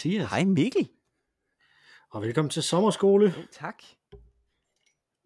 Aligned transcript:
Hej 0.00 0.12
Mathias. 0.12 0.30
Hej 0.30 0.44
Mikkel. 0.44 0.88
Og 2.10 2.22
velkommen 2.22 2.50
til 2.50 2.62
sommerskole. 2.62 3.24
Jo, 3.26 3.42
tak. 3.52 3.82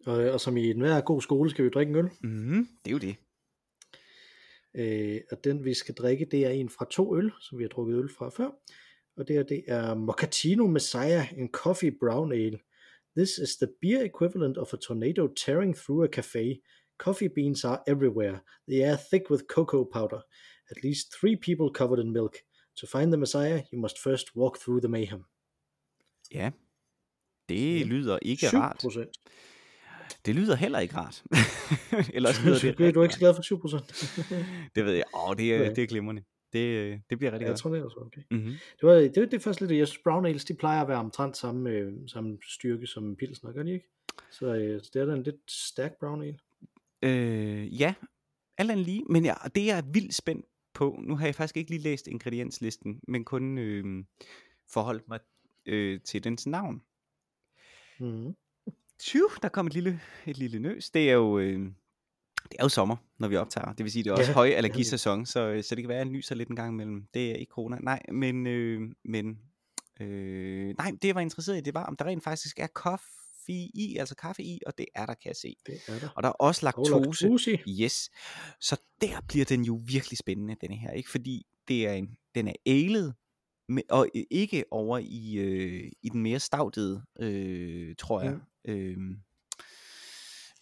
Og, 0.05 0.15
og 0.15 0.41
som 0.41 0.57
i 0.57 0.69
enhver 0.69 1.01
god 1.01 1.21
skole 1.21 1.49
skal 1.49 1.65
vi 1.65 1.69
drikke 1.69 1.89
en 1.89 1.95
øl. 1.95 2.09
Mm, 2.21 2.67
det 2.85 2.87
er 2.87 2.91
jo 2.91 2.97
det. 2.97 3.15
Øh, 4.75 5.21
og 5.31 5.43
den 5.43 5.65
vi 5.65 5.73
skal 5.73 5.95
drikke, 5.95 6.27
det 6.31 6.45
er 6.45 6.49
en 6.49 6.69
fra 6.69 6.85
to 6.91 7.17
øl, 7.17 7.31
som 7.41 7.57
vi 7.57 7.63
har 7.63 7.69
drukket 7.69 7.95
øl 7.95 8.09
fra 8.17 8.29
før. 8.29 8.49
Og 9.17 9.27
det 9.27 9.35
her, 9.35 9.43
det 9.43 9.63
er 9.67 9.93
Mochaccino 9.93 10.67
Messiah, 10.67 11.33
en 11.37 11.49
coffee 11.51 11.97
brown 11.99 12.31
ale. 12.31 12.59
This 13.17 13.37
is 13.37 13.55
the 13.55 13.67
beer 13.81 14.03
equivalent 14.03 14.57
of 14.57 14.73
a 14.73 14.77
tornado 14.77 15.27
tearing 15.45 15.75
through 15.75 16.03
a 16.03 16.07
cafe. 16.07 16.61
Coffee 16.97 17.29
beans 17.35 17.63
are 17.63 17.83
everywhere. 17.87 18.39
They 18.67 18.81
are 18.83 18.97
thick 19.11 19.29
with 19.29 19.43
cocoa 19.55 19.83
powder. 19.93 20.21
At 20.71 20.83
least 20.83 21.07
three 21.19 21.35
people 21.35 21.69
covered 21.79 22.05
in 22.05 22.11
milk. 22.11 22.35
To 22.77 22.87
find 22.99 23.11
the 23.11 23.17
Messiah, 23.17 23.61
you 23.73 23.79
must 23.81 24.03
first 24.03 24.35
walk 24.35 24.59
through 24.59 24.81
the 24.81 24.89
mayhem. 24.89 25.23
Ja, 26.33 26.51
det 27.49 27.79
Ja. 27.79 27.85
lyder 27.85 28.19
ikke 28.21 28.47
7 28.49 28.57
rart. 28.57 28.77
procent. 28.81 29.09
Det 30.25 30.35
lyder 30.35 30.55
heller 30.55 30.79
ikke 30.79 30.95
rart. 30.97 31.23
Ellers 32.15 32.43
lyder 32.45 32.59
det 32.77 32.87
er 32.87 32.91
du 32.91 33.01
ikke 33.01 33.13
så 33.13 33.19
glad 33.19 33.35
for 33.35 33.41
7 33.41 33.61
procent? 33.61 33.87
Det 34.75 34.85
ved 34.85 34.93
jeg. 34.93 35.03
Åh, 35.13 35.35
det 35.37 35.55
er, 35.55 35.73
det 35.73 35.83
er 35.83 35.87
glimrende. 35.87 36.23
Det, 36.53 37.01
det 37.09 37.17
bliver 37.17 37.31
rigtig 37.31 37.45
jeg 37.45 37.49
godt. 37.51 37.59
tror, 37.59 37.69
det 37.71 37.79
er 37.79 37.83
også 37.85 37.97
okay. 37.99 38.21
Mm-hmm. 38.31 38.51
Det, 38.51 38.83
var, 38.83 38.93
det, 38.93 39.15
det 39.15 39.33
er 39.33 39.39
faktisk 39.39 39.61
lidt, 39.61 39.71
jeg 39.71 39.87
synes 39.87 40.01
brown 40.03 40.25
ales, 40.25 40.45
de 40.45 40.53
plejer 40.53 40.81
at 40.81 40.87
være 40.87 40.97
omtrent 40.97 41.37
samme, 41.37 41.69
øh, 41.69 41.93
samme 42.07 42.37
styrke 42.49 42.87
som 42.87 43.15
pilsner, 43.15 43.51
gør 43.51 43.63
de 43.63 43.73
ikke? 43.73 43.85
Så, 44.31 44.45
øh, 44.55 44.81
det 44.93 44.95
er 45.01 45.05
da 45.05 45.13
en 45.13 45.23
lidt 45.23 45.51
stærk 45.51 45.91
brown 45.99 46.21
ale. 46.23 46.37
Øh, 47.01 47.81
ja, 47.81 47.93
alt 48.57 48.71
andet 48.71 48.85
lige. 48.85 49.03
Men 49.09 49.25
ja, 49.25 49.33
det 49.55 49.65
jeg 49.65 49.77
er 49.77 49.81
vildt 49.93 50.13
spændt 50.15 50.45
på, 50.75 50.99
nu 51.03 51.15
har 51.15 51.25
jeg 51.25 51.35
faktisk 51.35 51.57
ikke 51.57 51.69
lige 51.69 51.81
læst 51.81 52.07
ingredienslisten, 52.07 52.99
men 53.07 53.25
kun 53.25 53.57
øh, 53.57 54.03
forholdt 54.69 55.07
mig 55.07 55.19
øh, 55.65 56.01
til 56.01 56.23
dens 56.23 56.47
navn. 56.47 56.81
Mm. 57.99 58.35
20, 58.99 59.29
der 59.41 59.49
kom 59.49 59.67
et 59.67 59.73
lille, 59.73 60.01
et 60.25 60.37
lille 60.37 60.59
nøs. 60.59 60.89
Det 60.89 61.09
er 61.09 61.13
jo, 61.13 61.39
øh, 61.39 61.59
det 62.43 62.55
er 62.59 62.63
jo 62.63 62.69
sommer, 62.69 62.95
når 63.17 63.27
vi 63.27 63.35
optager. 63.35 63.73
Det 63.73 63.83
vil 63.83 63.91
sige, 63.91 64.03
det 64.03 64.09
er 64.09 64.13
også 64.13 64.31
Ja, 64.31 64.33
høj 64.33 64.47
allergisæson, 64.47 65.25
så, 65.25 65.39
øh, 65.39 65.63
så 65.63 65.75
det 65.75 65.83
kan 65.83 65.89
være, 65.89 65.99
at 65.99 66.05
jeg 66.05 66.11
nyser 66.11 66.35
lidt 66.35 66.49
en 66.49 66.55
gang 66.55 66.73
imellem. 66.73 67.07
Det 67.13 67.31
er 67.31 67.35
ikke 67.35 67.51
corona. 67.51 67.77
Nej, 67.81 68.01
men, 68.11 68.47
øh, 68.47 68.81
men 69.05 69.39
øh, 70.01 70.75
nej, 70.77 70.91
det 71.01 71.07
jeg 71.07 71.15
var 71.15 71.21
interesseret 71.21 71.57
i, 71.57 71.61
det 71.61 71.73
var, 71.73 71.83
om 71.83 71.95
der 71.95 72.05
rent 72.05 72.23
faktisk 72.23 72.59
er 72.59 72.67
kaffe 73.47 73.69
i, 73.73 73.97
altså 73.99 74.15
kaffe 74.15 74.43
i, 74.43 74.59
og 74.65 74.77
det 74.77 74.85
er 74.95 75.05
der, 75.05 75.13
kan 75.13 75.29
jeg 75.29 75.35
se. 75.35 75.55
Det 75.65 75.81
er 75.87 75.99
der. 75.99 76.09
Og 76.15 76.23
der 76.23 76.29
er 76.29 76.33
også 76.33 76.67
Og 76.67 76.73
laktose. 76.77 77.23
laktose. 77.25 77.59
Yes. 77.81 78.09
Så 78.59 78.81
der 79.01 79.21
bliver 79.27 79.45
den 79.45 79.63
jo 79.63 79.81
virkelig 79.85 80.17
spændende, 80.17 80.55
denne 80.61 80.75
her, 80.75 80.91
ikke? 80.91 81.09
Fordi 81.09 81.45
det 81.67 81.87
er 81.87 81.93
en, 81.93 82.17
den 82.35 82.47
er 82.47 82.53
med, 83.69 83.83
og 83.89 84.07
ikke 84.31 84.63
over 84.71 84.97
i, 85.03 85.35
øh, 85.35 85.91
i 86.01 86.09
den 86.09 86.21
mere 86.21 86.39
stavtede, 86.39 87.01
øh, 87.19 87.95
tror 87.95 88.21
jeg, 88.21 88.39
øh, 88.65 88.97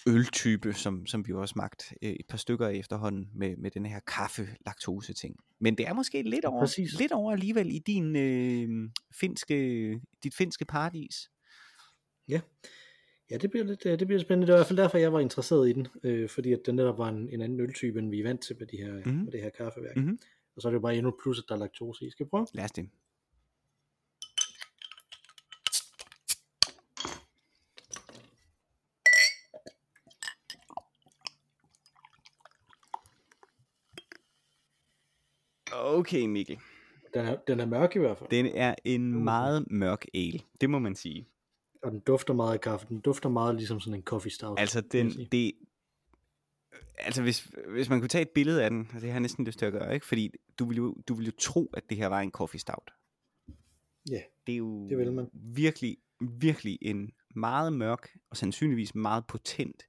øltype, 0.08 0.74
som, 0.74 1.06
som 1.06 1.28
vi 1.28 1.30
jo 1.30 1.42
også 1.42 1.54
smagt 1.54 1.94
øh, 2.02 2.12
et 2.12 2.26
par 2.30 2.38
stykker 2.38 2.68
efterhånden 2.68 3.30
med, 3.36 3.58
med 3.58 3.72
den 3.72 3.86
her 3.86 4.00
kaffe-laktose 4.00 5.14
ting. 5.14 5.36
Men 5.60 5.78
det 5.78 5.88
er 5.88 5.94
måske 5.94 6.22
lidt 6.22 6.46
over, 6.46 6.62
Præcis. 6.62 7.00
lidt 7.00 7.12
over 7.12 7.32
alligevel 7.32 7.76
i 7.76 7.80
din 7.80 8.16
øh, 8.16 8.90
finske, 9.20 10.00
dit 10.24 10.36
finske 10.36 10.66
paradis. 10.66 11.30
Ja. 12.28 12.42
Ja, 13.32 13.38
det 13.38 13.50
bliver, 13.52 13.66
lidt, 13.66 13.86
øh, 13.86 14.00
det 14.00 14.08
bliver 14.08 14.20
spændende. 14.22 14.48
Det 14.48 14.54
var 14.54 14.58
i 14.58 14.60
hvert 14.60 14.68
fald 14.68 14.78
derfor, 14.78 14.98
jeg 14.98 15.14
var 15.14 15.20
interesseret 15.20 15.70
i 15.70 15.74
den. 15.74 15.88
Øh, 16.04 16.30
fordi 16.30 16.54
at 16.54 16.60
den 16.66 16.76
netop 16.76 16.98
var 16.98 17.10
en, 17.10 17.30
en 17.30 17.42
anden 17.42 17.60
øltype, 17.60 18.00
end 18.00 18.10
vi 18.10 18.20
er 18.20 18.24
vant 18.24 18.42
til 18.42 18.56
med, 18.60 18.68
de 18.68 18.78
her, 18.78 18.94
Mhm. 18.94 19.04
mm. 19.18 19.24
med 19.24 19.32
det 19.32 19.42
her 19.42 19.50
kaffeværk. 19.50 19.96
Mhm. 19.98 20.20
Og 20.56 20.62
så 20.62 20.68
er 20.68 20.70
det 20.72 20.76
jo 20.76 20.82
bare 20.82 20.96
endnu 20.96 21.14
plus, 21.24 21.40
at 21.40 21.46
der 21.50 21.56
er 21.56 21.60
laktose 21.60 22.06
i. 22.06 22.10
Skal 22.10 22.26
vi 22.26 22.30
prøve? 22.30 22.48
Lad 22.54 22.64
os 22.64 22.72
det. 22.72 22.90
Okay, 35.74 36.26
Mikkel. 36.26 36.58
Den 37.14 37.26
er, 37.26 37.36
den 37.48 37.60
er 37.60 37.66
mørk 37.66 37.96
i 37.96 38.00
hvert 38.00 38.18
fald. 38.18 38.30
Den 38.30 38.46
er 38.46 38.76
en 38.86 39.24
meget 39.24 39.66
mørk 39.72 40.06
ale. 40.14 40.40
Det 40.62 40.70
må 40.70 40.80
man 40.80 40.96
sige. 40.96 41.28
Og 41.84 41.92
den 41.92 42.00
dufter 42.00 42.34
meget 42.34 42.54
af 42.54 42.62
kaffe. 42.62 42.88
Den 42.90 43.00
dufter 43.00 43.30
meget 43.30 43.56
ligesom 43.56 43.80
sådan 43.80 43.94
en 44.00 44.04
coffee 44.04 44.32
stout. 44.32 44.60
Altså, 44.60 44.82
den, 44.82 45.12
sige. 45.12 45.28
det, 45.32 45.52
altså 46.98 47.22
hvis, 47.22 47.52
hvis 47.70 47.90
man 47.90 48.00
kunne 48.00 48.10
tage 48.10 48.22
et 48.22 48.30
billede 48.30 48.64
af 48.64 48.70
den, 48.70 48.80
og 48.80 48.94
det 48.94 49.02
har 49.02 49.10
jeg 49.14 49.20
næsten 49.20 49.46
lyst 49.46 49.60
til 49.60 49.66
at 49.66 49.74
gøre, 49.74 49.94
ikke? 49.94 50.06
fordi 50.06 50.32
du 50.60 50.66
vil, 50.66 50.78
jo, 50.78 50.96
du 51.08 51.14
vil 51.14 51.26
jo 51.26 51.32
tro, 51.40 51.70
at 51.74 51.84
det 51.90 51.98
her 51.98 52.08
var 52.08 52.20
en 52.22 52.32
coffee 52.32 52.60
stout. 52.60 52.92
Ja, 54.10 54.22
Det 54.48 54.54
er 54.54 54.58
jo 54.58 54.90
Det 54.90 54.98
vil 54.98 55.14
man. 55.14 55.28
virkelig, 55.34 55.98
virkelig 56.40 56.78
en 56.82 57.12
meget 57.36 57.74
mørk, 57.74 58.18
og 58.30 58.38
sandsynligvis 58.38 58.96
meget 58.96 59.28
potent 59.28 59.84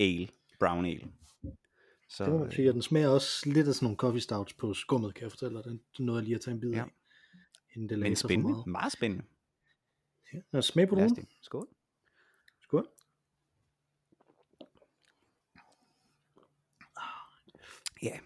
ale, 0.00 0.28
brown 0.60 0.84
ale. 0.86 1.06
Så, 2.08 2.24
det 2.24 2.32
må 2.32 2.38
man 2.38 2.52
sige. 2.52 2.70
Og 2.70 2.74
den 2.74 2.82
smager 2.82 3.08
også 3.08 3.48
lidt 3.50 3.68
af 3.68 3.74
sådan 3.74 3.84
nogle 3.86 3.96
coffee 3.96 4.20
stouts 4.20 4.52
på 4.54 4.74
skummet, 4.74 5.14
kan 5.14 5.22
jeg 5.22 5.30
fortælle 5.30 5.56
dig. 5.56 5.64
Den 5.64 5.80
den 5.96 6.06
nåede 6.06 6.18
jeg 6.18 6.24
lige 6.24 6.34
at 6.34 6.40
tage 6.40 6.54
en 6.54 6.60
bid 6.60 6.70
Ja. 6.70 6.78
af. 6.78 6.84
Inden 7.74 7.88
det 7.88 7.98
men 7.98 8.16
spændende, 8.16 8.52
meget. 8.52 8.66
meget 8.66 8.92
spændende. 8.92 9.24
Ja. 10.32 10.38
Lad 10.52 10.58
os 10.58 10.66
smage 10.66 10.86
på 10.86 10.94
den. 10.94 11.26
Skål. 11.42 11.68
Skål. 12.62 12.88
Ja, 18.02 18.18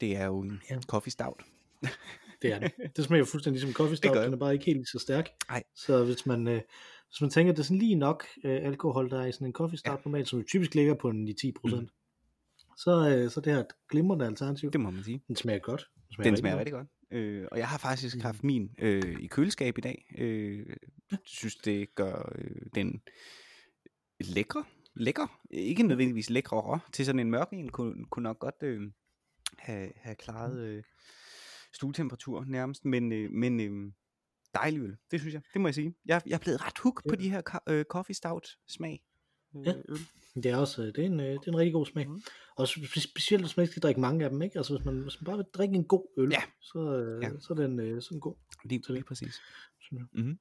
det 0.00 0.16
er 0.16 0.26
jo 0.26 0.40
en 0.40 0.62
Ja. 0.70 0.80
coffee 0.80 1.10
stout. 1.10 1.44
Det 2.42 2.52
er 2.52 2.58
det. 2.58 2.72
Det 2.96 3.04
smager 3.04 3.24
fuldstændig 3.24 3.60
ligesom 3.60 3.74
coffee 3.80 3.96
stout. 3.96 4.16
Den 4.16 4.32
er 4.32 4.36
bare 4.36 4.52
ikke 4.52 4.64
helt 4.64 4.88
så 4.88 4.98
stærk. 4.98 5.28
Nej. 5.48 5.62
Så 5.74 6.04
hvis 6.04 6.26
man, 6.26 6.48
øh, 6.48 6.60
hvis 7.08 7.20
man 7.20 7.30
tænker, 7.30 7.52
at 7.52 7.56
det 7.56 7.62
er 7.62 7.64
sådan 7.66 7.78
lige 7.78 7.94
nok 7.94 8.26
øh, 8.44 8.64
alkohol, 8.64 9.10
der 9.10 9.20
er 9.22 9.26
i 9.26 9.32
sådan 9.32 9.46
en 9.46 9.52
coffee 9.52 9.78
stout 9.78 9.98
ja. 9.98 10.02
normalt, 10.04 10.28
som 10.28 10.44
typisk 10.44 10.74
ligger 10.74 10.94
på 10.94 11.08
en 11.08 11.36
10 11.36 11.52
procent, 11.52 11.82
mm. 11.82 12.76
så, 12.76 13.08
øh, 13.16 13.30
så 13.30 13.40
det 13.40 13.52
her 13.52 13.60
er 13.60 13.64
et 13.64 13.72
glimrende 13.88 14.26
alternativ. 14.26 14.70
Det 14.70 14.80
må 14.80 14.90
man 14.90 15.04
sige. 15.04 15.22
Den 15.28 15.36
smager 15.36 15.58
godt. 15.58 15.88
Den 16.24 16.36
smager 16.36 16.58
rigtig 16.58 16.72
godt. 16.72 16.88
Øh, 17.12 17.48
og 17.52 17.58
jeg 17.58 17.68
har 17.68 17.78
faktisk 17.78 18.14
Mhm. 18.16 18.22
haft 18.22 18.44
min 18.44 18.74
øh, 18.78 19.16
i 19.20 19.26
køleskab 19.26 19.78
i 19.78 19.80
dag. 19.80 20.14
Øh, 20.18 20.66
synes, 21.24 21.56
det 21.56 21.94
gør 21.94 22.32
øh, 22.38 22.66
den 22.74 23.02
lækre. 24.20 24.64
Lækker. 24.94 25.40
Ikke 25.50 25.82
nødvendigvis 25.82 26.30
lækrere 26.30 26.80
til 26.92 27.06
sådan 27.06 27.18
en 27.18 27.30
mørk 27.30 27.48
en. 27.52 27.68
Kunne, 27.68 28.04
kunne 28.10 28.22
nok 28.22 28.38
godt 28.38 28.54
øh, 28.62 28.80
have, 29.58 29.92
have 29.96 30.14
klaret 30.16 30.60
øh, 30.60 30.82
stuetemperatur 31.74 32.44
nærmest. 32.44 32.84
Men, 32.84 33.12
øh, 33.12 33.30
men 33.30 33.60
øh, 33.60 33.92
dejlig 34.54 34.80
øl. 34.80 34.96
Det 35.10 35.20
synes 35.20 35.34
jeg. 35.34 35.42
Det 35.52 35.60
må 35.60 35.68
jeg 35.68 35.74
sige. 35.74 35.94
Jeg, 36.04 36.22
jeg 36.26 36.34
er 36.34 36.38
blevet 36.38 36.66
ret 36.66 36.78
hook 36.78 37.02
på 37.08 37.14
Ja. 37.14 37.20
de 37.22 37.30
her 37.30 37.60
øh, 37.68 37.84
coffee 37.84 38.14
stout 38.14 38.48
smag. 38.68 39.04
Øh, 39.56 39.66
Ja. 39.66 39.72
øl. 39.88 39.98
Det 40.42 40.46
er 40.46 40.56
også 40.56 40.82
øh, 40.82 40.86
det 40.88 40.98
er 40.98 41.02
en, 41.06 41.20
øh, 41.20 41.26
det 41.26 41.38
er 41.46 41.48
en 41.52 41.56
rigtig 41.58 41.72
god 41.72 41.86
smag. 41.86 42.08
Mm. 42.08 42.22
Og 42.56 42.64
spe- 42.64 43.00
specielt 43.00 43.42
hvis 43.42 43.56
man 43.56 43.64
ikke 43.64 43.70
skal 43.70 43.82
drikke 43.82 44.00
mange 44.00 44.24
af 44.24 44.30
dem, 44.30 44.42
ikke? 44.42 44.58
Altså 44.58 44.76
hvis 44.76 44.84
man, 44.84 44.98
hvis 44.98 45.20
man 45.20 45.24
bare 45.26 45.36
vil 45.36 45.46
drikke 45.54 45.74
en 45.74 45.84
god 45.84 46.06
øl, 46.18 46.28
Ja. 46.32 46.42
så, 46.60 46.78
Ja. 47.22 47.28
så 47.40 47.46
er 47.50 47.54
den 47.54 47.80
øh, 47.80 48.02
sådan 48.02 48.20
god. 48.20 48.34
Lige, 48.64 48.82
lige 48.92 49.04
præcis. 49.04 49.40
Jeg. 49.92 50.00
Mhm. 50.12 50.38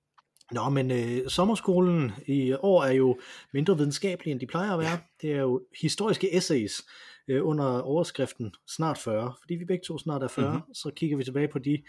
Nå, 0.51 0.69
men 0.69 0.91
øh, 0.91 1.29
sommerskolen 1.29 2.11
i 2.27 2.53
år 2.59 2.83
er 2.83 2.91
jo 2.91 3.19
mindre 3.53 3.77
videnskabelig, 3.77 4.31
end 4.31 4.39
de 4.39 4.47
plejer 4.47 4.73
at 4.73 4.79
være. 4.79 4.89
Ja. 4.91 4.99
Det 5.21 5.31
er 5.33 5.39
jo 5.41 5.61
historiske 5.81 6.35
essays 6.35 6.81
øh, 7.31 7.47
under 7.47 7.81
overskriften 7.81 8.53
Snart 8.67 8.97
40. 8.97 9.33
Fordi 9.41 9.55
vi 9.55 9.65
begge 9.65 9.83
to 9.87 9.97
snart 9.97 10.23
er 10.23 10.27
40, 10.27 10.45
Mhm. 10.47 10.55
mm-hmm. 10.55 10.73
så 10.73 10.91
kigger 10.95 11.17
vi 11.17 11.23
tilbage 11.23 11.47
på 11.47 11.59
de 11.59 11.83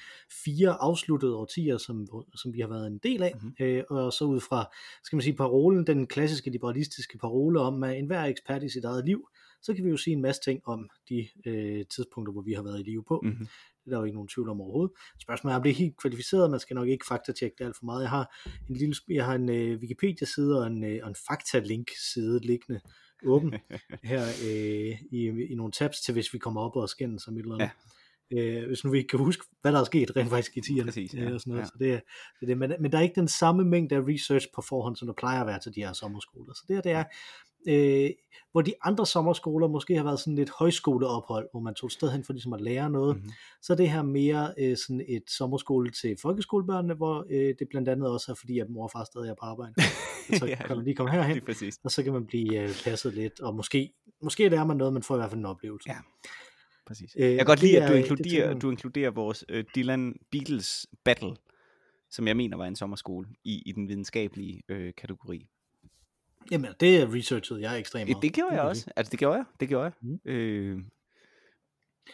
fire 0.44 0.70
afsluttede 0.80 1.36
årtier, 1.36 1.78
som, 1.78 2.06
som 2.36 2.52
vi 2.54 2.60
har 2.60 2.68
været 2.68 2.86
en 2.86 2.98
del 2.98 3.22
af. 3.22 3.32
Mhm. 3.34 3.44
Mm-hmm. 3.44 3.66
Øh, 3.66 3.84
og 3.90 4.12
så 4.12 4.24
ud 4.24 4.40
fra, 4.40 4.64
skal 5.04 5.16
man 5.16 5.22
sige, 5.22 5.36
parolen, 5.36 5.86
den 5.86 6.06
klassiske 6.06 6.50
liberalistiske 6.50 7.18
parole 7.18 7.60
om, 7.60 7.82
at 7.82 7.98
enhver 7.98 8.20
er 8.20 8.26
ekspert 8.26 8.62
i 8.62 8.68
sit 8.68 8.84
eget 8.84 9.04
liv, 9.06 9.28
så 9.62 9.74
kan 9.74 9.84
vi 9.84 9.90
jo 9.90 9.96
sige 9.96 10.14
en 10.14 10.22
masse 10.22 10.40
ting 10.44 10.60
om 10.64 10.88
de 11.08 11.28
øh, 11.46 11.84
tidspunkter, 11.94 12.32
hvor 12.32 12.42
vi 12.42 12.52
har 12.52 12.62
været 12.62 12.80
i 12.80 12.82
live 12.82 13.04
på. 13.08 13.20
Mhm. 13.24 13.46
Det 13.84 13.88
er 13.88 13.90
der 13.90 13.98
jo 13.98 14.04
ikke 14.04 14.14
nogen 14.14 14.28
tvivl 14.28 14.48
om 14.48 14.60
overhovedet. 14.60 14.92
Spørgsmålet 15.22 15.52
er, 15.52 15.56
om 15.56 15.62
det 15.62 15.70
er 15.70 15.74
helt 15.74 15.96
kvalificeret. 15.96 16.50
Man 16.50 16.60
skal 16.60 16.74
nok 16.74 16.88
ikke 16.88 17.06
faktatjekke 17.08 17.56
det 17.58 17.64
alt 17.64 17.76
for 17.76 17.84
meget. 17.84 18.02
Jeg 18.02 18.10
har 18.10 18.34
en 18.68 18.76
lille, 18.76 18.94
jeg 19.08 19.24
har 19.24 19.34
en 19.34 19.48
øh, 19.48 19.78
Wikipedia-side 19.80 20.60
og 20.60 20.66
en, 20.66 20.84
øh, 20.84 20.98
og 21.02 21.08
en 21.08 21.16
faktalink-side 21.28 22.38
liggende 22.46 22.80
åben 23.26 23.54
her 24.02 24.22
øh, 24.22 25.02
i, 25.10 25.26
i 25.50 25.54
nogle 25.54 25.72
tabs 25.72 26.00
til, 26.00 26.12
hvis 26.12 26.32
vi 26.34 26.38
kommer 26.38 26.60
op 26.60 26.76
og 26.76 26.88
skændes 26.88 27.28
om 27.28 27.34
et 27.36 27.40
eller 27.40 27.54
andet. 27.54 27.64
Ja. 27.66 28.60
Øh, 28.60 28.66
hvis 28.66 28.84
nu 28.84 28.90
vi 28.90 28.98
ikke 28.98 29.08
kan 29.08 29.18
huske, 29.18 29.44
hvad 29.62 29.72
der 29.72 29.80
er 29.80 29.84
sket 29.84 30.16
rent 30.16 30.30
faktisk 30.30 30.56
i 30.56 30.60
10'erne. 30.60 30.84
Præcis, 30.84 31.14
øh, 31.14 31.20
ja, 31.22 31.34
og 31.34 31.40
sådan 31.40 31.50
noget. 31.50 31.62
ja. 31.62 31.66
Så 31.66 31.72
det, 31.78 31.92
er- 31.92 32.00
det 32.40 32.42
er 32.42 32.46
det. 32.46 32.58
Men, 32.58 32.72
men 32.80 32.92
der 32.92 32.98
er 32.98 33.02
ikke 33.02 33.14
den 33.20 33.28
samme 33.28 33.64
mængde 33.64 33.96
af 33.96 34.00
research 34.00 34.46
på 34.54 34.62
forhånd, 34.62 34.96
som 34.96 35.06
der 35.08 35.14
plejer 35.14 35.40
at 35.40 35.46
være 35.46 35.58
til 35.60 35.74
de 35.74 35.80
her 35.80 35.92
sommerskoler. 35.92 36.54
Så 36.54 36.64
det 36.68 36.76
her, 36.76 36.82
det 36.82 36.92
er, 36.92 37.04
øh, 37.68 38.10
hvor 38.52 38.62
de 38.62 38.74
andre 38.82 39.06
sommerskoler 39.06 39.68
måske 39.68 39.96
har 39.96 40.04
været 40.04 40.20
sådan 40.20 40.34
lidt 40.34 40.50
højskoleophold, 40.58 41.48
hvor 41.52 41.60
man 41.60 41.74
tog 41.74 41.86
et 41.86 41.92
sted 41.92 42.10
hen 42.10 42.24
for 42.24 42.32
ligesom 42.32 42.52
at 42.52 42.60
lære 42.60 42.90
noget, 42.90 43.16
Mhm. 43.16 43.30
så 43.62 43.74
det 43.74 43.90
her 43.90 44.02
mere 44.02 44.54
øh, 44.58 44.76
sådan 44.76 45.04
et 45.08 45.22
sommerskole 45.30 45.90
til 45.90 46.16
folkeskolebørnene, 46.22 46.94
hvor 46.94 47.26
øh, 47.30 47.54
det 47.58 47.66
blandt 47.70 47.88
andet 47.88 48.08
også 48.10 48.32
er 48.32 48.36
fordi, 48.36 48.58
at 48.58 48.70
mor 48.70 48.84
og 48.84 48.90
far 48.90 49.04
stadig 49.04 49.30
er 49.30 49.34
på 49.34 49.46
arbejde. 49.46 49.74
så 50.38 50.46
Ja, 50.46 50.56
kan 50.66 50.76
man 50.76 50.84
lige 50.84 50.96
komme 50.96 51.12
herhen, 51.12 51.32
Lige 51.34 51.44
præcis. 51.44 51.78
og 51.84 51.90
så 51.90 52.02
kan 52.02 52.12
man 52.12 52.26
blive 52.26 52.62
øh, 52.62 52.70
passet 52.84 53.14
lidt, 53.14 53.40
og 53.40 53.54
måske, 53.54 53.92
måske 54.22 54.48
lærer 54.48 54.64
man 54.66 54.76
noget, 54.76 54.92
men 54.92 55.02
får 55.02 55.14
i 55.14 55.18
hvert 55.18 55.30
fald 55.30 55.38
en 55.40 55.46
oplevelse. 55.46 55.90
Ja. 55.90 55.96
Præcis. 56.86 57.16
Øh, 57.18 57.30
Jeg 57.30 57.36
kan 57.38 57.46
godt 57.46 57.62
lide, 57.62 57.76
at 57.82 57.88
du 57.88 57.92
er- 57.94 57.96
det 57.96 57.98
inkluderer, 58.10 58.48
man- 58.48 58.58
du 58.58 58.70
inkluderer 58.70 59.10
vores 59.10 59.44
øh, 59.48 59.64
Dylan 59.74 60.14
Beatles 60.30 60.86
battle 61.04 61.36
som 62.10 62.28
jeg 62.28 62.36
mener 62.36 62.56
var 62.56 62.66
en 62.66 62.76
sommerskole 62.76 63.28
i, 63.44 63.62
i 63.66 63.72
den 63.72 63.88
videnskabelige 63.88 64.62
øh, 64.68 64.92
kategori. 64.96 65.46
Jamen, 66.50 66.70
det 66.80 66.96
er 66.96 67.14
researchet 67.14 67.60
jeg 67.60 67.78
ekstremt 67.78 68.08
meget. 68.08 68.22
Det 68.22 68.32
gjorde 68.32 68.54
jeg 68.54 68.62
også. 68.62 68.92
Altså, 68.96 69.10
det 69.10 69.18
gjorde 69.18 69.36
jeg. 69.36 69.44
Det 69.60 69.68
gjorde 69.68 69.84
jeg. 69.84 69.92
Mm. 70.02 70.30
Øh, 70.30 70.78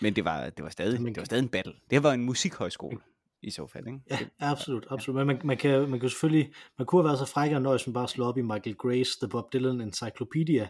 men 0.01 0.17
det 0.17 0.25
var, 0.25 0.51
det 0.51 0.63
var, 0.63 0.71
stadig, 0.71 0.99
det 0.99 1.17
var 1.17 1.25
stadig 1.25 1.43
en 1.43 1.49
battle. 1.49 1.75
Det 1.91 2.03
var 2.03 2.13
en 2.13 2.25
musikhøjskole 2.25 2.99
i 3.43 3.51
så 3.51 3.67
fald, 3.67 3.87
ikke? 3.87 4.01
Ja, 4.11 4.19
absolut, 4.39 4.87
absolut. 4.91 5.17
Men 5.17 5.27
man, 5.27 5.41
man, 5.45 5.57
kan, 5.57 5.89
man 5.89 6.01
kan 6.01 6.09
selvfølgelig, 6.09 6.53
man 6.79 6.87
kunne 6.87 7.03
have 7.03 7.09
været 7.09 7.19
så 7.19 7.25
fræk 7.25 7.53
og 7.53 7.63
nøjes, 7.63 7.87
man 7.87 7.95
bare 7.95 8.09
slå 8.09 8.25
op 8.25 8.39
i 8.39 8.43
Michael 8.43 8.77
Grace, 8.77 9.11
The 9.21 9.29
Bob 9.29 9.53
Dylan 9.53 9.81
Encyclopedia, 9.81 10.69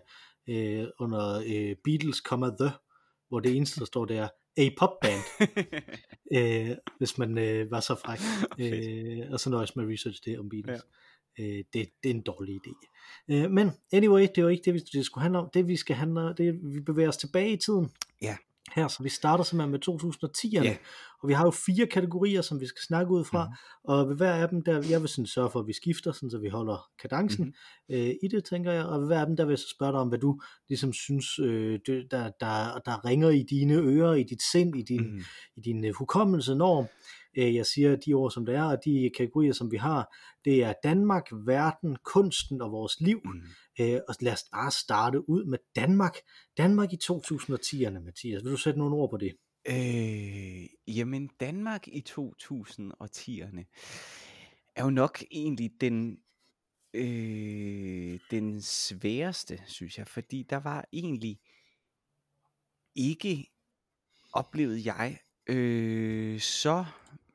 øh, 0.49 0.87
under 0.99 1.43
øh, 1.47 1.77
Beatles, 1.85 2.21
The, 2.21 2.71
hvor 3.29 3.41
det 3.41 3.57
eneste, 3.57 3.81
der 3.81 3.87
står, 3.87 4.05
det 4.05 4.19
er 4.19 4.29
a 4.57 4.69
pop 4.79 5.01
band, 5.01 5.23
øh, 6.37 6.77
hvis 6.99 7.19
man 7.19 7.39
øh, 7.39 7.71
var 7.71 7.81
så 7.81 7.95
fræk. 7.95 8.19
Øh, 8.59 9.33
og 9.33 9.41
så 9.41 9.51
nøjes 9.51 9.77
med 9.77 9.93
research 9.93 10.21
det 10.25 10.39
om 10.39 10.49
Beatles. 10.49 10.75
Ja. 10.75 10.81
Øh, 11.39 11.65
det, 11.73 11.89
det 12.03 12.11
er 12.11 12.15
en 12.15 12.23
dårlig 12.23 12.55
idé. 12.55 12.73
Øh, 13.31 13.51
men 13.51 13.71
anyway, 13.93 14.27
det 14.35 14.45
var 14.45 14.51
ikke 14.51 14.65
det, 14.65 14.75
vi 14.75 14.79
det 14.79 15.07
skulle 15.07 15.23
handle 15.23 15.39
om. 15.39 15.51
Det 15.55 15.69
vi 15.69 15.77
skal 15.77 15.97
handle 15.97 16.35
det 16.37 16.61
vi 16.75 16.81
bevæger 16.81 17.09
os 17.09 17.17
tilbage 17.17 17.53
i 17.53 17.57
tiden. 17.57 17.91
Ja 18.23 18.37
her, 18.75 18.89
så 18.89 19.03
vi 19.03 19.09
starter 19.09 19.45
simpelthen 19.45 19.71
med 19.71 19.81
2010'erne, 19.89 20.67
yeah. 20.67 20.77
og 21.23 21.29
vi 21.29 21.35
har 21.35 21.45
jo 21.45 21.51
fire 21.51 21.87
kategorier, 21.87 22.43
som 22.43 22.61
vi 22.61 22.67
skal 22.67 22.83
snakke 22.83 23.13
ud 23.13 23.25
fra, 23.25 23.45
mm. 23.45 23.53
og 23.85 24.09
ved 24.09 24.17
hver 24.17 24.33
af 24.33 24.49
dem, 24.49 24.63
der, 24.63 24.87
jeg 24.91 25.01
vil 25.01 25.09
sådan 25.09 25.27
sørge 25.27 25.51
for, 25.51 25.61
at 25.61 25.67
vi 25.67 25.73
skifter, 25.73 26.13
sådan, 26.13 26.31
så 26.31 26.39
vi 26.39 26.49
holder 26.49 26.89
kadencen 27.03 27.45
mm. 27.45 27.95
øh, 27.95 28.15
i 28.23 28.29
det, 28.31 28.45
tænker 28.45 28.73
jeg, 28.73 28.85
og 28.85 29.01
ved 29.01 29.07
hver 29.07 29.21
af 29.21 29.27
dem, 29.27 29.37
der 29.37 29.45
vil 29.45 29.53
jeg 29.53 29.59
så 29.59 29.75
spørge 29.77 29.93
dig 29.93 30.01
om, 30.01 30.09
hvad 30.09 30.19
du 30.19 30.41
ligesom 30.69 30.93
synes, 30.93 31.39
øh, 31.39 31.81
der, 31.87 32.31
der, 32.41 32.81
der 32.85 33.05
ringer 33.05 33.29
i 33.29 33.43
dine 33.43 33.75
ører, 33.75 34.15
i 34.15 34.23
dit 34.23 34.43
sind, 34.53 34.77
i 34.77 34.83
din, 34.83 35.15
mm. 35.15 35.23
i 35.57 35.61
din 35.61 35.85
uh, 35.85 35.91
hukommelse, 35.95 36.55
når 36.55 36.81
øh, 36.81 36.89
jeg 37.45 37.67
siger 37.67 37.97
de 37.97 38.15
ord, 38.15 38.31
som 38.31 38.47
det 38.47 38.55
er, 38.55 38.65
og 38.65 38.85
de 38.85 39.11
kategorier, 39.17 39.53
som 39.53 39.71
vi 39.71 39.77
har, 39.77 40.17
det 40.45 40.65
er 40.65 40.73
Danmark, 40.83 41.29
verden, 41.33 41.97
kunsten 42.05 42.63
og 42.63 42.73
vores 42.73 43.01
liv, 43.01 43.21
mm. 43.25 43.43
Øh, 43.81 44.01
og 44.09 44.15
lad 44.21 44.33
os 44.33 44.45
bare 44.53 44.71
starte 44.71 45.29
ud 45.29 45.45
med 45.45 45.59
Danmark. 45.77 46.17
Danmark 46.57 46.93
i 46.93 46.99
2010'erne, 47.05 47.99
Mathias. 47.99 48.45
Vil 48.45 48.53
du 48.53 48.57
sætte 48.57 48.79
nogle 48.79 48.97
ord 48.97 49.11
på 49.11 49.17
det? 49.17 49.37
Øh, 49.69 50.97
jamen, 50.97 51.31
Danmark 51.41 51.89
i 51.89 52.05
2010'erne 52.09 53.65
er 54.77 54.85
jo 54.85 54.91
nok 54.91 55.23
egentlig 55.31 55.71
den, 55.81 56.19
øh, 56.95 58.19
den 58.31 58.63
sværeste, 58.63 59.61
synes 59.67 59.99
jeg, 59.99 60.09
fordi 60.09 60.43
der 60.43 60.57
var 60.57 60.89
egentlig 60.93 61.41
ikke, 62.95 63.51
oplevede 64.33 64.93
jeg, 64.93 65.19
øh, 65.47 66.41
så 66.41 66.85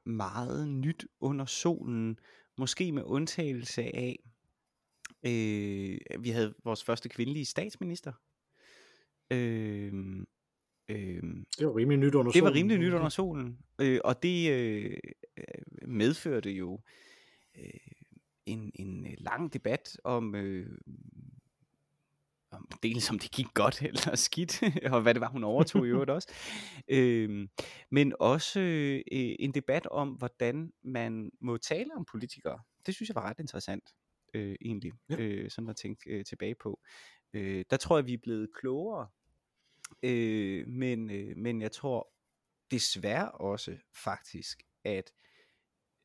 meget 0.05 0.69
nyt 0.69 1.05
under 1.19 1.45
solen, 1.45 2.19
måske 2.57 2.91
med 2.91 3.03
undtagelse 3.05 3.81
af, 3.81 4.19
Øh, 5.25 5.97
vi 6.19 6.29
havde 6.29 6.53
vores 6.63 6.83
første 6.83 7.09
kvindelige 7.09 7.45
statsminister. 7.45 8.13
Øh, 9.31 9.93
øh, 10.89 11.23
det 11.59 11.67
var 11.67 11.75
rimelig 11.75 11.99
nyt 11.99 12.15
under 12.15 12.31
solen. 12.31 12.33
Det 12.33 12.43
var 12.43 12.53
rimelig 12.53 12.77
nyt 12.77 12.93
under 12.93 13.09
solen. 13.09 13.57
Øh, 13.81 13.99
og 14.03 14.23
det 14.23 14.51
øh, 14.51 14.97
medførte 15.87 16.51
jo 16.51 16.79
øh, 17.57 17.69
en, 18.45 18.71
en 18.75 19.07
lang 19.17 19.53
debat 19.53 19.97
om, 20.03 20.35
øh, 20.35 20.77
om 20.87 21.22
dels 22.83 23.09
om 23.09 23.19
det 23.19 23.31
gik 23.31 23.47
godt 23.53 23.81
eller 23.81 24.15
skidt, 24.27 24.63
og 24.91 25.01
hvad 25.01 25.13
det 25.13 25.21
var, 25.21 25.29
hun 25.29 25.43
overtog 25.43 25.85
i 25.85 25.89
øvrigt 25.89 26.09
også. 26.09 26.33
Øh, 26.87 27.47
men 27.91 28.13
også 28.19 28.59
øh, 28.59 29.01
en 29.39 29.53
debat 29.53 29.87
om, 29.87 30.09
hvordan 30.09 30.71
man 30.83 31.31
må 31.41 31.57
tale 31.57 31.89
om 31.95 32.05
politikere. 32.05 32.59
Det 32.85 32.95
synes 32.95 33.09
jeg 33.09 33.15
var 33.15 33.29
ret 33.29 33.39
interessant 33.39 33.83
øh, 34.33 34.55
egentlig, 34.61 34.91
ja. 35.09 35.15
øh, 35.19 35.49
sådan 35.49 35.69
at 35.69 35.75
tænke 35.75 36.09
øh, 36.09 36.25
tilbage 36.25 36.55
på. 36.55 36.79
Øh, 37.33 37.65
der 37.69 37.77
tror 37.77 37.97
jeg, 37.97 38.05
vi 38.05 38.13
er 38.13 38.21
blevet 38.23 38.49
klogere, 38.59 39.07
øh, 40.03 40.67
men, 40.67 41.11
øh, 41.11 41.37
men 41.37 41.61
jeg 41.61 41.71
tror 41.71 42.13
desværre 42.71 43.31
også 43.31 43.77
faktisk, 44.03 44.63
at 44.83 45.11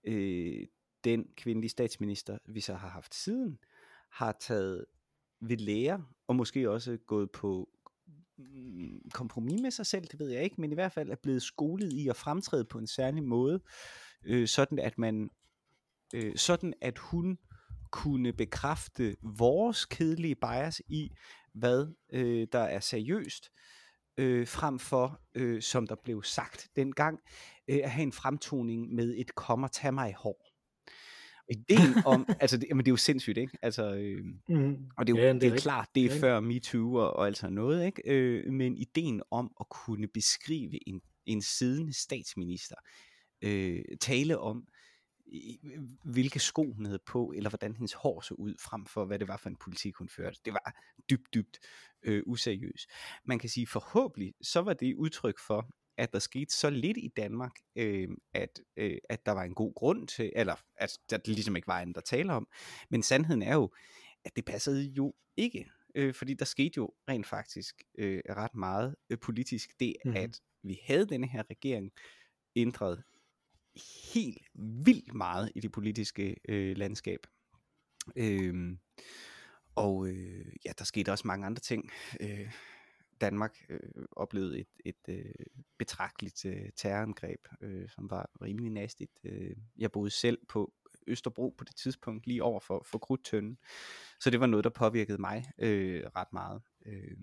øh, 0.04 0.66
den 1.04 1.26
kvindelige 1.36 1.70
statsminister, 1.70 2.38
vi 2.48 2.60
så 2.60 2.74
har 2.74 2.88
haft 2.88 3.14
siden, 3.14 3.58
har 4.10 4.36
taget 4.40 4.84
ved 5.40 5.56
lære, 5.56 6.04
og 6.26 6.36
måske 6.36 6.70
også 6.70 6.98
gået 7.06 7.30
på 7.30 7.68
mm, 8.38 9.10
kompromis 9.14 9.60
med 9.62 9.70
sig 9.70 9.86
selv, 9.86 10.06
det 10.06 10.18
ved 10.18 10.30
jeg 10.30 10.44
ikke, 10.44 10.60
men 10.60 10.72
i 10.72 10.74
hvert 10.74 10.92
fald 10.92 11.10
er 11.10 11.16
blevet 11.22 11.42
skolet 11.42 11.92
i 11.92 12.08
at 12.08 12.16
fremtræde 12.16 12.64
på 12.64 12.78
en 12.78 12.86
særlig 12.86 13.22
måde, 13.22 13.60
øh, 14.24 14.48
sådan 14.48 14.78
at 14.78 14.98
man, 14.98 15.30
øh, 16.14 16.36
sådan 16.36 16.74
at 16.80 16.98
hun 16.98 17.38
kunne 17.90 18.32
bekræfte 18.32 19.16
vores 19.22 19.84
kedelige 19.84 20.34
bias 20.34 20.82
i, 20.88 21.10
hvad 21.54 21.94
øh, 22.12 22.46
der 22.52 22.58
er 22.58 22.80
seriøst, 22.80 23.50
øh, 24.18 24.46
frem 24.46 24.78
for, 24.78 25.20
øh, 25.34 25.62
som 25.62 25.86
der 25.86 25.94
blev 26.04 26.22
sagt 26.22 26.68
dengang, 26.76 27.18
øh, 27.68 27.80
at 27.84 27.90
have 27.90 28.02
en 28.02 28.12
fremtoning 28.12 28.94
med 28.94 29.14
et 29.16 29.34
kommer 29.34 29.68
tag 29.68 29.94
mig 29.94 30.10
i 30.10 30.14
hår. 30.18 30.47
Ideen 31.50 32.06
om, 32.06 32.26
altså 32.40 32.56
det, 32.56 32.68
men 32.70 32.78
det 32.78 32.88
er 32.88 32.92
jo 32.92 32.96
sindssygt, 32.96 33.38
ikke? 33.38 33.58
Altså, 33.62 33.94
øh, 33.94 34.24
mm. 34.48 34.76
Og 34.96 35.06
det 35.06 35.12
er 35.12 35.18
jo 35.18 35.24
ja, 35.24 35.32
det 35.32 35.36
er, 35.36 35.40
det 35.40 35.52
er 35.52 35.56
klart, 35.56 35.88
det 35.94 36.04
er 36.04 36.14
ja. 36.14 36.20
før 36.20 36.40
MeToo 36.40 36.94
og, 36.94 37.12
og 37.12 37.26
altså 37.26 37.48
noget, 37.48 37.86
ikke? 37.86 38.02
Øh, 38.06 38.52
men 38.52 38.76
ideen 38.76 39.22
om 39.30 39.52
at 39.60 39.68
kunne 39.68 40.08
beskrive 40.08 40.88
en, 40.88 41.00
en 41.26 41.42
siddende 41.42 41.92
statsminister, 41.92 42.76
øh, 43.42 43.82
tale 44.00 44.38
om, 44.38 44.68
hvilke 46.04 46.38
sko 46.38 46.72
hun 46.72 46.84
havde 46.84 47.00
på, 47.06 47.32
eller 47.36 47.50
hvordan 47.50 47.74
hendes 47.74 47.92
hår 47.92 48.20
så 48.20 48.34
ud, 48.34 48.54
frem 48.60 48.86
for 48.86 49.04
hvad 49.04 49.18
det 49.18 49.28
var 49.28 49.36
for 49.36 49.48
en 49.48 49.56
politik, 49.56 49.94
hun 49.94 50.08
førte. 50.08 50.40
Det 50.44 50.52
var 50.52 50.80
dybt, 51.10 51.34
dybt 51.34 51.58
øh, 52.02 52.22
useriøst. 52.26 52.90
Man 53.24 53.38
kan 53.38 53.48
sige, 53.48 53.66
forhåbentlig, 53.66 54.34
så 54.42 54.60
var 54.60 54.72
det 54.72 54.94
udtryk 54.94 55.38
for, 55.46 55.70
at 55.98 56.12
der 56.12 56.18
skete 56.18 56.54
så 56.54 56.70
lidt 56.70 56.96
i 56.96 57.12
Danmark, 57.16 57.52
øh, 57.76 58.08
at, 58.34 58.60
øh, 58.76 58.98
at 59.08 59.26
der 59.26 59.32
var 59.32 59.42
en 59.42 59.54
god 59.54 59.74
grund 59.74 60.08
til, 60.08 60.32
eller 60.36 60.56
at 60.76 60.98
der 61.10 61.18
ligesom 61.24 61.56
ikke 61.56 61.68
var 61.68 61.80
en, 61.80 61.92
der 61.92 62.00
taler 62.00 62.34
om. 62.34 62.48
Men 62.90 63.02
sandheden 63.02 63.42
er 63.42 63.54
jo, 63.54 63.70
at 64.24 64.36
det 64.36 64.44
passede 64.44 64.82
jo 64.82 65.14
ikke, 65.36 65.70
øh, 65.94 66.14
fordi 66.14 66.34
der 66.34 66.44
skete 66.44 66.72
jo 66.76 66.90
rent 67.08 67.26
faktisk 67.26 67.82
øh, 67.98 68.20
ret 68.30 68.54
meget 68.54 68.96
øh, 69.10 69.18
politisk. 69.18 69.80
Det, 69.80 69.96
mm. 70.04 70.16
at 70.16 70.40
vi 70.62 70.80
havde 70.84 71.06
denne 71.06 71.26
her 71.26 71.42
regering 71.50 71.92
ændret 72.56 73.02
helt 74.14 74.48
vildt 74.84 75.14
meget 75.14 75.52
i 75.54 75.60
det 75.60 75.72
politiske 75.72 76.36
øh, 76.48 76.76
landskab. 76.76 77.26
Øhm, 78.16 78.78
og 79.74 80.08
øh, 80.08 80.46
ja, 80.64 80.72
der 80.78 80.84
skete 80.84 81.12
også 81.12 81.26
mange 81.26 81.46
andre 81.46 81.60
ting. 81.60 81.90
Øh, 82.20 82.52
Danmark 83.20 83.58
øh, 83.68 84.04
oplevede 84.12 84.58
et, 84.58 84.68
et 84.84 85.08
øh, 85.08 85.24
betragteligt 85.78 86.44
øh, 86.44 86.70
terrorangreb, 86.76 87.40
øh, 87.60 87.88
som 87.88 88.10
var 88.10 88.30
rimelig 88.42 88.70
nastigt. 88.70 89.20
Øh, 89.24 89.56
jeg 89.78 89.92
boede 89.92 90.10
selv 90.10 90.38
på 90.48 90.72
Østerbro 91.06 91.54
på 91.58 91.64
det 91.64 91.76
tidspunkt, 91.76 92.26
lige 92.26 92.42
over 92.42 92.60
for, 92.60 92.82
for 92.86 92.98
Krudtønden. 92.98 93.58
Så 94.20 94.30
det 94.30 94.40
var 94.40 94.46
noget, 94.46 94.64
der 94.64 94.70
påvirkede 94.70 95.18
mig 95.18 95.44
øh, 95.58 96.02
ret 96.16 96.32
meget. 96.32 96.62
Øh, 96.86 97.16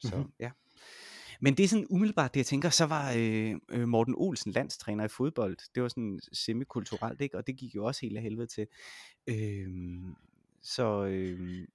så 0.00 0.16
mm-hmm. 0.16 0.32
ja. 0.40 0.50
Men 1.40 1.56
det 1.56 1.64
er 1.64 1.68
sådan 1.68 1.86
umiddelbart 1.90 2.34
det, 2.34 2.40
jeg 2.40 2.46
tænker, 2.46 2.70
så 2.70 2.86
var 2.86 3.12
øh, 3.16 3.54
øh, 3.70 3.88
Morten 3.88 4.14
Olsen 4.16 4.52
landstræner 4.52 5.04
i 5.04 5.08
fodbold. 5.08 5.56
Det 5.74 5.82
var 5.82 5.88
sådan 5.88 6.20
semikulturelt, 6.32 7.20
ikke? 7.20 7.36
Og 7.36 7.46
det 7.46 7.56
gik 7.56 7.74
jo 7.74 7.84
også 7.84 8.00
helt 8.00 8.16
af 8.16 8.22
helvede 8.22 8.46
til. 8.46 8.66
Øh, 9.26 9.68
så... 10.62 11.04
Øh, 11.04 11.66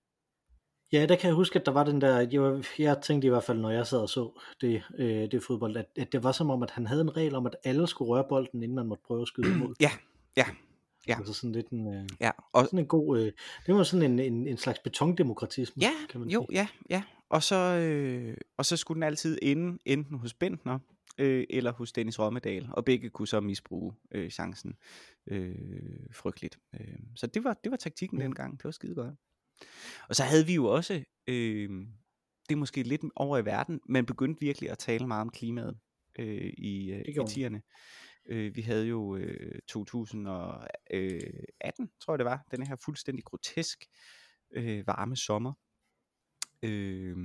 Ja, 0.91 1.05
der 1.05 1.15
kan 1.15 1.27
jeg 1.27 1.35
huske, 1.35 1.59
at 1.59 1.65
der 1.65 1.71
var 1.71 1.83
den 1.83 2.01
der, 2.01 2.19
jeg, 2.31 2.63
jeg 2.79 3.01
tænkte 3.01 3.25
i 3.25 3.29
hvert 3.29 3.43
fald, 3.43 3.59
når 3.59 3.69
jeg 3.69 3.87
sad 3.87 3.99
og 3.99 4.09
så 4.09 4.39
det, 4.61 4.83
øh, 4.97 5.31
det 5.31 5.43
fodbold, 5.43 5.77
at, 5.77 5.85
at 5.97 6.11
det 6.11 6.23
var 6.23 6.31
som 6.31 6.49
om, 6.49 6.63
at 6.63 6.71
han 6.71 6.87
havde 6.87 7.01
en 7.01 7.17
regel 7.17 7.35
om, 7.35 7.45
at 7.45 7.55
alle 7.63 7.87
skulle 7.87 8.09
røre 8.09 8.25
bolden, 8.29 8.63
inden 8.63 8.75
man 8.75 8.87
måtte 8.87 9.03
prøve 9.07 9.21
at 9.21 9.27
skyde 9.27 9.57
mål. 9.57 9.75
Ja, 9.79 9.91
ja, 10.37 10.45
Ja. 11.07 11.17
Altså 11.17 11.33
sådan 11.33 11.51
lidt 11.51 11.69
en, 11.69 11.93
øh, 11.93 12.09
ja, 12.19 12.31
og, 12.53 12.65
sådan 12.65 12.79
en 12.79 12.85
god, 12.85 13.19
øh, 13.19 13.31
det 13.65 13.75
var 13.75 13.83
sådan 13.83 14.11
en, 14.11 14.19
en, 14.19 14.47
en 14.47 14.57
slags 14.57 14.79
betondemokratisme. 14.79 15.81
Ja, 15.81 15.91
kan 16.09 16.19
man 16.19 16.29
jo, 16.29 16.45
sige. 16.49 16.59
ja, 16.59 16.67
ja. 16.89 17.03
Og 17.29 17.43
så, 17.43 17.55
øh, 17.55 18.37
og 18.57 18.65
så 18.65 18.77
skulle 18.77 18.95
den 18.95 19.03
altid 19.03 19.39
ende 19.41 19.77
enten 19.85 20.17
hos 20.17 20.33
Bentner 20.33 20.79
øh, 21.17 21.45
eller 21.49 21.71
hos 21.71 21.91
Dennis 21.91 22.19
Rommedal, 22.19 22.69
og 22.71 22.85
begge 22.85 23.09
kunne 23.09 23.27
så 23.27 23.39
misbruge 23.39 23.93
øh, 24.11 24.29
chancen 24.29 24.75
øh, 25.27 25.55
frygteligt. 26.11 26.59
Øh, 26.73 26.99
så 27.15 27.27
det 27.27 27.43
var, 27.43 27.53
det 27.63 27.71
var 27.71 27.77
taktikken 27.77 28.17
mm. 28.17 28.21
dengang, 28.21 28.57
det 28.57 28.63
var 28.63 28.71
skide 28.71 28.95
godt. 28.95 29.15
Og 30.09 30.15
så 30.15 30.23
havde 30.23 30.45
vi 30.45 30.55
jo 30.55 30.65
også, 30.65 31.03
øh, 31.27 31.69
det 32.49 32.55
er 32.55 32.55
måske 32.55 32.83
lidt 32.83 33.01
over 33.15 33.37
i 33.37 33.45
verden, 33.45 33.79
men 33.89 34.05
begyndte 34.05 34.39
virkelig 34.39 34.69
at 34.69 34.77
tale 34.77 35.07
meget 35.07 35.21
om 35.21 35.29
klimaet 35.29 35.79
øh, 36.19 36.53
i, 36.57 36.91
øh, 36.91 37.03
i 37.07 37.17
tierne. 37.27 37.61
Øh, 38.29 38.55
vi 38.55 38.61
havde 38.61 38.87
jo 38.87 39.15
øh, 39.15 39.59
2018, 39.67 41.89
tror 42.01 42.13
jeg 42.13 42.19
det 42.19 42.25
var, 42.25 42.43
den 42.51 42.67
her 42.67 42.75
fuldstændig 42.85 43.25
grotesk 43.25 43.85
øh, 44.51 44.87
varme 44.87 45.15
sommer. 45.15 45.53
Øh, 46.63 47.17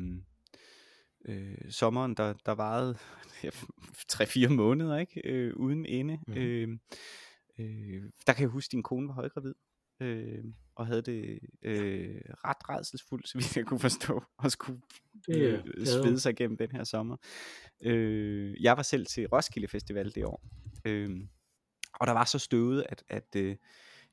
øh, 1.25 1.71
sommeren, 1.71 2.15
der, 2.15 2.35
der 2.47 2.53
varede 2.53 2.99
ja, 3.45 3.51
3-4 4.13 4.49
måneder, 4.49 4.99
ikke? 4.99 5.21
Øh, 5.25 5.57
uden 5.57 5.87
ende. 5.87 6.19
Mm. 6.27 6.35
Øh, 6.35 6.79
Øh, 7.59 8.03
der 8.27 8.33
kan 8.33 8.43
jeg 8.43 8.49
huske, 8.49 8.69
at 8.69 8.73
din 8.73 8.83
kone 8.83 9.09
var 9.09 9.15
højgravid, 9.15 9.55
øh, 10.01 10.45
og 10.75 10.87
havde 10.87 11.03
det 11.03 11.39
øh, 11.63 12.21
ret 12.45 12.69
redselsfuldt, 12.69 13.29
så 13.29 13.39
vidt 13.39 13.57
jeg 13.57 13.67
kunne 13.67 13.81
forstå, 13.81 14.25
og 14.39 14.51
skulle 14.51 14.81
øh, 15.29 15.65
svede 15.85 16.21
sig 16.21 16.37
gennem 16.37 16.57
den 16.57 16.71
her 16.71 16.85
sommer. 16.85 17.17
Øh, 17.81 18.63
jeg 18.63 18.77
var 18.77 18.83
selv 18.83 19.07
til 19.07 19.27
Roskilde 19.27 19.69
Festival 19.69 20.15
det 20.15 20.25
år, 20.25 20.43
øh, 20.85 21.21
og 22.01 22.07
der 22.07 22.13
var 22.13 22.25
så 22.25 22.39
støvet, 22.39 22.87
at, 22.89 23.05
at 23.09 23.37
øh, 23.37 23.57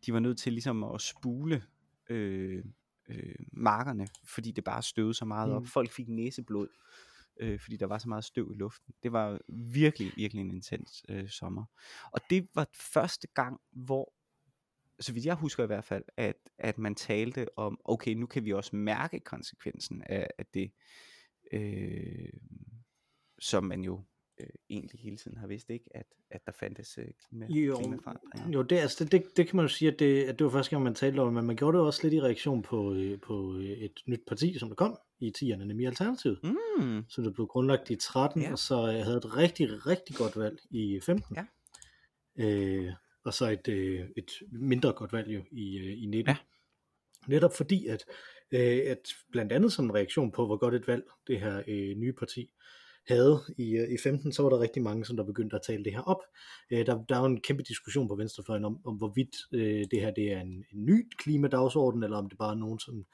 de 0.05 0.13
var 0.13 0.19
nødt 0.19 0.39
til 0.39 0.53
ligesom 0.53 0.83
at 0.83 1.01
spule 1.01 1.63
øh, 2.09 2.63
øh, 3.09 3.35
markerne, 3.53 4.07
fordi 4.23 4.51
det 4.51 4.63
bare 4.63 4.83
støvede 4.83 5.13
så 5.13 5.25
meget 5.25 5.51
op. 5.51 5.61
Mm. 5.61 5.67
Folk 5.67 5.91
fik 5.91 6.07
næseblod, 6.07 6.67
øh, 7.39 7.59
fordi 7.59 7.77
der 7.77 7.85
var 7.85 7.97
så 7.97 8.09
meget 8.09 8.23
støv 8.23 8.51
i 8.53 8.57
luften. 8.57 8.93
Det 9.03 9.11
var 9.11 9.39
virkelig, 9.47 10.11
virkelig 10.15 10.41
en 10.41 10.51
intens 10.51 11.03
øh, 11.09 11.29
sommer. 11.29 11.65
Og 12.11 12.21
det 12.29 12.47
var 12.55 12.67
første 12.73 13.27
gang, 13.27 13.59
hvor, 13.71 14.13
så 14.99 15.13
vidt 15.13 15.25
jeg 15.25 15.35
husker 15.35 15.63
i 15.63 15.67
hvert 15.67 15.83
fald, 15.85 16.03
at, 16.17 16.35
at 16.57 16.77
man 16.77 16.95
talte 16.95 17.57
om, 17.57 17.79
okay, 17.85 18.13
nu 18.13 18.25
kan 18.25 18.45
vi 18.45 18.53
også 18.53 18.75
mærke 18.75 19.19
konsekvensen 19.19 20.03
af, 20.05 20.27
af 20.37 20.45
det, 20.53 20.71
øh, 21.53 22.29
som 23.39 23.63
man 23.63 23.81
jo 23.81 24.01
øh, 24.39 24.47
egentlig 24.69 24.99
hele 24.99 25.17
tiden 25.17 25.37
har 25.37 25.47
vidst, 25.47 25.69
ikke? 25.69 25.85
At, 25.95 26.05
at 26.31 26.45
der 26.45 26.51
fandtes 26.51 26.97
øh, 26.97 27.05
klima, 27.27 27.45
Jo, 27.49 27.77
klimaforandringer. 27.79 28.49
Jo, 28.49 28.61
det, 28.61 28.77
altså, 28.77 29.03
det, 29.03 29.11
det, 29.11 29.37
det 29.37 29.47
kan 29.47 29.55
man 29.55 29.63
jo 29.63 29.69
sige, 29.69 29.91
at 29.91 29.99
det, 29.99 30.23
at 30.23 30.39
det 30.39 30.45
var 30.45 30.51
første 30.51 30.69
gang, 30.69 30.83
man 30.83 30.95
talte 30.95 31.19
om 31.19 31.27
det, 31.27 31.33
men 31.33 31.45
man 31.45 31.55
gjorde 31.55 31.77
det 31.77 31.85
også 31.85 31.99
lidt 32.03 32.13
i 32.13 32.21
reaktion 32.21 32.61
på, 32.61 32.93
øh, 32.93 33.19
på 33.21 33.55
øh, 33.55 33.63
et 33.65 33.99
nyt 34.07 34.21
parti, 34.27 34.59
som 34.59 34.69
der 34.69 34.75
kom 34.75 34.97
i 35.19 35.33
10'erne, 35.37 35.63
nemlig 35.63 35.87
Alternativet. 35.87 36.39
Mm, 36.79 37.03
Så 37.09 37.21
det 37.21 37.33
blev 37.33 37.47
grundlagt 37.47 37.89
i 37.89 37.95
13, 37.95 38.41
Ja. 38.41 38.47
ja. 38.47 38.51
og 38.51 38.59
så 38.59 38.75
øh, 38.87 39.03
havde 39.05 39.17
et 39.17 39.37
rigtig, 39.37 39.85
rigtig 39.87 40.15
godt 40.15 40.37
valg 40.37 40.59
i 40.69 40.99
15. 40.99 41.35
Ja. 41.35 41.45
Øh, 42.45 42.93
og 43.25 43.33
så 43.33 43.49
et, 43.49 43.67
øh, 43.67 44.05
et 44.17 44.31
mindre 44.51 44.93
godt 44.93 45.13
valg 45.13 45.27
jo 45.27 45.41
i, 45.51 45.77
øh, 45.77 46.03
i 46.03 46.05
19. 46.05 46.29
Ja. 46.29 46.37
Netop 47.27 47.53
fordi, 47.57 47.87
at, 47.87 48.05
øh, 48.51 48.81
at 48.85 49.13
blandt 49.31 49.51
andet 49.51 49.73
som 49.73 49.85
en 49.85 49.95
reaktion 49.95 50.31
på, 50.31 50.45
hvor 50.45 50.57
godt 50.57 50.75
et 50.75 50.87
valg 50.87 51.03
det 51.27 51.39
her 51.39 51.63
øh, 51.67 51.97
nye 51.97 52.13
parti 52.13 52.49
havde 53.07 53.39
i, 53.57 53.77
øh, 53.77 53.89
i 53.93 53.97
15, 54.03 54.31
så 54.31 54.43
var 54.43 54.49
der 54.49 54.59
rigtig 54.59 54.83
mange, 54.83 55.05
som 55.05 55.17
der 55.17 55.23
begyndte 55.23 55.55
at 55.55 55.61
tale 55.67 55.83
det 55.83 55.93
her 55.93 56.01
op. 56.01 56.21
Øh, 56.71 56.85
der, 56.85 57.03
der 57.09 57.15
er 57.15 57.19
jo 57.19 57.25
en 57.25 57.41
kæmpe 57.41 57.63
diskussion 57.63 58.07
på 58.07 58.15
venstrefløjen 58.15 58.65
om, 58.65 58.85
om 58.85 58.95
hvorvidt 58.95 59.35
øh, 59.53 59.85
det 59.91 60.01
her 60.01 60.11
det 60.11 60.33
er 60.33 60.41
en, 60.41 60.65
en 60.73 60.85
ny 60.85 61.09
klimadagsorden, 61.17 62.03
eller 62.03 62.17
om 62.17 62.29
det 62.29 62.37
bare 62.37 62.51
er 62.51 62.59
nogen, 62.59 62.79
som, 62.79 63.05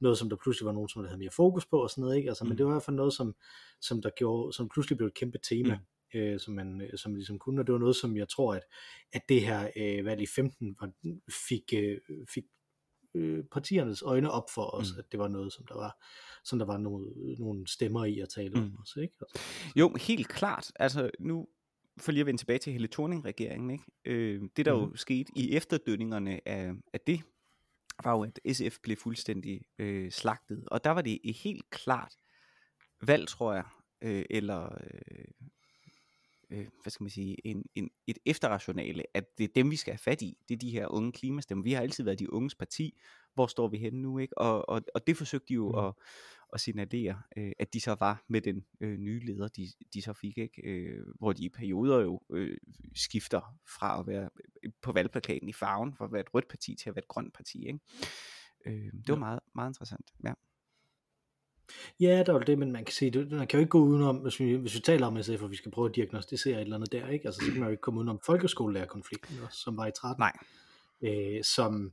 noget, 0.00 0.18
som 0.18 0.28
der 0.28 0.36
pludselig 0.42 0.66
var 0.66 0.72
nogen, 0.72 0.88
som 0.88 1.02
der 1.02 1.08
havde 1.08 1.18
mere 1.18 1.30
fokus 1.30 1.66
på 1.66 1.82
og 1.82 1.90
sådan 1.90 2.02
noget. 2.02 2.16
Ikke? 2.16 2.28
Altså, 2.28 2.44
mm. 2.44 2.46
Mm. 2.46 2.50
Men 2.50 2.58
det 2.58 2.66
var 2.66 2.72
i 2.72 2.74
hvert 2.74 2.82
fald 2.82 2.96
noget, 2.96 3.12
som, 3.12 3.34
som, 3.80 4.02
der 4.02 4.10
gjorde, 4.16 4.52
som 4.52 4.68
pludselig 4.68 4.96
blev 4.96 5.06
et 5.06 5.14
kæmpe 5.14 5.38
tema. 5.48 5.74
Mm. 5.74 5.80
Øh, 6.14 6.40
som 6.40 6.54
man 6.54 6.80
øh, 6.80 6.98
som 6.98 7.12
man 7.12 7.16
ligesom 7.18 7.38
kunne, 7.38 7.60
og 7.60 7.66
det 7.66 7.72
var 7.72 7.78
noget, 7.78 7.96
som 7.96 8.16
jeg 8.16 8.28
tror, 8.28 8.54
at, 8.54 8.62
at 9.12 9.22
det 9.28 9.40
her 9.40 9.70
øh, 9.76 10.04
valg 10.04 10.20
i 10.22 10.26
15 10.26 10.76
var, 10.80 10.92
fik, 11.48 11.62
øh, 11.74 11.98
fik 12.34 12.44
øh, 13.14 13.44
partiernes 13.52 14.02
øjne 14.02 14.30
op 14.30 14.50
for 14.54 14.74
os, 14.74 14.92
mm. 14.92 14.98
At 14.98 15.04
det 15.12 15.20
var 15.20 15.28
noget, 15.28 15.52
som 15.52 15.66
der 15.66 15.74
var, 15.74 16.04
som 16.44 16.58
der 16.58 16.66
var 16.66 16.78
nogle, 16.78 17.06
nogle 17.38 17.66
stemmer 17.66 18.04
i 18.04 18.20
at 18.20 18.28
tale 18.28 18.54
om 18.56 18.62
Mm. 18.62 18.76
også, 18.80 19.00
ikke? 19.00 19.14
Altså, 19.20 19.38
Jo, 19.76 19.94
helt 20.00 20.28
klart. 20.28 20.72
Altså 20.76 21.10
nu, 21.20 21.48
for 22.00 22.12
lige 22.12 22.20
at 22.20 22.26
vende 22.26 22.40
tilbage 22.40 22.58
til 22.58 22.72
Helle 22.72 22.88
Thorning-regeringen, 22.88 23.70
ikke? 23.70 23.84
Øh, 24.04 24.42
det 24.56 24.66
der 24.66 24.74
mm. 24.74 24.80
jo 24.80 24.86
Mhm. 24.86 24.96
skete 24.96 25.32
i 25.36 25.56
efterdønningerne 25.56 26.48
af, 26.48 26.72
af 26.92 27.00
det, 27.06 27.20
var 28.04 28.12
jo, 28.12 28.22
at 28.22 28.56
SF 28.56 28.78
blev 28.82 28.96
fuldstændig 28.96 29.60
øh, 29.78 30.10
slagtet. 30.10 30.64
Og 30.66 30.84
der 30.84 30.90
var 30.90 31.02
det 31.02 31.18
et 31.24 31.34
helt 31.36 31.70
klart 31.70 32.14
valg, 33.02 33.28
tror 33.28 33.52
jeg, 33.54 33.64
øh, 34.02 34.24
eller 34.30 34.64
øh, 34.64 35.48
øh, 36.54 36.66
hvad 36.82 36.90
skal 36.90 37.04
man 37.04 37.10
sige, 37.10 37.46
en, 37.46 37.64
en, 37.74 37.90
et 38.06 38.18
efterrationale, 38.26 39.02
at 39.14 39.38
det 39.38 39.44
er 39.44 39.48
dem, 39.54 39.70
vi 39.70 39.76
skal 39.76 39.92
have 39.92 39.98
fat 39.98 40.22
i. 40.22 40.36
Det 40.48 40.54
er 40.54 40.58
de 40.58 40.70
her 40.70 40.86
unge 40.88 41.12
klimastemmer. 41.12 41.62
Vi 41.64 41.72
har 41.72 41.80
altid 41.82 42.04
været 42.04 42.18
de 42.18 42.32
unges 42.32 42.54
parti. 42.54 43.00
Hvor 43.34 43.46
står 43.46 43.68
vi 43.68 43.78
henne 43.78 44.02
nu? 44.02 44.18
Ikke? 44.18 44.38
Og, 44.38 44.68
og, 44.68 44.82
og 44.94 45.06
det 45.06 45.16
forsøgte 45.16 45.48
de 45.48 45.54
jo 45.54 45.68
Mm. 45.72 45.78
at, 45.78 45.94
at 46.52 46.60
signalere, 46.60 47.22
øh, 47.36 47.52
at 47.58 47.74
de 47.74 47.80
så 47.80 47.96
var 48.00 48.24
med 48.28 48.40
den 48.40 48.64
øh, 48.80 48.98
nye 48.98 49.20
leder, 49.20 49.48
de, 49.48 49.68
de 49.94 50.02
så 50.02 50.12
fik. 50.12 50.38
Ikke? 50.38 50.62
Øh, 50.62 51.06
hvor 51.18 51.32
de 51.32 51.44
i 51.44 51.48
perioder 51.48 52.00
jo 52.00 52.20
øh, 52.30 52.56
skifter 52.94 53.56
fra 53.78 54.00
at 54.00 54.06
være 54.06 54.30
på 54.82 54.92
valgplakaten 54.92 55.48
i 55.48 55.52
farven, 55.52 55.94
fra 55.96 56.04
at 56.04 56.12
være 56.12 56.20
et 56.20 56.34
rødt 56.34 56.48
parti 56.48 56.74
til 56.74 56.88
at 56.88 56.94
være 56.96 57.02
et 57.02 57.08
grønt 57.08 57.34
parti. 57.34 57.66
Ikke? 57.66 57.78
Øh, 58.66 58.72
det 58.92 59.08
var 59.08 59.14
Ja. 59.14 59.18
meget, 59.18 59.40
meget 59.54 59.70
interessant. 59.70 60.10
Ja. 60.24 60.32
Ja, 62.00 62.22
der 62.26 62.32
var 62.32 62.40
det, 62.40 62.58
men 62.58 62.72
man 62.72 62.84
kan 62.84 62.92
sige, 62.92 63.10
det, 63.10 63.30
man 63.32 63.46
kan 63.46 63.58
jo 63.58 63.60
ikke 63.60 63.70
gå 63.70 63.78
udenom, 63.78 64.16
hvis 64.16 64.40
vi, 64.40 64.54
hvis 64.54 64.74
vi 64.74 64.80
taler 64.80 65.06
om 65.06 65.22
SF, 65.22 65.42
og 65.42 65.50
vi 65.50 65.56
skal 65.56 65.70
prøve 65.70 65.88
at 65.88 65.94
diagnostisere 65.96 66.54
et 66.54 66.60
eller 66.60 66.76
andet 66.76 66.92
der, 66.92 67.08
ikke? 67.08 67.26
Altså, 67.26 67.40
så 67.44 67.50
kan 67.50 67.60
man 67.60 67.68
jo 67.68 67.70
ikke 67.70 67.80
komme 67.80 67.98
udenom 67.98 68.20
folkeskolelærerkonflikten 68.26 69.36
også, 69.46 69.58
som 69.58 69.76
var 69.76 69.86
i 69.86 69.90
13. 70.00 70.20
Nej. 70.22 70.32
øh, 71.36 71.44
som 71.44 71.92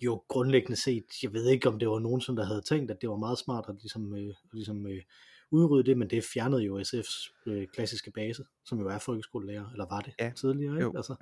jo 0.00 0.22
grundlæggende 0.28 0.76
set, 0.76 1.04
jeg 1.22 1.32
ved 1.32 1.48
ikke 1.48 1.68
om 1.68 1.78
det 1.78 1.88
var 1.88 1.98
nogen, 1.98 2.20
som 2.20 2.36
der 2.36 2.44
havde 2.44 2.60
tænkt, 2.62 2.90
at 2.90 3.00
det 3.00 3.08
var 3.10 3.16
meget 3.16 3.38
smart 3.38 3.64
at 3.68 3.74
ligesom, 3.80 4.14
øh, 4.16 4.34
ligesom 4.52 4.86
øh, 4.86 5.02
udrydde 5.50 5.90
det, 5.90 5.98
men 5.98 6.10
det 6.10 6.24
fjernede 6.24 6.62
jo 6.62 6.80
SF's 6.80 7.32
øh, 7.46 7.66
klassiske 7.74 8.10
base, 8.10 8.44
som 8.64 8.80
jo 8.80 8.88
er 8.88 8.98
folkeskolelærer, 8.98 9.70
eller 9.72 9.86
var 9.90 10.00
det 10.00 10.14
Ja. 10.20 10.32
tidligere, 10.36 10.72
ikke? 10.74 10.82
Jo, 10.84 10.92
Altså, 10.96 11.14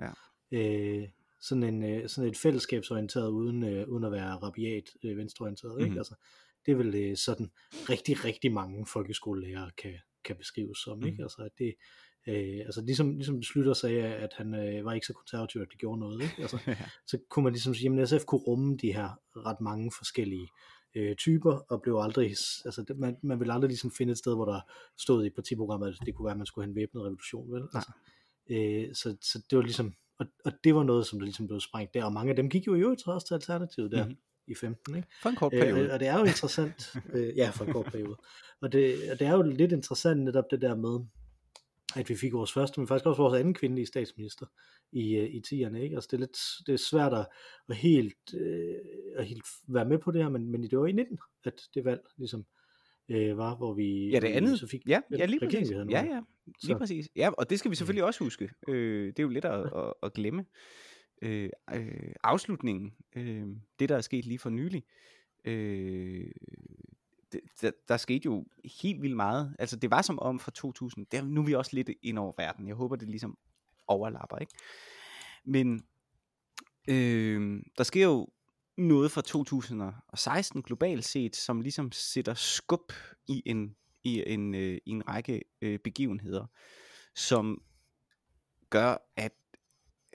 ja. 0.53 0.59
øh, 0.59 1.09
sådan, 1.41 1.63
en, 1.63 1.85
øh, 1.85 2.09
sådan 2.09 2.31
et 2.31 2.37
fællesskabsorienteret, 2.37 3.29
uden, 3.29 3.63
øh, 3.65 3.89
uden 3.89 4.05
at 4.05 4.13
være 4.13 4.37
rabiat 4.37 4.91
øh, 5.05 5.17
venstreorienteret, 5.17 5.81
ikke? 5.81 5.91
Mhm. 5.91 5.99
Altså, 5.99 6.15
det 6.67 6.73
er 6.73 6.77
vel 6.77 6.95
øh, 6.95 7.17
sådan 7.17 7.51
rigtig, 7.91 8.25
rigtig 8.25 8.53
mange 8.53 8.87
folkeskolelærere 8.87 9.71
kan, 9.79 9.95
kan 10.25 10.37
beskrives 10.37 10.79
som, 10.79 11.07
ikke? 11.07 11.15
Mhm. 11.15 11.23
Altså, 11.23 11.43
at 11.43 11.53
det, 11.59 11.75
øh, 12.29 12.61
altså 12.67 12.81
ligesom, 12.81 13.17
ligesom 13.17 13.43
Slytter 13.43 13.73
sagde, 13.73 14.03
at 14.03 14.31
han 14.37 14.55
øh, 14.55 14.85
var 14.85 14.93
ikke 14.93 15.07
så 15.07 15.13
konservativ, 15.13 15.61
at 15.61 15.69
det 15.71 15.79
gjorde 15.79 16.01
noget, 16.01 16.23
ikke? 16.23 16.35
Altså, 16.39 16.59
så 17.11 17.19
kunne 17.31 17.43
man 17.43 17.53
ligesom 17.53 17.75
sige, 17.75 18.01
at 18.01 18.09
SF 18.09 18.25
kunne 18.25 18.41
rumme 18.41 18.77
de 18.77 18.93
her 18.93 19.21
ret 19.37 19.61
mange 19.61 19.93
forskellige 19.99 20.49
øh, 20.95 21.17
typer, 21.17 21.53
og 21.53 21.83
blev 21.83 21.97
aldrig, 21.97 22.31
altså 22.65 22.85
det, 22.89 22.99
man, 22.99 23.17
man 23.23 23.41
ville 23.41 23.53
aldrig 23.53 23.69
ligesom 23.69 23.91
finde 23.91 24.11
et 24.11 24.19
sted, 24.19 24.35
hvor 24.35 24.45
der 24.45 24.61
stod 24.99 25.25
i 25.25 25.31
partiprogrammet, 25.31 25.89
at 25.89 26.07
det 26.07 26.15
kunne 26.15 26.25
være, 26.25 26.33
at 26.33 26.39
man 26.39 26.47
skulle 26.47 26.65
have 26.65 26.71
en 26.71 26.77
væbnet 26.77 27.03
revolution, 27.03 27.53
vel? 27.53 27.63
Altså, 27.75 27.93
øh, 28.51 28.95
så, 28.95 29.17
så 29.21 29.43
det 29.51 29.57
var 29.59 29.63
ligesom, 29.63 29.95
og, 30.21 30.27
og 30.45 30.53
det 30.65 30.75
var 30.75 30.83
noget, 30.83 31.07
som 31.07 31.19
der 31.19 31.25
ligesom 31.27 31.47
blev 31.47 31.61
sprængt 31.61 31.95
der, 31.95 32.05
og 32.05 32.13
mange 32.13 32.31
af 32.31 32.37
dem 32.37 32.51
gik 32.51 32.67
jo 32.67 32.75
i 32.75 32.81
øvrigt 32.81 33.01
så 33.01 33.11
også 33.11 33.27
til 33.27 33.35
Alternativet 33.35 33.93
der 33.93 34.05
Mhm. 34.07 34.17
i 34.47 34.55
15, 34.55 34.97
ikke? 34.97 35.09
For 35.23 35.29
en 35.29 35.37
kort 35.37 35.55
Øh, 35.55 35.61
periode. 35.61 35.89
og- 35.89 35.93
og 35.95 36.01
det 36.01 36.09
er 36.09 36.19
jo 36.19 36.25
interessant, 36.25 36.97
øh, 37.15 37.37
ja, 37.37 37.51
for 37.51 37.65
en 37.65 37.73
kort 37.73 37.87
periode. 37.87 38.17
Og 38.61 38.73
det, 38.73 39.11
og 39.13 39.19
det 39.19 39.27
er 39.27 39.33
jo 39.33 39.43
lidt 39.43 39.73
interessant 39.73 40.21
netop 40.25 40.45
det 40.51 40.61
der 40.61 40.75
med, 40.75 41.07
at 41.97 42.09
vi 42.09 42.17
fik 42.17 42.33
vores 42.33 42.53
første, 42.53 42.81
men 42.81 42.87
faktisk 42.89 43.07
også 43.07 43.23
vores 43.23 43.39
anden 43.41 43.55
kvindelige 43.55 43.87
statsminister 43.87 44.47
i, 44.93 45.15
øh, 45.17 45.29
i 45.31 45.41
10'erne, 45.47 45.77
ikke? 45.77 45.95
Altså 45.95 46.09
det 46.11 46.17
er 46.17 46.21
lidt, 46.21 46.39
det 46.67 46.73
er 46.73 46.77
svært 46.79 47.13
at, 47.15 47.27
at 47.69 47.77
helt, 47.77 48.35
øh, 48.35 48.75
at 49.17 49.27
helt 49.27 49.45
være 49.69 49.85
med 49.85 49.99
på 49.99 50.11
det 50.11 50.23
her, 50.23 50.29
men, 50.31 50.51
men 50.51 50.63
det 50.63 50.79
var 50.79 50.87
i 50.87 50.93
19, 50.93 51.19
at 51.45 51.61
det 51.75 51.85
valg 51.85 52.01
ligesom 52.17 52.45
øh, 53.11 53.39
var, 53.39 53.57
hvor 53.57 53.75
vi, 53.75 54.09
Ja, 54.09 54.21
det 54.21 54.29
vi 54.31 54.35
andet. 54.35 54.61
så 54.61 54.67
fik 54.67 54.83
Ja, 54.87 55.01
ja 55.19 55.27
lige 55.27 55.41
præcis. 55.41 55.71
Ja, 55.71 56.05
ja, 56.05 56.21
lige 56.63 56.79
præcis. 56.79 57.09
Ja, 57.17 57.31
og 57.39 57.51
det 57.51 57.59
skal 57.59 57.71
vi 57.71 57.77
selvfølgelig 57.77 58.05
også 58.05 58.25
huske. 58.25 58.51
Øh, 58.69 59.07
det 59.07 59.19
er 59.19 59.23
jo 59.23 59.29
lidt 59.29 59.45
at, 59.45 59.61
at, 59.77 59.93
at 60.03 60.13
glemme. 60.13 60.45
Øh, 61.23 61.51
øh, 61.75 62.13
afslutningen, 62.23 62.93
øh, 63.17 63.47
det 63.79 63.89
der 63.89 63.97
er 63.97 64.01
sket 64.01 64.27
lige 64.27 64.39
for 64.39 64.51
nylig, 64.51 64.85
øh, 65.45 66.31
det, 67.33 67.41
der, 67.63 67.71
der 67.89 67.97
skete 67.97 68.27
jo 68.27 68.47
helt 68.83 69.03
vildt 69.03 69.17
meget. 69.17 69.57
Altså 69.59 69.77
det 69.77 69.91
var 69.91 70.03
som 70.03 70.19
om 70.19 70.39
fra 70.39 70.51
2000, 70.51 71.07
der, 71.13 71.25
nu 71.25 71.41
er 71.41 71.45
vi 71.47 71.55
også 71.55 71.71
lidt 71.75 71.91
ind 72.03 72.19
over 72.19 72.33
verden. 72.39 72.69
Jeg 72.69 72.75
håber, 72.75 72.97
det 72.97 73.09
ligesom 73.09 73.39
overlapper, 73.87 74.37
ikke? 74.39 74.53
Men 75.45 75.83
øh, 76.89 77.63
der 77.79 77.85
sker 77.85 78.05
jo 78.05 78.29
noget 78.81 79.11
fra 79.11 79.23
2016 79.23 80.63
globalt 80.63 81.05
set, 81.05 81.37
som 81.37 81.61
ligesom 81.61 81.93
sætter 81.93 82.35
skub 82.35 82.93
i 83.29 83.43
en, 83.47 83.77
i 84.05 84.25
en, 84.27 84.55
øh, 84.55 84.79
i 84.87 84.91
en 84.91 85.09
række 85.09 85.43
øh, 85.61 85.79
begivenheder, 85.79 86.47
som 87.15 87.63
gør, 88.71 88.97
at 89.17 89.33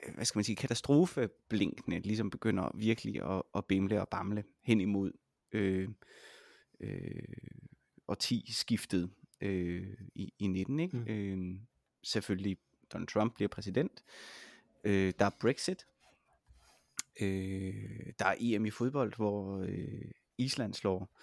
øh, 0.06 0.14
hvad 0.14 0.24
skal 0.24 0.38
man 0.38 0.44
sige, 0.44 0.56
katastrofeblinkene 0.56 2.00
ligesom 2.00 2.30
begynder 2.30 2.70
virkelig 2.74 3.22
at, 3.22 3.42
at 3.54 3.64
bimle 3.64 4.00
og 4.00 4.08
bamle 4.08 4.44
hen 4.62 4.80
imod 4.80 5.12
øh, 5.52 5.88
øh, 6.80 7.22
årti 8.08 8.52
skiftet 8.52 9.10
øh, 9.40 9.96
i, 10.14 10.32
i 10.38 10.46
19. 10.46 10.80
Ikke? 10.80 10.96
Mm. 10.96 11.06
Øh, 11.06 11.60
selvfølgelig 12.02 12.58
Donald 12.92 13.08
Trump 13.08 13.34
bliver 13.34 13.48
præsident. 13.48 14.04
Øh, 14.84 15.12
der 15.18 15.24
er 15.24 15.30
Brexit. 15.40 15.86
Øh, 17.20 18.12
der 18.18 18.26
er 18.26 18.34
EM 18.40 18.66
i 18.66 18.70
fodbold, 18.70 19.16
hvor 19.16 19.58
øh, 19.68 20.10
Island 20.38 20.74
slår 20.74 21.20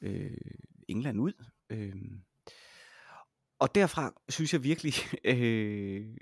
øh, 0.00 0.36
England 0.88 1.20
ud. 1.20 1.32
Øh, 1.70 1.94
og 3.58 3.74
derfra 3.74 4.12
synes 4.28 4.52
jeg 4.52 4.62
virkelig, 4.62 4.94
øh, 5.24 6.16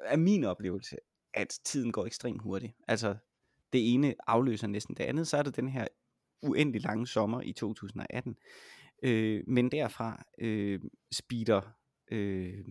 er 0.00 0.16
min 0.16 0.44
oplevelse, 0.44 0.96
at 1.34 1.58
tiden 1.64 1.92
går 1.92 2.06
ekstremt 2.06 2.42
hurtigt. 2.42 2.72
Altså, 2.88 3.16
det 3.72 3.94
ene 3.94 4.14
afløser 4.26 4.66
næsten 4.66 4.96
det 4.96 5.04
andet, 5.04 5.28
så 5.28 5.36
er 5.36 5.42
det 5.42 5.56
den 5.56 5.68
her 5.68 5.86
uendelig 6.42 6.82
lange 6.82 7.06
sommer 7.06 7.40
i 7.40 7.52
2018. 7.52 8.36
Øh, 9.02 9.44
men 9.46 9.70
derfra 9.70 10.24
øh, 10.38 10.80
speeder 11.12 11.60
øh, 12.10 12.64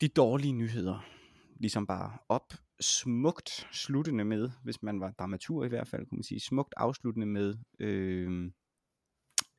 de 0.00 0.08
dårlige 0.08 0.52
nyheder 0.52 1.21
ligesom 1.62 1.86
bare 1.86 2.18
op 2.28 2.52
smukt 2.80 3.68
sluttende 3.72 4.24
med, 4.24 4.50
hvis 4.64 4.82
man 4.82 5.00
var 5.00 5.10
dramatur 5.10 5.64
i 5.64 5.68
hvert 5.68 5.88
fald, 5.88 6.06
kunne 6.06 6.16
man 6.16 6.22
sige, 6.22 6.40
smukt 6.40 6.74
afsluttende 6.76 7.26
med 7.26 7.54
øh, 7.78 8.50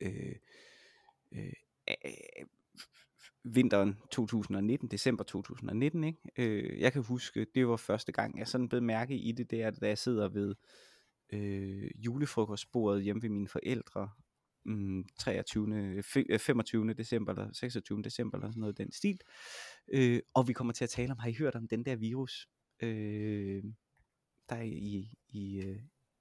øh, 0.02 0.36
øh, 1.32 1.54
øh, 1.90 2.46
vinteren 3.44 3.98
2019, 4.12 4.88
december 4.88 5.24
2019, 5.24 6.04
ikke? 6.04 6.20
Øh, 6.38 6.80
jeg 6.80 6.94
kan 6.94 7.04
huske, 7.04 7.46
det 7.56 7.68
var 7.68 7.78
første 7.78 8.12
gang, 8.12 8.40
jeg 8.40 8.48
sådan 8.48 8.70
blev 8.70 8.82
mærke 8.82 9.16
i 9.16 9.32
det, 9.32 9.52
der, 9.52 9.72
da 9.72 9.88
jeg 9.88 9.98
sidder 9.98 10.30
ved 10.30 10.56
øh, 11.34 11.92
julefrokostbordet 11.96 13.04
hjemme 13.04 13.22
ved 13.22 13.30
mine 13.30 13.48
forældre, 13.48 14.10
mm, 14.66 15.06
23. 15.20 16.04
25. 16.40 16.94
december 16.94 17.32
eller 17.32 17.54
26. 17.54 18.02
december 18.02 18.38
eller 18.38 18.52
sådan 18.52 18.62
noget 18.62 18.78
den 18.78 18.92
stil. 18.92 19.20
Øh, 19.94 20.20
og 20.34 20.48
vi 20.48 20.54
kommer 20.54 20.74
til 20.74 20.84
at 20.84 20.90
tale 20.90 21.12
om, 21.12 21.20
har 21.20 21.30
I 21.30 21.34
hørt 21.34 21.56
om 21.56 21.68
den 21.68 21.86
der 21.86 21.96
virus, 21.96 22.48
øh, 22.80 23.64
der 24.50 24.56
er 24.56 24.62
i, 24.62 25.14
i, 25.30 25.62
øh, 25.62 25.80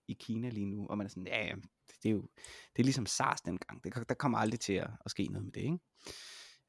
i 0.09 0.17
Kina 0.21 0.49
lige 0.49 0.67
nu? 0.67 0.87
Og 0.87 0.99
man 0.99 1.05
er 1.05 1.09
sådan, 1.09 1.27
ja, 1.27 1.47
ja 1.47 1.55
det 2.03 2.09
er 2.09 2.13
jo 2.13 2.29
det 2.77 2.83
er 2.83 2.85
ligesom 2.85 3.07
SARS 3.07 3.41
dengang. 3.41 3.85
Det, 3.85 4.09
der 4.09 4.15
kommer 4.15 4.39
aldrig 4.39 4.61
til 4.61 4.73
at, 4.73 4.91
at 5.05 5.11
ske 5.11 5.27
noget 5.27 5.45
med 5.45 5.53
det, 5.53 5.61
ikke? 5.61 5.79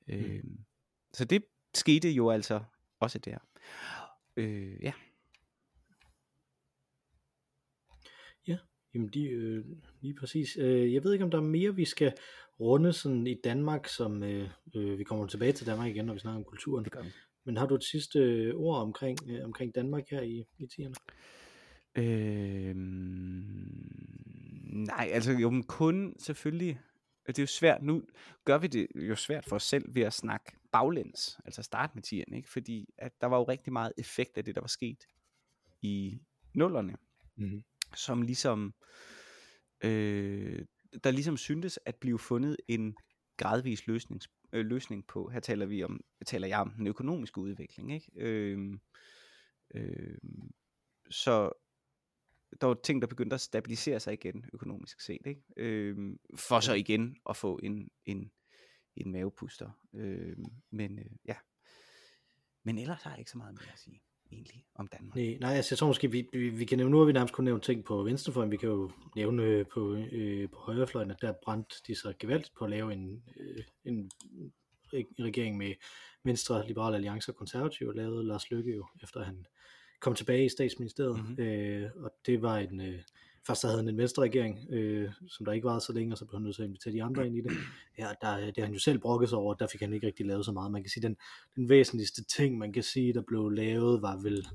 Mm. 0.08 0.14
Øh, 0.14 0.44
så 1.14 1.26
det 1.26 1.46
skete 1.74 2.10
jo 2.10 2.30
altså 2.30 2.64
også 3.00 3.20
der. 3.20 3.38
Øh, 4.38 4.84
ja. 4.84 4.94
Ja, 8.48 8.58
jamen 8.94 9.08
de, 9.08 9.24
øh, 9.30 9.66
lige 10.02 10.14
præcis. 10.14 10.58
Øh, 10.58 10.94
jeg 10.94 11.04
ved 11.04 11.14
ikke, 11.14 11.26
om 11.26 11.32
der 11.32 11.38
er 11.38 11.42
mere, 11.42 11.76
vi 11.76 11.86
skal 11.86 12.14
runde 12.60 12.94
sådan 12.94 13.28
i 13.28 13.34
Danmark, 13.44 13.88
som 13.88 14.24
øh, 14.24 14.50
øh, 14.76 15.00
vi 15.00 15.04
kommer 15.04 15.28
tilbage 15.28 15.52
til 15.52 15.68
Danmark 15.68 15.90
igen, 15.90 16.06
når 16.06 16.14
vi 16.14 16.20
snakker 16.20 16.38
om 16.38 16.44
kulturen. 16.44 16.86
Vi. 16.86 17.10
Men 17.46 17.58
har 17.58 17.66
du 17.66 17.76
et 17.76 17.84
sidste 17.84 18.20
øh, 18.20 18.56
ord 18.56 18.82
omkring, 18.82 19.20
øh, 19.30 19.46
omkring 19.46 19.76
Danmark 19.76 20.10
her 20.10 20.22
i, 20.22 20.46
i 20.60 20.68
tierne? 20.68 20.96
Øh, 21.96 22.76
nej, 24.86 25.10
altså 25.12 25.32
jo, 25.32 25.50
men 25.50 25.64
kun 25.64 26.16
selvfølgelig 26.20 26.80
det 27.28 27.40
er 27.40 27.44
jo 27.44 27.48
svært, 27.48 27.84
nu 27.84 28.04
gør 28.46 28.58
vi 28.58 28.68
det 28.68 28.88
jo 28.96 29.16
svært 29.16 29.46
for 29.46 29.56
os 29.56 29.64
selv 29.64 29.96
ved 29.96 30.02
at 30.02 30.14
snakke 30.14 30.52
baglæns, 30.72 31.40
altså 31.46 31.64
starte 31.64 31.92
med 31.96 32.04
tieren, 32.04 32.34
ikke? 32.34 32.50
fordi 32.50 32.90
at 32.98 33.22
der 33.22 33.28
var 33.28 33.38
jo 33.38 33.44
rigtig 33.44 33.74
meget 33.74 33.94
effekt 33.98 34.38
af 34.38 34.46
det, 34.46 34.56
der 34.56 34.62
var 34.62 34.68
sket 34.68 35.08
i 35.82 36.20
nullerne, 36.54 36.96
mm-hmm. 37.36 37.64
Som 37.96 38.22
ligesom, 38.22 38.74
øh, 39.84 40.66
der 41.04 41.12
ligesom 41.12 41.38
syntes 41.38 41.80
at 41.86 41.96
blive 41.96 42.20
fundet 42.20 42.58
en 42.68 42.96
gradvis 43.38 43.88
løsning, 43.88 44.22
øh, 44.54 44.66
løsning 44.66 45.08
på, 45.08 45.30
her 45.30 45.40
taler 45.40 45.66
vi 45.66 45.84
om, 45.84 46.02
taler 46.26 46.48
jeg 46.48 46.60
om 46.60 46.72
den 46.72 46.88
økonomiske 46.88 47.38
udvikling, 47.38 47.94
ikke? 47.94 48.12
Øh, 48.16 48.80
øh, 49.76 50.18
så 51.10 51.52
der 52.62 52.68
var 52.68 52.80
ting, 52.84 53.02
der 53.02 53.08
begyndte 53.08 53.34
at 53.34 53.42
stabilisere 53.42 54.00
sig 54.00 54.14
igen 54.14 54.46
økonomisk 54.54 55.02
set, 55.02 55.26
ikke? 55.26 55.42
Øh, 55.58 56.16
for 56.36 56.60
så 56.60 56.74
igen 56.74 57.18
at 57.30 57.38
få 57.38 57.60
en, 57.64 57.90
en, 58.06 58.32
en 58.96 59.12
mavepuster. 59.12 59.72
Øh, 59.94 60.38
men 60.70 61.00
øh, 61.00 61.12
ja, 61.26 61.36
men 62.64 62.78
ellers 62.78 63.04
har 63.04 63.12
jeg 63.12 63.20
ikke 63.20 63.32
så 63.32 63.38
meget 63.38 63.54
mere 63.54 63.74
at 63.74 63.80
sige 63.80 64.04
egentlig 64.34 64.64
om 64.76 64.88
Danmark. 64.88 65.16
Nej, 65.16 65.38
nej 65.40 65.54
altså, 65.56 65.74
jeg 65.74 65.78
tror 65.78 65.88
måske, 65.88 66.12
vi, 66.12 66.30
vi, 66.34 66.50
vi 66.50 66.66
kan 66.66 66.78
nævne, 66.78 66.92
nu 66.92 66.98
har 66.98 67.06
vi 67.06 67.12
nærmest 67.12 67.34
kun 67.34 67.46
nævnt 67.46 67.64
ting 67.64 67.84
på 67.84 68.04
venstrefløjen, 68.04 68.52
vi 68.52 68.58
kan 68.58 68.70
jo 68.70 68.92
nævne 69.16 69.44
øh, 69.44 69.66
på, 69.74 69.96
øh, 70.12 70.50
på 70.50 70.60
højrefløjen, 70.60 71.12
at 71.12 71.22
der 71.22 71.34
brændte 71.44 71.76
de 71.88 71.96
så 71.96 72.14
gevaldigt 72.20 72.54
på 72.58 72.64
at 72.64 72.70
lave 72.70 72.94
en, 72.94 73.24
øh, 73.38 73.64
en 73.86 74.12
regering 75.20 75.58
med 75.58 75.74
Venstre, 76.24 76.68
Liberale 76.68 76.96
Alliance 76.96 77.32
og 77.32 77.36
Konservative, 77.36 77.96
lavede 77.96 78.28
Lars 78.28 78.52
Løkke 78.52 78.76
jo, 78.76 78.88
efter 79.04 79.24
han 79.24 79.46
kom 80.00 80.16
tilbage 80.16 80.46
i 80.46 80.50
statsministeriet, 80.50 81.20
mm-hmm. 81.20 81.44
øh, 81.44 81.92
og 81.96 82.12
det 82.26 82.42
var 82.42 82.58
en, 82.58 82.82
øh, 82.82 83.02
først 83.48 83.62
der 83.62 83.68
havde 83.68 83.82
han 83.82 83.90
en 83.90 83.98
venstre 83.98 84.24
regering, 84.24 84.74
øh, 84.74 85.12
som 85.28 85.46
der 85.46 85.52
ikke 85.52 85.66
var 85.66 85.80
så 85.80 85.94
længe, 85.94 86.14
og 86.14 86.18
så 86.18 86.26
blev 86.26 86.38
han 86.38 86.44
nødt 86.44 86.56
til 86.56 86.64
at 86.64 86.68
invitere 86.68 86.94
de 86.94 87.04
andre 87.04 87.28
ind 87.28 87.38
i 87.38 87.42
det. 87.42 87.52
Ja, 87.98 88.08
der, 88.22 88.38
det 88.46 88.58
har 88.58 88.66
han 88.66 88.74
jo 88.74 88.80
selv 88.80 89.00
brokket 89.00 89.30
sig 89.30 89.38
over, 89.38 89.54
der 89.54 89.68
fik 89.68 89.82
han 89.82 89.94
ikke 89.94 90.08
rigtig 90.08 90.26
lavet 90.26 90.46
så 90.46 90.52
meget. 90.52 90.72
Man 90.72 90.84
kan 90.84 90.90
sige, 90.90 91.04
den, 91.04 91.18
den 91.56 91.70
væsentligste 91.70 92.24
ting, 92.24 92.58
man 92.58 92.74
kan 92.74 92.84
sige, 92.84 93.14
der 93.14 93.22
blev 93.22 93.50
lavet, 93.50 94.02
var 94.02 94.18
vel, 94.18 94.48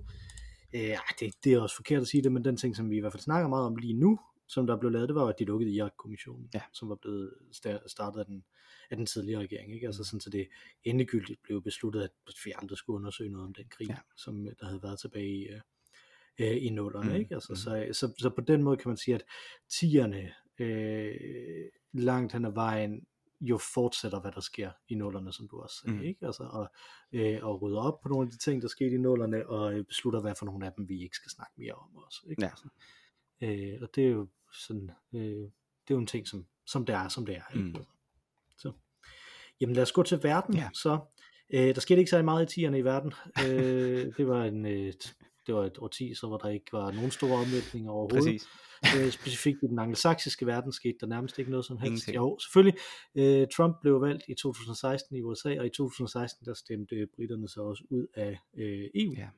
øh, 0.74 0.96
det, 1.20 1.35
det 1.44 1.53
er 1.53 1.61
også 1.61 1.77
forkert 1.77 2.03
at 2.03 2.09
sige 2.09 2.22
det, 2.22 2.33
men 2.33 2.44
den 2.44 2.57
ting, 2.57 2.77
som 2.77 2.90
vi 2.90 2.96
i 2.96 3.01
hvert 3.01 3.12
fald 3.12 3.22
snakker 3.22 3.48
meget 3.48 3.66
om 3.66 3.77
lige 3.77 3.94
nu, 3.94 4.18
som 4.48 4.66
der 4.66 4.77
blev 4.77 4.92
lavet, 4.92 5.09
det 5.09 5.14
var, 5.14 5.27
at 5.27 5.38
de 5.38 5.44
lukkede 5.44 5.72
Irak-kommissionen, 5.72 6.51
ja. 6.55 6.61
som 6.72 6.88
var 6.88 6.94
blevet 6.94 7.35
startet 7.87 8.20
af 8.20 8.27
den, 8.27 8.44
af 8.90 8.96
den 8.96 9.07
tidligere 9.07 9.40
regering. 9.40 9.74
Ikke? 9.74 9.87
Altså 9.87 10.05
sådan, 10.05 10.20
så 10.20 10.31
det 10.31 10.48
endegyldigt 10.85 11.42
blev 11.42 11.62
besluttet, 11.62 12.03
at 12.03 12.11
vi 12.44 12.53
aldrig 12.62 12.79
skulle 12.79 12.96
undersøge 12.96 13.31
noget 13.31 13.46
om 13.46 13.55
den 13.55 13.64
krig, 13.70 13.88
ja. 13.88 13.96
som 14.16 14.48
der 14.61 14.66
havde 14.66 14.83
været 14.83 14.98
tilbage 14.98 15.29
i, 15.29 15.48
øh, 16.38 16.57
i 16.64 16.70
nullerne. 16.70 17.11
Mm. 17.11 17.16
Ikke? 17.16 17.35
Altså, 17.35 17.53
mm. 17.53 17.57
så, 17.57 17.88
så, 17.92 18.14
så 18.18 18.31
på 18.31 18.40
den 18.40 18.62
måde 18.62 18.77
kan 18.77 18.88
man 18.88 18.96
sige, 18.96 19.14
at 19.14 19.24
tierne 19.79 20.33
øh, 20.59 21.14
langt 21.92 22.33
hen 22.33 22.44
ad 22.44 22.53
vejen 22.53 23.07
jo 23.40 23.59
fortsætter, 23.74 24.20
hvad 24.20 24.33
der 24.33 24.40
sker 24.40 24.70
i 24.88 24.94
nullerne, 24.94 25.33
som 25.33 25.48
du 25.48 25.61
også 25.61 25.77
sagde, 25.77 25.96
mm. 25.96 26.03
ikke? 26.03 26.27
Altså, 26.27 26.42
og, 26.42 26.68
øh, 27.12 27.38
og 27.42 27.62
rydder 27.62 27.81
op 27.81 28.01
på 28.01 28.09
nogle 28.09 28.27
af 28.27 28.31
de 28.31 28.38
ting, 28.38 28.62
der 28.62 28.68
skete 28.68 28.94
i 28.94 28.98
nullerne, 28.98 29.48
og 29.48 29.87
beslutter, 29.88 30.20
hvad 30.20 30.35
for 30.38 30.46
nogle 30.46 30.66
af 30.66 30.72
dem, 30.77 30.88
vi 30.88 31.03
ikke 31.03 31.16
skal 31.16 31.31
snakke 31.31 31.53
mere 31.57 31.72
om 31.72 31.96
også, 31.96 32.27
ikke? 32.31 32.42
Ja. 32.42 32.48
Altså, 32.48 32.68
øh, 33.42 33.83
og 33.83 33.88
det 33.94 34.05
er 34.05 34.09
jo 34.09 34.29
sådan, 34.53 34.90
øh, 35.14 35.20
det 35.20 35.90
er 35.90 35.94
jo 35.94 35.98
en 35.98 36.07
ting, 36.07 36.29
som, 36.29 36.46
som 36.66 36.87
det 36.87 36.94
er, 36.94 37.09
som 37.09 37.27
det 37.27 37.37
er, 37.37 37.55
ikke? 37.55 37.68
Mm. 37.68 37.74
Altså. 37.77 37.90
Så. 38.59 38.72
Jamen 39.61 39.74
lad 39.74 39.83
os 39.83 39.92
gå 39.92 40.03
til 40.03 40.22
verden, 40.22 40.55
ja. 40.55 40.68
så. 40.74 40.98
Øh, 41.51 41.74
der 41.74 41.81
skete 41.81 41.98
ikke 41.98 42.11
så 42.11 42.22
meget 42.22 42.53
i 42.53 42.55
tierne 42.55 42.79
i 42.79 42.85
verden. 42.85 43.12
Øh, 43.46 44.12
det 44.16 44.29
var 44.29 44.44
en... 44.44 44.66
Øh, 44.66 44.92
det 45.48 45.56
var 45.56 45.64
et 45.64 45.78
årti, 45.78 46.14
så 46.14 46.26
hvor 46.26 46.37
der 46.37 46.48
ikke 46.48 46.72
var 46.72 46.90
nogen 46.90 47.11
store 47.11 47.38
omvæltninger 47.38 47.90
overhovedet. 47.90 48.24
Præcis. 48.24 48.48
øh, 49.06 49.11
specifikt 49.11 49.58
i 49.62 49.66
den 49.66 49.78
angelsaksiske 49.78 50.46
verden 50.46 50.72
skete 50.72 50.96
der 51.00 51.06
nærmest 51.06 51.38
ikke 51.38 51.50
noget 51.50 51.66
som 51.66 51.76
helst. 51.78 51.90
Ingenting. 51.90 52.16
Jo, 52.16 52.38
selvfølgelig. 52.38 52.80
Øh, 53.14 53.46
Trump 53.56 53.76
blev 53.80 54.00
valgt 54.00 54.22
i 54.28 54.34
2016 54.34 55.16
i 55.16 55.22
USA, 55.22 55.58
og 55.58 55.66
i 55.66 55.68
2016 55.68 56.46
der 56.46 56.54
stemte 56.54 57.06
britterne 57.16 57.48
så 57.48 57.61
også 57.61 57.84
ud 57.90 58.06
af 58.14 58.38
øh, 58.58 58.88
EU. 58.94 59.14
Ja. 59.18 59.28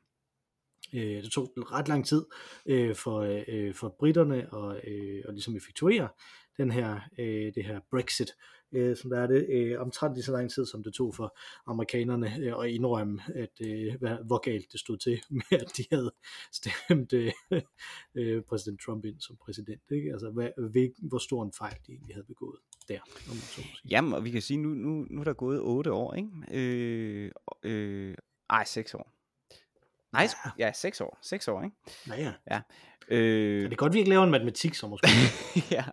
Øh, 0.95 1.23
det 1.23 1.33
tog 1.33 1.53
ret 1.57 1.89
lang 1.89 2.07
tid 2.07 2.25
øh, 2.67 2.95
for, 2.95 3.43
øh, 3.49 3.75
for 3.75 3.97
britterne 3.99 4.37
at, 4.37 4.89
øh, 4.89 5.23
at 5.29 5.35
ligesom 5.35 5.57
effektuere 5.57 6.09
den 6.61 6.71
her, 6.71 7.01
øh, 7.19 7.55
det 7.55 7.65
her 7.65 7.81
Brexit, 7.91 8.31
øh, 8.73 8.97
som 8.97 9.11
der 9.11 9.21
er 9.21 9.27
det, 9.27 9.47
øh, 9.49 9.81
omtrent 9.81 10.15
lige 10.15 10.25
så 10.25 10.33
lang 10.33 10.51
tid, 10.51 10.67
som 10.67 10.83
det 10.83 10.95
tog 10.95 11.15
for 11.15 11.39
amerikanerne 11.67 12.37
øh, 12.41 12.65
at 12.65 12.71
indrømme, 12.71 13.23
at, 13.35 13.51
øh, 13.61 13.95
hvad, 13.99 14.17
hvor 14.27 14.39
galt 14.39 14.73
det 14.73 14.81
stod 14.81 14.97
til 14.97 15.23
med, 15.51 15.61
at 15.61 15.73
de 15.77 15.85
havde 15.93 16.13
stemt 16.53 17.13
øh, 17.13 17.33
øh, 18.15 18.43
præsident 18.43 18.81
Trump 18.81 19.05
ind 19.05 19.21
som 19.21 19.37
præsident. 19.37 19.83
Ikke? 19.91 20.13
Altså, 20.13 20.31
hvad, 20.31 20.49
ved, 20.73 20.91
hvor 21.09 21.19
stor 21.19 21.43
en 21.43 21.53
fejl 21.53 21.77
de 21.87 21.93
egentlig 21.93 22.15
havde 22.15 22.27
begået 22.27 22.59
der. 22.89 23.01
Om 23.31 23.37
så 23.37 23.63
Jamen, 23.91 24.13
og 24.13 24.25
vi 24.25 24.31
kan 24.31 24.43
sige, 24.43 24.57
nu, 24.57 24.69
nu, 24.69 25.07
nu 25.11 25.21
er 25.21 25.25
der 25.25 25.33
gået 25.33 25.61
otte 25.61 25.93
år, 25.93 26.15
ikke? 26.15 26.29
Øh, 26.53 27.31
øh, 27.63 28.15
ej, 28.51 28.65
seks 28.65 28.95
år. 28.95 29.13
Nej, 30.13 30.29
ja. 30.59 30.67
ja, 30.67 30.73
seks 30.73 31.01
år. 31.01 31.19
Seks 31.23 31.49
år, 31.49 31.63
ikke? 31.63 31.77
Ja, 32.09 32.23
ja. 32.23 32.33
ja. 32.51 32.61
Øh... 33.09 33.65
det 33.65 33.73
er 33.73 33.77
godt, 33.77 33.93
vi 33.93 33.99
ikke 33.99 34.11
laver 34.11 34.25
en 34.25 34.31
matematik, 34.31 34.75
så 34.75 34.89
måske. 34.89 35.09
ja, 35.77 35.85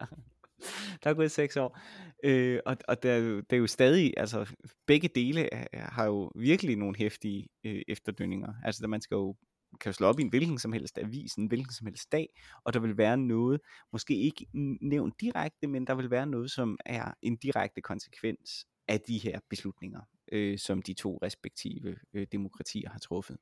der 1.04 1.10
er 1.10 1.14
gået 1.14 1.32
seks 1.32 1.58
år. 1.58 1.80
Øh, 2.24 2.60
og 2.66 2.78
og 2.88 3.04
der, 3.04 3.20
det 3.20 3.54
er 3.54 3.58
jo 3.58 3.68
stadig, 3.68 4.14
altså 4.18 4.54
begge 4.88 5.08
dele 5.08 5.50
har 5.74 6.06
jo 6.06 6.32
virkelig 6.36 6.76
nogle 6.76 6.98
hæftige 6.98 7.48
øh, 7.64 7.82
efterdønninger. 7.88 8.54
Altså 8.64 8.82
der 8.82 8.88
man 8.88 9.02
skal 9.02 9.16
jo 9.16 9.36
kan 9.80 9.90
jo 9.90 9.94
slå 9.94 10.08
op 10.08 10.20
i 10.20 10.22
en 10.22 10.30
hvilken 10.30 10.60
som 10.60 10.74
helst 10.74 10.98
avis, 10.98 11.34
en 11.34 11.48
hvilken 11.48 11.74
som 11.74 11.88
helst 11.88 12.12
dag, 12.12 12.30
og 12.64 12.74
der 12.74 12.80
vil 12.80 12.98
være 12.98 13.18
noget, 13.18 13.62
måske 13.92 14.16
ikke 14.16 14.46
nævnt 14.82 15.22
direkte, 15.22 15.68
men 15.68 15.88
der 15.88 15.96
vil 15.96 16.12
være 16.12 16.28
noget, 16.28 16.52
som 16.52 16.78
er 16.86 17.14
en 17.22 17.36
direkte 17.36 17.82
konsekvens 17.82 18.66
af 18.88 19.02
de 19.02 19.18
her 19.18 19.40
beslutninger, 19.50 20.02
øh, 20.32 20.58
som 20.58 20.82
de 20.82 20.94
to 20.94 21.20
respektive 21.22 21.96
øh, 22.14 22.28
demokratier 22.32 22.90
har 22.90 23.00
truffet. 23.00 23.38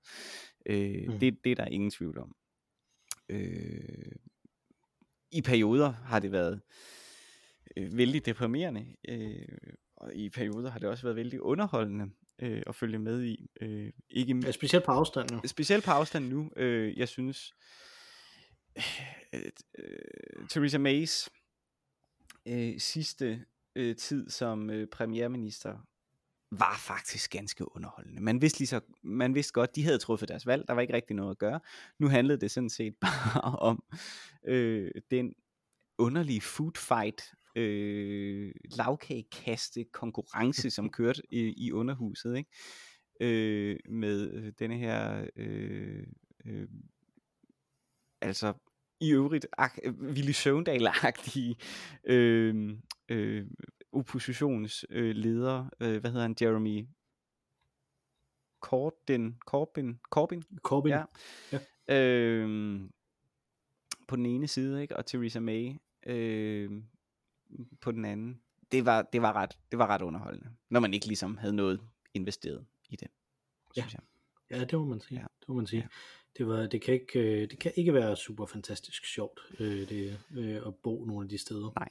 Øh, 0.66 1.08
mm. 1.08 1.20
det, 1.20 1.38
det 1.44 1.52
er 1.52 1.56
der 1.56 1.66
ingen 1.66 1.92
tvivl 1.92 2.20
om. 2.20 2.36
Øh, 3.30 4.12
I 5.32 5.42
perioder 5.42 5.92
har 5.92 6.20
det 6.20 6.32
været 6.32 6.54
øh, 6.54 6.62
vældig 7.92 8.26
deprimerende, 8.26 8.86
øh, 9.08 9.48
og 9.96 10.16
i 10.16 10.30
perioder 10.30 10.72
har 10.72 10.80
det 10.80 10.90
også 10.90 11.04
været 11.04 11.16
vældig 11.16 11.42
underholdende 11.42 12.10
øh, 12.40 12.64
at 12.68 12.76
følge 12.76 13.00
med 13.00 13.24
i. 13.24 13.50
Øh, 13.62 13.92
ikke, 14.10 14.42
ja, 14.46 14.52
specielt 14.52 14.86
på 14.86 14.92
afstand 14.92 15.32
nu. 15.32 15.42
Specielt 15.46 15.84
på 15.84 15.92
afstand 15.92 16.30
nu. 16.30 16.52
Øh, 16.56 16.98
jeg 16.98 17.08
synes, 17.08 17.56
øh, 19.34 19.42
øh, 19.80 20.48
Theresa 20.50 20.78
Mays 20.78 21.30
øh, 22.46 22.80
sidste 22.80 23.46
øh, 23.76 23.96
tid 23.96 24.30
som 24.30 24.70
øh, 24.70 24.88
premierminister 24.88 25.78
var 26.52 26.78
faktisk 26.78 27.32
ganske 27.32 27.76
underholdende. 27.76 28.22
Man 28.22 28.42
vidste, 28.42 28.60
lige 28.60 28.68
så, 28.68 28.80
man 29.04 29.36
vidste 29.36 29.54
godt, 29.54 29.76
de 29.76 29.84
havde 29.84 29.98
truffet 29.98 30.30
deres 30.30 30.48
valg, 30.48 30.68
der 30.68 30.74
var 30.74 30.82
ikke 30.82 30.94
rigtig 30.94 31.16
noget 31.16 31.32
at 31.32 31.38
gøre. 31.38 31.60
Nu 32.00 32.08
handlede 32.08 32.42
det 32.42 32.52
sådan 32.52 32.70
set 32.70 32.96
bare 33.02 33.42
om 33.42 33.84
øh, 34.44 34.92
den 35.12 35.34
underlige 35.98 36.42
food 36.42 36.72
fight, 36.78 37.34
øh, 37.56 38.52
lavkagekaste 38.78 39.84
konkurrence, 39.84 40.70
som 40.70 40.90
kørte 40.98 41.22
i, 41.32 41.54
i 41.68 41.72
underhuset. 41.72 42.38
Ikke? 42.38 42.50
øh, 43.22 43.80
med 43.90 44.32
øh, 44.34 44.54
denne 44.60 44.78
her, 44.78 45.28
øh, 45.36 46.08
øh, 46.46 46.68
altså 48.22 48.54
i 49.00 49.12
øvrigt 49.12 49.48
ak- 49.62 49.90
Willy 49.90 50.32
Søvndal-agtige 50.32 51.56
øh, 52.04 52.78
øh, 53.10 53.48
oppositionsleder, 53.92 55.70
øh, 55.80 56.00
hvad 56.00 56.12
hedder 56.12 56.22
han, 56.22 56.36
Jeremy 56.42 56.86
Corbyn, 58.62 59.34
Corbyn, 59.46 59.96
Corbyn, 60.10 60.42
Corbyn. 60.64 60.90
Ja. 60.90 61.04
Ja. 61.52 61.60
Øh, 62.00 62.82
på 64.08 64.16
den 64.16 64.26
ene 64.26 64.48
side, 64.48 64.82
ikke? 64.82 64.98
og 64.98 65.06
Theresa 65.06 65.40
May 65.40 65.72
øh, 66.06 66.72
på 67.82 67.92
den 67.92 68.06
anden. 68.06 68.42
Det 68.72 68.86
var, 68.86 69.02
det, 69.02 69.22
var 69.22 69.34
ret, 69.34 69.58
det 69.72 69.80
var 69.80 69.88
ret 69.88 70.02
underholdende, 70.02 70.50
når 70.70 70.80
man 70.80 70.94
ikke 70.94 71.08
ligesom 71.08 71.38
havde 71.38 71.54
noget 71.56 71.82
investeret 72.14 72.66
i 72.90 72.96
det, 72.96 73.08
Ja. 73.78 73.82
synes 73.82 73.94
jeg. 73.94 74.02
Ja, 74.52 74.60
det 74.66 74.74
må 74.80 74.86
man 74.86 75.00
sige. 75.02 75.16
Ja. 75.18 75.22
Ja. 75.22 75.28
Det 75.40 75.48
må 75.48 75.54
man 75.56 75.68
sige. 75.68 75.80
Ja. 75.80 75.84
Ja. 75.84 75.90
Det, 76.38 76.48
var, 76.48 76.68
det, 76.68 76.82
kan 76.82 76.94
ikke, 76.94 77.20
øh, 77.20 77.50
det 77.50 77.60
kan 77.60 77.72
ikke 77.76 77.94
være 77.94 78.16
super 78.16 78.46
fantastisk 78.46 79.06
sjovt 79.06 79.40
øh, 79.60 79.90
det, 79.90 80.20
øh, 80.32 80.56
at 80.68 80.76
bo 80.76 81.06
nogle 81.06 81.26
af 81.26 81.30
de 81.30 81.38
steder. 81.38 81.72
Nej. 81.80 81.90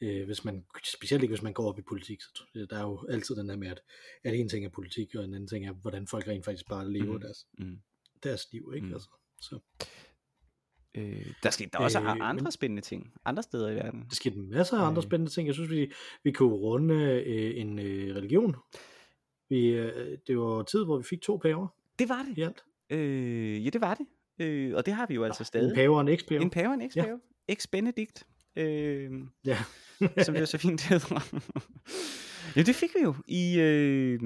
Øh, 0.00 0.26
hvis 0.26 0.44
man, 0.44 0.64
specielt 0.84 1.22
ikke 1.22 1.32
hvis 1.32 1.42
man 1.42 1.52
går 1.52 1.68
op 1.68 1.78
i 1.78 1.82
politik, 1.82 2.22
så 2.22 2.66
der 2.70 2.76
er 2.76 2.82
jo 2.82 3.06
altid 3.10 3.34
den 3.36 3.48
der 3.48 3.56
med, 3.56 3.68
at, 3.68 3.80
at 4.24 4.34
en 4.34 4.48
ting 4.48 4.64
er 4.64 4.68
politik, 4.68 5.14
og 5.14 5.24
en 5.24 5.34
anden 5.34 5.48
ting 5.48 5.66
er, 5.66 5.72
hvordan 5.72 6.06
folk 6.06 6.28
rent 6.28 6.44
faktisk 6.44 6.68
bare 6.68 6.92
lever 6.92 7.14
mm. 7.14 7.20
deres, 7.20 7.46
Mm. 7.58 7.78
deres 8.22 8.52
liv. 8.52 8.72
Ikke? 8.74 8.86
Mm. 8.86 8.92
Altså, 8.92 9.08
så 9.40 9.58
Øh, 10.94 11.26
der 11.42 11.50
skete 11.50 11.70
der 11.72 11.78
også 11.78 11.98
Øh, 12.00 12.04
øh, 12.04 12.10
andre 12.20 12.42
men- 12.42 12.52
spændende 12.52 12.82
ting, 12.82 13.12
andre 13.24 13.42
steder 13.42 13.70
i 13.70 13.74
verden. 13.74 14.00
der 14.00 14.14
skete 14.14 14.38
masser 14.38 14.76
af 14.78 14.86
andre 14.86 14.98
Øh. 15.00 15.02
spændende 15.02 15.32
ting. 15.32 15.46
Jeg 15.46 15.54
synes, 15.54 15.70
vi, 15.70 15.92
vi 16.24 16.32
kunne 16.32 16.54
runde 16.54 16.94
øh, 17.26 17.60
en 17.60 17.78
øh, 17.78 18.16
religion. 18.16 18.54
Vi, 19.48 19.66
øh, 19.68 20.18
det 20.26 20.38
var 20.38 20.62
tid, 20.62 20.84
hvor 20.84 20.96
vi 20.98 21.04
fik 21.04 21.22
to 21.22 21.36
paver 21.36 21.66
Det 21.98 22.08
var 22.08 22.22
det. 22.28 22.38
i 22.38 22.42
alt. 22.42 22.64
Øh, 22.90 23.64
ja, 23.64 23.70
det 23.70 23.80
var 23.80 23.94
det. 23.94 24.06
Øh, 24.46 24.74
og 24.76 24.86
det 24.86 24.94
har 24.94 25.06
vi 25.06 25.14
jo 25.14 25.24
altså 25.24 25.44
stadig. 25.44 25.68
En 25.68 25.74
pave 25.74 25.94
og 25.94 26.00
en 26.00 26.08
ekspave. 26.08 26.42
En 26.42 26.50
pave 26.50 26.68
og 26.68 26.74
en 26.74 26.82
ekspave. 26.82 27.20
Ja. 27.48 27.54
Ex-Benedict. 27.54 28.22
Øh, 28.56 29.10
Ja. 29.46 29.58
som 30.24 30.34
det 30.34 30.40
jo 30.40 30.46
så 30.46 30.58
fint 30.58 30.88
hedder. 30.88 31.40
ja, 32.56 32.62
det 32.62 32.74
fik 32.74 32.90
vi 32.98 33.02
jo 33.02 33.14
i, 33.28 33.60
øh, 33.60 34.20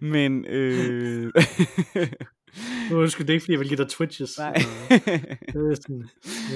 Men 0.00 0.44
øh, 0.44 1.32
Nu 2.90 2.98
undskyld, 3.00 3.26
det 3.26 3.32
er 3.32 3.34
ikke, 3.34 3.42
fordi 3.44 3.52
jeg 3.52 3.60
vil 3.60 3.68
give 3.68 3.76
dig 3.76 3.88
twitches. 3.88 4.38
nej. 4.38 4.52
Det 5.52 5.70
er 5.70 5.74
sådan 5.74 6.08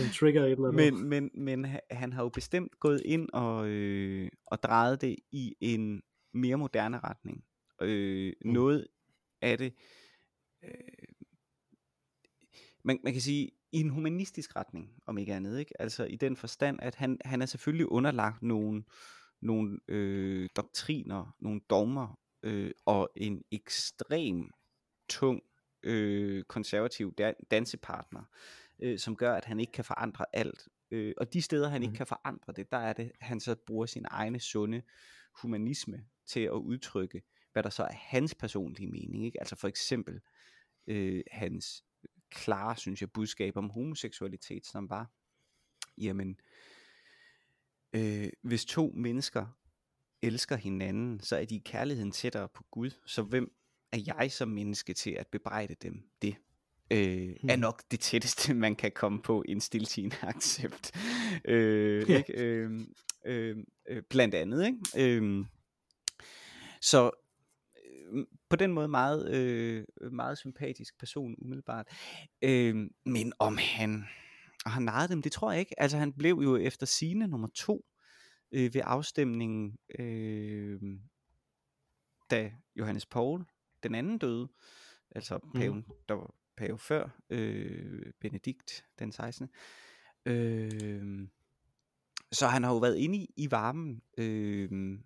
en 0.05 0.11
trigger 0.15 0.45
et 0.45 0.51
eller 0.53 0.69
andet. 0.69 0.93
men, 0.95 1.09
men, 1.09 1.31
men 1.45 1.65
ha- 1.65 1.79
han 1.91 2.13
har 2.13 2.23
jo 2.23 2.29
bestemt 2.29 2.81
gået 2.81 3.03
ind 3.05 3.29
og, 3.33 3.69
øh, 3.69 4.29
og 4.47 4.63
drejet 4.63 5.01
det 5.01 5.17
i 5.33 5.55
en 5.61 6.03
mere 6.37 6.57
moderne 6.57 6.99
retning. 6.99 7.45
Øh, 7.83 8.33
Mm. 8.45 8.51
Noget 8.53 8.87
af 9.43 9.59
det, 9.59 9.75
øh, 10.65 10.71
man, 12.85 12.99
man 13.05 13.13
kan 13.13 13.23
sige, 13.23 13.51
i 13.73 13.81
en 13.81 13.91
humanistisk 13.91 14.57
retning, 14.57 14.91
om 15.07 15.19
ikke 15.19 15.35
andet. 15.35 15.59
Ikke? 15.59 15.81
Altså 15.83 16.05
i 16.05 16.17
den 16.17 16.37
forstand, 16.37 16.79
at 16.83 16.95
han, 16.95 17.19
han 17.25 17.43
er 17.43 17.47
selvfølgelig 17.47 17.87
underlagt 17.93 18.43
nogle, 18.43 18.85
nogle 19.41 19.79
øh, 19.89 20.49
doktriner, 20.57 21.37
nogle 21.41 21.61
dogmer, 21.71 22.19
øh, 22.43 22.71
og 22.85 23.11
en 23.17 23.43
ekstrem 23.51 24.51
tung 25.09 25.43
øh, 25.83 26.45
konservativ 26.45 27.15
dan- 27.19 27.45
dansepartner, 27.51 28.23
øh, 28.79 28.99
som 28.99 29.17
gør, 29.17 29.35
at 29.35 29.45
han 29.45 29.61
ikke 29.61 29.73
kan 29.73 29.85
forandre 29.85 30.25
alt. 30.33 30.69
Øh, 30.91 31.15
og 31.17 31.33
de 31.33 31.43
steder, 31.43 31.69
han 31.69 31.83
ikke 31.83 31.91
Mhm. 31.91 31.97
kan 31.97 32.07
forandre 32.07 32.53
det, 32.53 32.71
der 32.71 32.79
er 32.79 32.93
det, 32.93 33.13
han 33.21 33.41
så 33.41 33.55
bruger 33.67 33.87
sin 33.87 34.07
egne 34.11 34.41
sunde 34.41 34.83
humanisme 35.43 36.05
til 36.27 36.41
at 36.41 36.51
udtrykke, 36.51 37.23
hvad 37.53 37.63
der 37.63 37.71
så 37.71 37.83
er 37.83 37.93
hans 37.95 38.35
personlige 38.35 38.89
mening. 38.89 39.25
Ikke? 39.27 39.41
Altså 39.41 39.57
for 39.57 39.69
eksempel 39.69 40.21
øh, 40.87 41.23
hans 41.31 41.85
klare, 42.31 42.77
synes 42.77 43.01
jeg, 43.01 43.11
budskab 43.13 43.57
om 43.57 43.71
homoseksualitet, 43.71 44.67
som 44.67 44.91
var, 44.91 45.11
jamen, 45.99 46.41
øh, 47.93 48.29
hvis 48.43 48.65
to 48.65 48.93
mennesker 48.97 49.47
elsker 50.23 50.57
hinanden, 50.57 51.21
så 51.21 51.37
er 51.37 51.45
de 51.45 51.57
i 51.57 51.63
kærligheden 51.65 52.13
tættere 52.13 52.49
på 52.49 52.65
Gud. 52.71 52.91
Så 53.07 53.23
hvem 53.23 53.53
er 53.93 53.99
jeg 54.07 54.33
som 54.33 54.49
menneske 54.49 54.95
til 54.95 55.11
at 55.11 55.27
bebrejde 55.27 55.75
dem 55.75 56.03
det? 56.23 56.37
Øh, 56.91 56.99
er 56.99 57.35
Mhm. 57.57 57.61
nok 57.61 57.83
det 57.91 58.01
tætteste, 58.01 58.55
man 58.55 58.77
kan 58.77 58.93
komme 58.93 59.23
på 59.23 59.45
en 59.49 59.61
stiltigende 59.61 60.17
accept. 60.37 60.93
Øh, 61.45 62.11
Ja. 62.11 62.19
ikke? 62.19 62.33
Øh, 62.45 62.81
øh, 63.27 63.57
øh, 63.89 64.03
blandt 64.11 64.35
andet. 64.35 64.67
Ikke? 64.67 65.17
Øh, 65.17 65.45
så 66.81 67.11
øh, 67.87 68.25
på 68.49 68.57
den 68.57 68.73
måde 68.73 68.89
meget, 68.89 69.35
øh, 69.35 69.85
meget 70.13 70.39
sympatisk 70.39 70.99
person 70.99 71.35
umiddelbart. 71.39 71.89
Øh, 72.43 72.91
men 73.05 73.33
om 73.39 73.57
han 73.57 74.05
har 74.67 74.81
narret 74.81 75.11
dem, 75.11 75.23
det 75.23 75.33
tror 75.33 75.51
jeg 75.51 75.61
ikke. 75.61 75.81
Altså 75.81 75.99
han 75.99 76.13
blev 76.13 76.41
jo 76.43 76.57
efter 76.57 76.87
sine 76.87 77.27
nummer 77.27 77.49
to 77.55 77.85
øh, 78.53 78.75
ved 78.75 78.81
afstemningen, 78.85 79.79
øh, 79.99 80.81
da 82.31 82.53
Johannes 82.77 83.07
Paul 83.07 83.45
den 83.83 83.95
anden 83.95 84.19
døde, 84.19 84.49
altså 85.11 85.39
paven, 85.55 85.87
der 86.09 86.15
var 86.15 86.35
pave 86.57 86.79
før, 86.79 87.09
øh, 87.31 88.13
Benedikt 88.21 88.85
den 88.99 89.13
16. 89.13 89.49
Øh, 90.27 91.29
så 92.37 92.47
han 92.47 92.63
har 92.63 92.73
jo 92.73 92.79
været 92.79 92.97
inde 92.97 93.19
i, 93.19 93.31
i 93.37 93.51
varmen 93.51 94.03
øh, 94.19 94.99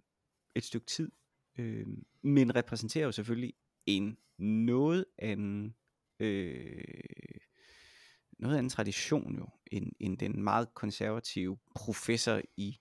et 0.55 0.65
stykke 0.65 0.87
tid, 0.87 1.13
øh, 1.59 1.87
men 2.23 2.57
repræsenterer 2.57 3.05
jo 3.05 3.13
selvfølgelig 3.13 3.55
en 3.87 4.17
noget 4.39 5.05
anden 5.19 5.75
øh, 6.21 6.85
noget 8.39 8.59
anden 8.59 8.71
tradition 8.71 9.37
jo, 9.37 9.49
end, 9.67 9.93
end 10.01 10.19
den 10.19 10.43
meget 10.43 10.75
konservative 10.75 11.59
professor 11.75 12.41
i 12.57 12.81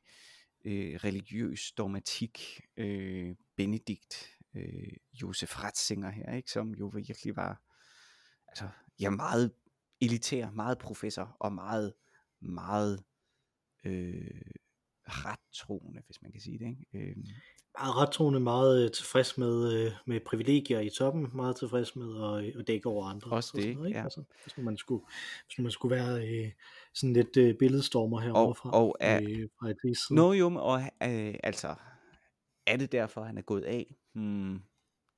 øh, 0.66 0.96
religiøs 0.96 1.72
dogmatik, 1.72 2.62
øh, 2.78 3.36
Benedikt 3.58 4.38
øh, 4.56 4.94
Josef 5.22 5.64
Ratzinger 5.64 6.10
her, 6.10 6.36
ikke, 6.36 6.52
som 6.52 6.76
jo 6.76 6.88
virkelig 6.88 7.36
var 7.36 7.62
altså, 8.48 8.70
ja, 9.00 9.10
meget 9.10 9.54
elitær, 10.02 10.52
meget 10.52 10.78
professor 10.78 11.38
og 11.40 11.54
meget, 11.54 11.94
meget 12.42 13.04
øh, 13.84 14.42
rettroende, 15.06 16.02
hvis 16.06 16.22
man 16.22 16.32
kan 16.32 16.42
sige 16.42 16.60
det. 16.60 16.66
Ikke? 16.68 17.10
Øh, 17.10 17.16
meget 17.80 17.96
rettroende, 17.98 18.40
meget 18.40 18.86
øh, 18.86 18.92
tilfreds 18.92 19.38
med, 19.38 19.74
øh, 19.86 19.92
med 20.06 20.20
privilegier 20.26 20.80
i 20.80 20.90
toppen, 20.90 21.28
meget 21.34 21.56
tilfreds 21.56 21.96
med 21.96 22.24
at, 22.24 22.60
at 22.60 22.68
dække 22.68 22.90
over 22.90 23.06
andre. 23.06 23.32
Også 23.32 23.52
og 23.54 23.62
sådan 23.62 23.68
det, 23.70 23.76
noget, 23.76 23.88
ikke? 23.90 23.98
ja. 24.00 24.04
Altså, 24.04 24.24
hvis 24.44 24.58
man 24.58 24.78
skulle, 24.78 25.04
hvis 25.48 25.60
man 25.60 25.72
skulle 25.72 25.96
være 25.96 26.28
øh, 26.28 26.52
sådan 26.94 27.14
lidt 27.14 27.38
øh, 27.38 27.56
billedstormer 27.60 28.20
herovre 28.20 28.56
fra, 28.56 28.70
og 28.74 28.96
er- 29.00 29.22
øh, 29.24 29.48
fra 29.60 29.70
et 29.70 29.78
jo, 30.34 30.56
og 30.56 30.80
øh, 30.82 31.36
altså, 31.44 31.76
er 32.68 32.78
det 32.78 32.92
derfor, 32.92 33.24
han 33.24 33.38
er 33.38 33.42
gået 33.42 33.64
af? 33.64 33.96
hmm, 34.14 34.60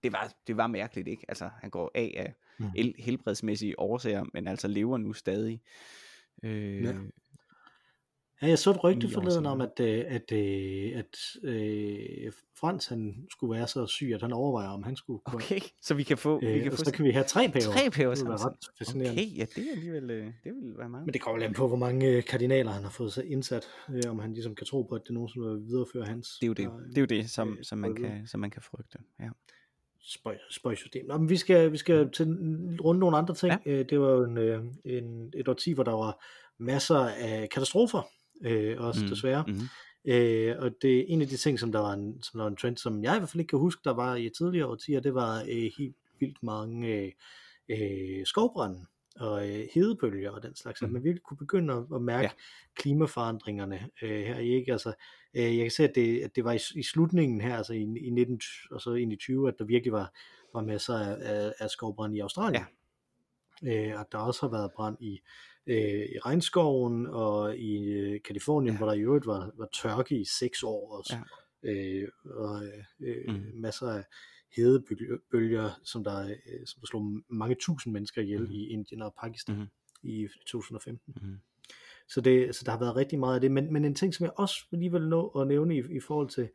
det, 0.04 0.12
var, 0.14 0.34
det 0.48 0.58
var 0.58 0.68
mærkeligt, 0.68 1.08
ikke? 1.08 1.26
Altså, 1.28 1.50
han 1.62 1.70
går 1.70 1.92
af 1.96 2.14
af 2.18 2.34
Mm. 2.60 2.66
el- 2.76 2.96
helbredsmæssige 3.00 3.80
årsager, 3.80 4.26
men 4.34 4.48
altså 4.48 4.68
lever 4.68 4.98
nu 4.98 5.14
stadig. 5.14 5.62
Øh, 6.44 6.84
Ja. 6.84 6.94
Ja, 8.42 8.48
jeg 8.48 8.60
så 8.60 8.72
et 8.72 8.84
rygte 8.84 9.10
forleden 9.10 9.46
om, 9.46 9.62
at, 9.62 9.80
øh, 9.80 10.04
at, 10.08 10.32
øh, 10.32 10.92
at 10.96 11.18
øh, 11.44 12.32
Frans 12.60 12.88
han 12.88 13.28
skulle 13.30 13.58
være 13.58 13.68
så 13.68 13.88
syg, 13.88 14.12
at 14.14 14.22
han 14.22 14.34
overvejer, 14.34 14.70
om 14.70 14.84
han 14.84 14.96
skulle 14.96 15.20
gå. 15.20 15.36
Okay, 15.36 15.60
så 15.82 15.94
vi 15.94 16.04
kan 16.04 16.18
få, 16.18 16.40
vi 16.40 16.46
Øh, 16.46 16.64
kan 16.64 16.72
og 16.72 16.78
få 16.78 16.84
så 16.84 16.92
kan 16.94 17.06
vi 17.06 17.12
have 17.12 17.24
tre 17.26 17.50
paver. 17.50 17.74
tre 17.74 17.90
paver 17.90 18.16
Det 18.16 18.30
ret 18.30 18.54
fascinerende. 18.78 19.22
Okay, 19.22 19.38
ja, 19.38 19.46
det 19.56 19.68
er 19.68 19.72
alligevel, 19.72 20.12
øh, 20.12 20.26
det 20.26 20.34
vil 20.44 20.78
være 20.78 20.90
meget. 20.90 21.06
Men 21.06 21.14
det 21.14 21.22
kommer 21.22 21.46
an 21.46 21.54
på, 21.54 21.68
hvor 21.68 21.78
mange 21.78 22.22
kardinaler 22.22 22.72
han 22.72 22.84
har 22.84 22.90
fået 22.90 23.14
sig 23.14 23.32
indsat, 23.32 23.68
øh, 23.90 24.12
om 24.12 24.20
han 24.20 24.34
ligesom 24.34 24.56
kan 24.56 24.68
tro 24.68 24.84
på, 24.84 24.96
at 24.96 25.02
det 25.06 25.14
nogensinde 25.14 25.48
vil 25.48 25.68
videreføre 25.68 26.06
hans. 26.06 26.38
Det 26.40 26.46
er 26.46 26.48
jo 26.48 26.54
det, 26.54 26.68
og, 26.68 26.80
det, 26.90 26.98
er 26.98 27.02
jo 27.02 27.06
det 27.06 27.30
som, 27.30 27.50
øh, 27.58 27.64
som, 27.64 27.78
man 27.78 27.96
kan, 27.96 28.28
som 28.28 28.40
man 28.40 28.50
kan 28.52 28.62
frygte. 28.62 28.98
Ja. 29.20 29.30
spøj, 30.02 30.38
spøjsystem. 30.50 31.06
Nå, 31.06 31.18
men 31.18 31.30
vi 31.30 31.38
skal, 31.38 31.72
vi 31.72 31.78
skal 31.78 32.12
til 32.12 32.26
runde 32.82 33.00
nogle 33.00 33.18
andre 33.18 33.36
ting. 33.36 33.54
Ja. 33.66 33.84
Det 33.84 34.00
var 34.00 34.12
jo 34.12 34.24
en, 34.24 34.38
en, 34.86 35.34
et 35.34 35.48
årti, 35.48 35.74
hvor 35.74 35.84
der 35.84 35.94
var 35.94 36.26
masser 36.58 36.98
af 36.98 37.50
katastrofer, 37.52 38.02
øh, 38.42 38.76
også 38.82 39.00
Mm, 39.00 39.06
mm. 39.06 39.10
desværre. 39.10 39.44
mhm. 39.48 39.62
Øh, 40.06 40.56
og 40.60 40.72
det 40.82 41.00
er 41.00 41.04
en 41.08 41.22
af 41.22 41.28
de 41.28 41.38
ting, 41.38 41.60
som 41.60 41.72
der 41.72 41.80
var 41.80 41.94
en, 41.94 42.24
som 42.24 42.38
der 42.38 42.44
var 42.44 42.50
en 42.50 42.56
trend, 42.56 42.78
som 42.78 43.04
jeg 43.04 43.16
i 43.16 43.20
hvert 43.20 43.30
fald 43.30 43.40
ikke 43.42 43.50
kan 43.50 43.60
huske, 43.60 43.82
der 43.84 43.94
var 43.94 44.16
i 44.16 44.30
tidligere 44.38 44.68
årtier, 44.68 45.00
det 45.00 45.14
var 45.14 45.40
øh, 45.42 45.72
helt 45.78 45.96
vildt 46.20 46.44
mange 46.44 46.88
øh, 46.88 47.12
øh, 47.70 48.26
skovbrænde 48.26 48.86
og 49.16 49.50
øh, 49.50 49.68
hedebølger 49.74 50.32
og 50.32 50.44
den 50.44 50.56
slags, 50.56 50.82
mm. 50.82 50.86
at 50.86 50.92
man 50.92 51.04
virkelig 51.04 51.24
kunne 51.24 51.38
begynde 51.38 51.74
at, 51.74 51.84
at 51.96 52.02
mærke 52.02 52.24
Ja. 52.24 52.30
klimaforandringerne 52.76 53.90
øh, 54.02 54.10
her 54.26 54.38
ikke. 54.38 54.72
Altså, 54.72 54.94
øh, 55.34 55.58
jeg 55.58 55.64
kan 55.64 55.72
se, 55.72 55.84
at 55.84 55.96
det, 55.96 56.20
at 56.22 56.36
det 56.36 56.44
var 56.44 56.52
i, 56.54 56.60
i 56.76 56.84
slutningen 56.84 57.42
her, 57.42 57.58
altså 57.58 57.74
i, 57.74 57.82
i 57.82 58.10
19, 58.10 58.42
og 58.72 58.82
så 58.82 58.94
ind 58.94 59.14
i 59.14 59.16
20, 59.16 59.48
at 59.48 59.54
der 59.60 59.66
virkelig 59.66 59.94
var, 59.94 60.14
var 60.54 60.62
masser 60.62 60.96
af, 60.96 61.18
af, 61.22 61.54
af 61.60 61.70
skovbrand 61.70 62.16
i 62.16 62.20
Australien. 62.20 62.64
Ja. 63.64 63.92
Øh, 63.92 64.00
og 64.00 64.06
der 64.12 64.18
også 64.18 64.42
har 64.42 64.52
været 64.52 64.72
brand 64.76 64.98
i, 65.00 65.22
øh, 65.68 66.06
i 66.16 66.20
regnskoven 66.26 67.08
og 67.08 67.58
i 67.58 67.84
øh, 67.84 68.22
Kalifornien, 68.26 68.74
Ja. 68.74 68.78
hvor 68.78 68.88
der 68.88 68.94
i 68.94 69.00
øvrigt 69.02 69.26
var, 69.26 69.52
var 69.58 69.68
tørke 69.82 70.20
i 70.20 70.26
seks 70.26 70.64
år 70.64 70.98
også. 70.98 71.16
Ja. 71.64 71.72
Øh, 71.72 72.08
og 72.26 72.64
øh, 73.00 73.16
Mm. 73.28 73.34
mm. 73.34 73.42
masser 73.62 73.88
af 73.88 74.04
hedebølger, 74.56 75.70
som 75.84 76.04
der, 76.04 76.28
øh, 76.30 76.66
som 76.66 76.80
der 76.80 76.88
slog 76.88 77.04
mange 77.30 77.56
tusind 77.60 77.94
mennesker 77.94 78.22
ihjel 78.22 78.42
mm. 78.42 78.52
i 78.52 78.68
Indien 78.68 79.02
og 79.02 79.14
Pakistan 79.22 79.56
Mhm. 79.56 79.68
i 80.04 80.28
2015. 80.48 81.14
Mhm. 81.22 81.38
Så, 82.10 82.22
det, 82.22 82.56
så 82.56 82.64
der 82.66 82.72
har 82.72 82.80
været 82.80 82.96
rigtig 82.96 83.20
meget 83.20 83.36
af 83.36 83.42
det. 83.42 83.52
Men, 83.52 83.74
men 83.74 83.86
en 83.86 83.96
ting, 83.96 84.14
som 84.14 84.24
jeg 84.24 84.34
også 84.38 84.56
alligevel 84.74 85.08
nå 85.08 85.28
at 85.28 85.48
nævne 85.48 85.76
i, 85.76 85.80
i 85.80 86.00
forhold 86.00 86.30
til 86.30 86.50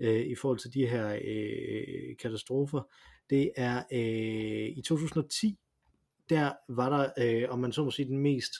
øh, 0.00 0.26
i 0.26 0.34
forhold 0.34 0.58
til 0.58 0.74
de 0.74 0.86
her 0.86 1.18
øh, 1.24 2.16
katastrofer, 2.16 2.82
det 3.30 3.50
er 3.56 3.82
øh, 3.92 4.78
i 4.78 4.82
2010, 4.86 5.58
der 6.28 6.52
var 6.68 6.88
der, 6.88 7.42
øh, 7.42 7.50
om 7.50 7.58
man 7.58 7.72
så 7.72 7.84
må 7.84 7.90
sige, 7.90 8.08
den 8.08 8.18
mest 8.18 8.52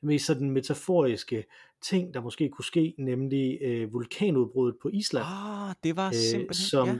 den 0.00 0.06
mest 0.06 0.26
sådan 0.26 0.50
metaforiske 0.50 1.44
ting, 1.82 2.14
der 2.14 2.20
måske 2.20 2.48
kunne 2.48 2.64
ske, 2.64 2.94
nemlig 2.98 3.58
øh, 3.62 3.92
vulkanudbruddet 3.92 4.76
på 4.82 4.88
Island, 4.88 5.26
Ah, 5.28 5.74
det 5.84 5.96
var 5.96 6.08
øh, 6.08 6.14
simpelthen, 6.14 6.54
som 6.54 6.88
ja. 6.88 6.98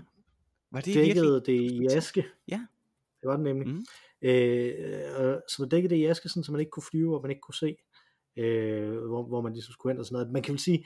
Var 0.71 0.81
det 0.81 0.95
dækkede 0.95 1.43
virkelig? 1.47 1.47
det 1.47 1.73
i 1.73 1.97
aske. 1.97 2.25
Ja. 2.49 2.67
Det 3.21 3.29
var 3.29 3.37
det 3.37 3.45
nemlig. 3.45 3.69
Mhm. 3.69 3.85
Øh, 4.23 5.37
så 5.49 5.69
dækkede 5.71 5.95
det 5.95 6.01
i 6.01 6.05
aske, 6.05 6.29
sådan, 6.29 6.45
så 6.45 6.53
man 6.53 6.61
ikke 6.61 6.71
kunne 6.71 6.83
flyve, 6.91 7.17
og 7.17 7.23
man 7.23 7.31
ikke 7.31 7.41
kunne 7.41 7.55
se, 7.55 7.77
øh, 8.37 8.99
hvor, 8.99 9.23
hvor 9.23 9.41
man 9.41 9.53
ligesom 9.53 9.73
skulle 9.73 9.93
hen 9.93 10.01
og 10.01 10.07
sådan 10.07 10.15
noget. 10.15 10.33
Man 10.33 10.43
kan 10.43 10.53
vel 10.53 10.61
sige, 10.61 10.85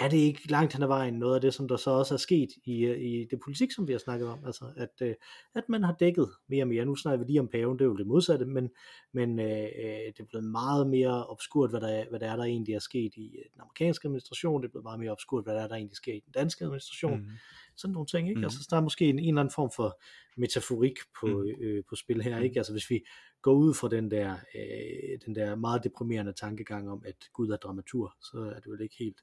er 0.00 0.08
det 0.08 0.16
ikke 0.16 0.50
langt 0.50 0.72
hen 0.72 0.82
ad 0.82 0.86
vejen 0.88 1.14
noget 1.14 1.34
af 1.34 1.40
det, 1.40 1.54
som 1.54 1.68
der 1.68 1.76
så 1.76 1.90
også 1.90 2.14
er 2.14 2.18
sket 2.18 2.48
i, 2.64 2.84
øh, 2.84 3.00
i 3.00 3.26
det 3.30 3.40
politik, 3.44 3.72
som 3.72 3.88
vi 3.88 3.92
har 3.92 3.98
snakket 3.98 4.28
om, 4.28 4.38
altså 4.46 4.64
at, 4.76 4.88
øh, 5.02 5.14
at 5.54 5.68
man 5.68 5.82
har 5.82 5.94
dækket 6.00 6.28
mere 6.48 6.64
og 6.64 6.68
mere. 6.68 6.84
Nu 6.84 6.96
snakker 6.96 7.24
vi 7.24 7.32
lige 7.32 7.40
om 7.40 7.48
paven, 7.48 7.78
det 7.78 7.84
er 7.84 7.88
jo 7.88 7.96
det 7.96 8.06
modsatte, 8.06 8.44
men, 8.46 8.70
men 9.12 9.38
øh, 9.38 9.46
øh, 9.62 10.06
det 10.16 10.20
er 10.20 10.24
blevet 10.28 10.44
meget 10.44 10.86
mere 10.86 11.26
obskurt, 11.26 11.70
hvad 11.70 11.80
der, 11.80 11.88
er, 11.88 12.04
hvad 12.10 12.20
der 12.20 12.30
er, 12.30 12.36
der 12.36 12.44
egentlig 12.44 12.74
er 12.74 12.78
sket 12.78 13.12
i 13.16 13.36
den 13.54 13.60
amerikanske 13.60 14.06
administration, 14.08 14.62
det 14.62 14.68
er 14.68 14.72
blevet 14.72 14.84
meget 14.84 15.00
mere 15.00 15.10
obskurt, 15.10 15.44
hvad 15.44 15.54
der 15.54 15.60
er, 15.62 15.68
der 15.68 15.74
egentlig 15.74 15.96
sker 15.96 16.14
i 16.14 16.22
den 16.24 16.32
danske 16.32 16.64
administration, 16.64 17.20
Mhm. 17.20 17.30
sådan 17.76 17.92
nogle 17.92 18.06
ting, 18.06 18.28
ikke? 18.28 18.38
Mm. 18.38 18.44
Altså, 18.44 18.58
så 18.58 18.66
der 18.70 18.76
er 18.76 18.80
måske 18.80 19.04
en, 19.04 19.18
en 19.18 19.28
eller 19.28 19.40
anden 19.40 19.54
form 19.54 19.70
for 19.76 20.00
metaforik 20.36 20.98
på, 21.20 21.26
mm. 21.26 21.64
øh, 21.64 21.84
på 21.88 21.96
spil 21.96 22.22
her, 22.22 22.36
Mhm. 22.36 22.44
ikke? 22.44 22.58
Altså, 22.58 22.72
hvis 22.72 22.90
vi 22.90 23.00
går 23.42 23.52
ud 23.52 23.74
fra 23.74 23.88
den 23.88 24.10
der, 24.10 24.36
øh, 24.54 25.18
den 25.26 25.34
der 25.34 25.56
meget 25.56 25.84
deprimerende 25.84 26.32
tankegang 26.32 26.90
om, 26.90 27.02
at 27.06 27.16
Gud 27.32 27.48
er 27.50 27.56
dramatur, 27.56 28.16
så 28.20 28.38
er 28.56 28.60
det 28.60 28.72
vel 28.72 28.80
ikke 28.80 28.96
helt, 28.98 29.20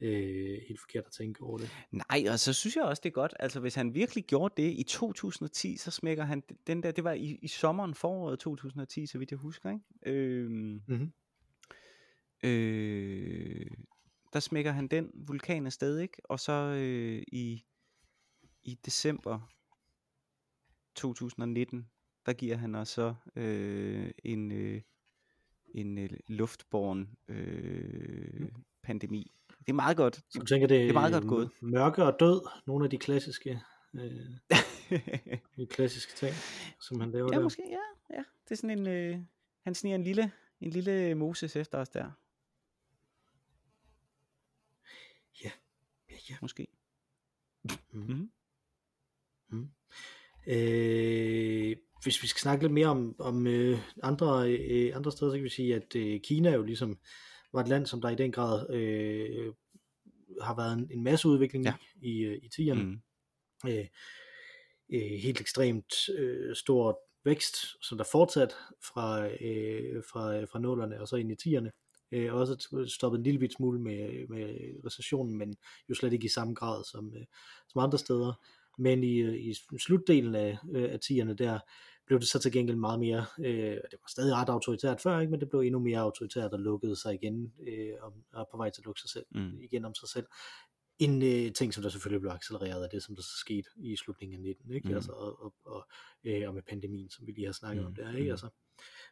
øh, 0.00 0.58
helt 0.68 0.80
forkert 0.80 1.04
at 1.06 1.12
tænke 1.12 1.42
over 1.42 1.58
det. 1.58 1.70
Nej, 1.90 2.24
og 2.30 2.38
så 2.38 2.52
synes 2.52 2.76
jeg 2.76 2.84
også, 2.84 3.00
det 3.04 3.08
er 3.08 3.14
godt. 3.14 3.34
Altså, 3.40 3.60
hvis 3.60 3.74
han 3.74 3.94
virkelig 3.94 4.24
gjorde 4.24 4.62
det 4.62 4.70
i 4.78 4.82
2010, 4.82 5.76
så 5.76 5.90
smækker 5.90 6.24
han 6.24 6.42
den 6.66 6.82
der, 6.82 6.90
det 6.90 7.04
var 7.04 7.12
i, 7.12 7.38
i 7.42 7.48
sommeren 7.48 7.94
foråret 7.94 8.38
2010, 8.38 9.06
så 9.06 9.18
vidt 9.18 9.30
jeg 9.30 9.38
husker, 9.38 9.70
ikke? 9.70 10.16
Øhm, 10.16 10.82
Mhm. 10.86 11.12
øh, 12.42 13.66
der 14.32 14.40
smækker 14.40 14.72
han 14.72 14.88
den 14.88 15.10
vulkan 15.14 15.66
afsted, 15.66 15.98
ikke? 15.98 16.16
Og 16.24 16.40
så 16.40 16.52
øh, 16.52 17.22
i, 17.32 17.64
i 18.62 18.78
december 18.86 19.50
2019, 20.94 21.88
der 22.26 22.32
giver 22.32 22.56
han 22.56 22.74
også 22.74 22.94
så 22.94 23.14
øh, 23.40 24.10
en, 24.24 24.52
øh, 24.52 24.80
en 25.74 25.98
øh, 25.98 26.10
luftborn 26.28 27.08
øh, 27.28 28.48
pandemi. 28.82 29.32
Det 29.68 29.72
er 29.72 29.76
meget 29.76 29.96
godt. 29.96 30.16
Så 30.30 30.38
du 30.38 30.46
tænker, 30.46 30.66
det, 30.68 30.80
Det 30.80 30.88
er 30.88 30.92
meget 30.92 31.12
godt 31.12 31.26
gået. 31.26 31.50
Mørke 31.60 32.04
og 32.04 32.16
død, 32.20 32.48
nogle 32.66 32.84
af 32.84 32.90
de 32.90 32.98
klassiske, 32.98 33.60
øh, 33.94 34.10
de 35.56 35.66
klassiske 35.76 36.12
ting, 36.16 36.34
som 36.80 37.00
han 37.00 37.10
laver 37.10 37.28
ja, 37.32 37.36
der. 37.36 37.42
måske, 37.42 37.62
ja, 37.70 38.16
ja. 38.16 38.22
Det 38.44 38.50
er 38.50 38.54
sådan 38.54 38.78
en, 38.78 38.86
øh, 38.86 39.18
han 39.64 39.74
sniger 39.74 39.94
en 39.94 40.04
lille, 40.04 40.32
en 40.60 40.70
lille 40.70 41.14
Moses 41.14 41.56
efter 41.56 41.78
os 41.78 41.88
der, 41.88 42.10
Ja, 45.44 45.50
ja. 46.30 46.36
måske. 46.42 46.66
Mhm. 47.92 48.30
Mhm. 49.48 49.68
Øh, 50.46 51.76
hvis 52.02 52.22
vi 52.22 52.26
skal 52.26 52.40
snakke 52.40 52.64
lidt 52.64 52.72
mere 52.72 52.86
om, 52.86 53.14
om 53.18 53.46
øh, 53.46 53.78
andre, 54.02 54.50
øh, 54.52 54.96
andre 54.96 55.12
steder, 55.12 55.30
så 55.30 55.36
kan 55.36 55.44
vi 55.44 55.48
sige, 55.48 55.74
at 55.74 55.96
øh, 55.96 56.20
Kina 56.20 56.50
jo 56.52 56.62
ligesom 56.62 56.98
var 57.52 57.60
et 57.60 57.68
land, 57.68 57.86
som 57.86 58.00
der 58.00 58.08
i 58.08 58.14
den 58.14 58.32
grad 58.32 58.70
øh, 58.70 59.52
har 60.42 60.56
været 60.56 60.72
en, 60.72 60.88
en 60.90 61.04
masse 61.04 61.28
udvikling 61.28 61.64
Ja. 61.64 61.74
i, 62.02 62.10
i, 62.10 62.20
øh, 62.20 62.38
i 62.42 62.48
tierne. 62.48 62.82
Mm. 62.82 63.00
Øh, 63.70 63.86
øh, 64.92 65.18
helt 65.22 65.40
ekstremt 65.40 66.08
øh, 66.08 66.56
stor 66.56 67.00
vækst, 67.24 67.56
som 67.84 67.98
der 67.98 68.04
fortsat 68.12 68.54
fra, 68.84 69.26
øh, 69.26 70.02
fra, 70.12 70.44
fra 70.44 70.58
nullerne 70.58 71.00
og 71.00 71.08
så 71.08 71.16
ind 71.16 71.32
i 71.32 71.34
tierne. 71.34 71.72
Øh, 72.12 72.34
også 72.34 72.84
stoppet 72.88 73.18
en 73.18 73.24
lille 73.24 73.40
bit 73.40 73.52
smule 73.52 73.80
med, 73.80 74.28
med 74.28 74.54
recessionen, 74.86 75.38
men 75.38 75.56
jo 75.88 75.94
slet 75.94 76.12
ikke 76.12 76.24
i 76.24 76.28
samme 76.28 76.54
grad 76.54 76.84
som, 76.84 77.14
øh, 77.16 77.24
som 77.68 77.80
andre 77.82 77.98
steder. 77.98 78.32
Men 78.78 79.04
i, 79.04 79.16
øh, 79.16 79.34
i 79.34 79.54
slutdelen 79.78 80.34
af, 80.34 80.58
øh, 80.74 80.92
af 80.92 81.00
tierne 81.00 81.34
der, 81.34 81.58
blev 82.08 82.20
det 82.20 82.28
så 82.28 82.38
til 82.38 82.52
gengæld 82.52 82.76
meget 82.76 83.00
mere, 83.00 83.24
øh, 83.38 83.74
det 83.90 83.98
var 84.02 84.08
stadig 84.10 84.34
ret 84.34 84.48
autoritært 84.48 85.00
før, 85.00 85.20
ikke, 85.20 85.30
men 85.30 85.40
det 85.40 85.48
blev 85.48 85.60
endnu 85.60 85.78
mere 85.78 85.98
autoritært 85.98 86.52
og 86.52 86.60
lukkede 86.60 86.96
sig 86.96 87.14
igen, 87.14 87.52
øh, 87.68 87.92
og 88.00 88.14
er 88.34 88.44
på 88.50 88.56
vej 88.56 88.70
til 88.70 88.80
at 88.80 88.84
lukke 88.86 89.00
sig 89.00 89.10
selv, 89.10 89.26
Mm. 89.30 89.60
igen 89.60 89.84
om 89.84 89.94
sig 89.94 90.08
selv. 90.08 90.26
En 90.98 91.22
øh, 91.22 91.52
ting, 91.52 91.74
som 91.74 91.82
der 91.82 91.90
selvfølgelig 91.90 92.20
blev 92.20 92.30
accelereret 92.32 92.84
af 92.84 92.90
det, 92.90 93.02
som 93.02 93.16
der 93.16 93.22
så 93.22 93.36
skete 93.40 93.68
i 93.76 93.96
slutningen 93.96 94.36
af 94.36 94.42
19, 94.42 94.72
ikke? 94.74 94.88
Mm. 94.88 94.94
Altså, 94.94 95.12
og, 95.12 95.42
og, 95.44 95.54
og, 95.64 95.86
øh, 96.24 96.48
og 96.48 96.54
med 96.54 96.62
pandemien, 96.68 97.10
som 97.10 97.26
vi 97.26 97.32
lige 97.32 97.46
har 97.46 97.52
snakket 97.52 97.82
mm. 97.82 97.86
om 97.86 97.94
der, 97.94 98.08
ikke? 98.12 98.22
mm. 98.24 98.30
Altså, 98.30 98.48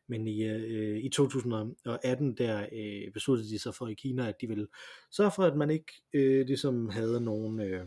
men 0.08 0.26
i, 0.26 0.42
øh, 0.44 0.98
i 1.04 1.08
2018, 1.08 2.34
der 2.34 2.66
øh, 2.72 3.12
besluttede 3.12 3.48
de 3.48 3.58
sig 3.58 3.74
for 3.74 3.88
i 3.88 3.94
Kina, 3.94 4.28
at 4.28 4.40
de 4.40 4.46
ville 4.46 4.66
sørge 5.10 5.30
for, 5.36 5.42
at 5.42 5.56
man 5.56 5.70
ikke 5.70 5.92
øh, 6.12 6.46
ligesom 6.46 6.88
havde 6.88 7.20
nogen 7.20 7.60
øh, 7.60 7.86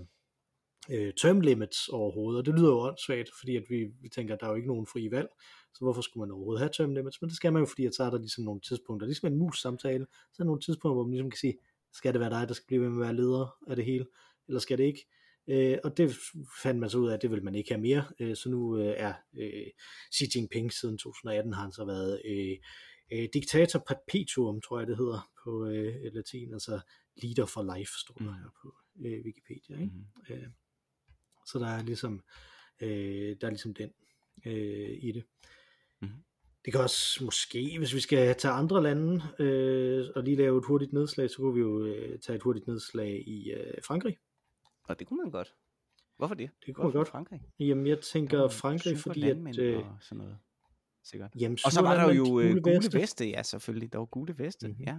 øh, 0.91 1.13
term 1.21 1.41
limits 1.41 1.87
overhovedet, 1.87 2.39
og 2.39 2.45
det 2.45 2.53
lyder 2.59 2.69
jo 2.69 2.79
åndssvagt, 2.79 3.29
fordi 3.39 3.55
at 3.55 3.63
vi, 3.69 3.87
vi 4.01 4.09
tænker, 4.09 4.33
at 4.33 4.39
der 4.39 4.45
er 4.45 4.49
jo 4.51 4.55
ikke 4.55 4.67
nogen 4.67 4.87
frie 4.87 5.11
valg, 5.11 5.29
så 5.73 5.79
hvorfor 5.85 6.01
skulle 6.01 6.21
man 6.21 6.31
overhovedet 6.31 6.59
have 6.59 6.71
term 6.73 6.93
limits, 6.93 7.21
men 7.21 7.29
det 7.29 7.37
skal 7.37 7.53
man 7.53 7.61
jo, 7.61 7.65
fordi 7.65 7.85
at 7.85 7.95
så 7.95 8.03
er 8.03 8.09
der 8.09 8.17
ligesom 8.17 8.43
nogle 8.43 8.61
tidspunkter, 8.61 9.07
ligesom 9.07 9.27
en 9.33 9.39
mus 9.39 9.61
samtale, 9.61 10.05
så 10.11 10.35
er 10.39 10.43
der 10.43 10.45
nogle 10.45 10.61
tidspunkter, 10.61 10.93
hvor 10.93 11.03
man 11.03 11.11
ligesom 11.11 11.29
kan 11.31 11.37
sige, 11.37 11.57
skal 11.93 12.13
det 12.13 12.19
være 12.21 12.29
dig, 12.29 12.47
der 12.47 12.53
skal 12.53 12.67
blive 12.67 12.81
ved 12.81 12.89
med 12.89 12.97
at 12.97 13.01
være 13.01 13.15
leder 13.15 13.57
af 13.67 13.75
det 13.75 13.85
hele, 13.85 14.05
eller 14.47 14.59
skal 14.59 14.77
det 14.77 14.83
ikke? 14.83 15.07
Øh, 15.47 15.77
og 15.83 15.97
det 15.97 16.15
fandt 16.63 16.79
man 16.79 16.89
så 16.89 16.97
ud 16.97 17.09
af, 17.09 17.13
at 17.13 17.21
det 17.21 17.31
vil 17.31 17.43
man 17.43 17.55
ikke 17.55 17.69
have 17.71 17.81
mere, 17.81 18.03
øh, 18.19 18.35
så 18.35 18.49
nu 18.49 18.77
øh, 18.77 18.93
er 18.97 19.13
øh, 19.39 19.67
Xi 20.15 20.25
Jinping 20.35 20.73
siden 20.73 20.97
2018 20.97 21.53
har 21.53 21.61
han 21.61 21.71
så 21.71 21.85
været 21.85 22.21
øh, 22.25 22.57
øh, 23.13 23.29
diktator 23.33 23.79
perpetuum, 23.87 24.61
tror 24.61 24.79
jeg 24.79 24.87
det 24.87 24.97
hedder 24.97 25.29
på 25.43 25.65
øh, 25.65 26.13
latin, 26.13 26.53
altså 26.53 26.79
leader 27.23 27.45
for 27.45 27.75
life, 27.77 27.91
står 27.99 28.13
der 28.13 28.23
Mm. 28.25 28.33
her 28.33 28.49
på 28.61 28.75
øh, 29.05 29.25
Wikipedia. 29.25 29.75
Ikke? 29.81 29.93
Mm. 29.95 30.35
Øh, 30.35 30.47
så 31.51 31.59
der 31.59 31.67
er 31.67 31.83
ligesom, 31.83 32.21
øh, 32.81 33.35
der 33.41 33.47
er 33.47 33.49
ligesom 33.49 33.73
den 33.73 33.89
øh, 34.45 34.97
i 35.01 35.11
det. 35.11 35.23
Mhm. 36.01 36.11
Det 36.65 36.73
kan 36.73 36.81
også 36.81 37.23
måske, 37.23 37.77
hvis 37.77 37.93
vi 37.95 37.99
skal 37.99 38.35
tage 38.35 38.51
andre 38.51 38.83
lande 38.83 39.23
øh, 39.39 40.05
og 40.15 40.23
lige 40.23 40.37
lave 40.37 40.57
et 40.57 40.65
hurtigt 40.65 40.93
nedslag, 40.93 41.29
så 41.29 41.37
kunne 41.37 41.53
vi 41.53 41.59
jo 41.59 41.85
øh, 41.85 42.19
tage 42.19 42.35
et 42.35 42.43
hurtigt 42.43 42.67
nedslag 42.67 43.27
i 43.27 43.51
øh, 43.51 43.73
Frankrig. 43.83 44.17
Og 44.83 44.99
det 44.99 45.07
kunne 45.07 45.17
man 45.23 45.31
godt. 45.31 45.53
Hvorfor 46.17 46.35
det? 46.35 46.49
Det 46.65 46.75
kunne 46.75 46.83
man 46.83 46.91
Hvorfor 46.91 46.99
godt. 46.99 47.07
Frankrig? 47.07 47.41
Jamen, 47.59 47.87
jeg 47.87 47.99
tænker 48.01 48.37
var 48.37 48.47
Frankrig, 48.49 48.97
fordi 48.97 49.29
at... 49.29 49.57
Øh, 49.59 49.77
og 49.77 49.97
sådan 50.01 50.17
noget. 50.17 50.37
Sikkert. 51.03 51.31
jamen, 51.39 51.57
Og 51.65 51.71
så 51.71 51.81
var 51.81 52.05
der 52.07 52.13
jo 52.13 52.39
øh, 52.39 52.55
gule 52.63 52.75
veste. 52.75 52.97
veste, 52.99 53.25
ja 53.25 53.43
selvfølgelig. 53.43 53.93
Der 53.93 53.99
var 53.99 54.05
gule 54.05 54.37
veste, 54.37 54.67
Mhm. 54.67 54.77
ja. 54.87 54.97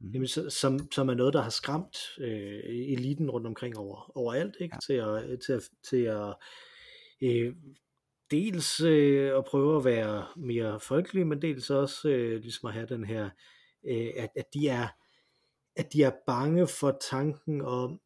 Mhm. 0.00 0.12
Jamen, 0.12 0.28
så, 0.28 0.50
som, 0.50 0.92
som 0.92 1.08
er 1.08 1.14
noget, 1.14 1.34
der 1.34 1.40
har 1.42 1.50
skræmt 1.50 1.96
øh, 2.18 2.60
eliten 2.66 3.30
rundt 3.30 3.46
omkring 3.46 3.78
over, 3.78 4.16
overalt, 4.16 4.56
ikke? 4.60 4.76
Ja. 4.76 4.80
Til 4.86 4.92
at, 4.92 5.40
til 5.40 5.52
at, 5.52 5.62
til 5.88 6.02
at 6.02 6.34
øh, 7.22 7.54
dels 8.30 8.80
øh, 8.80 9.36
at 9.38 9.44
prøve 9.44 9.76
at 9.76 9.84
være 9.84 10.26
mere 10.36 10.80
folkelige, 10.80 11.24
men 11.24 11.42
dels 11.42 11.70
også 11.70 12.08
øh, 12.08 12.40
ligesom 12.40 12.66
at 12.68 12.74
have 12.74 12.86
den 12.86 13.04
her, 13.04 13.30
øh, 13.88 14.10
at, 14.16 14.30
at, 14.36 14.54
de 14.54 14.68
er, 14.68 14.88
at 15.76 15.92
de 15.92 16.02
er 16.02 16.12
bange 16.26 16.66
for 16.66 16.98
tanken 17.10 17.60
om, 17.60 18.00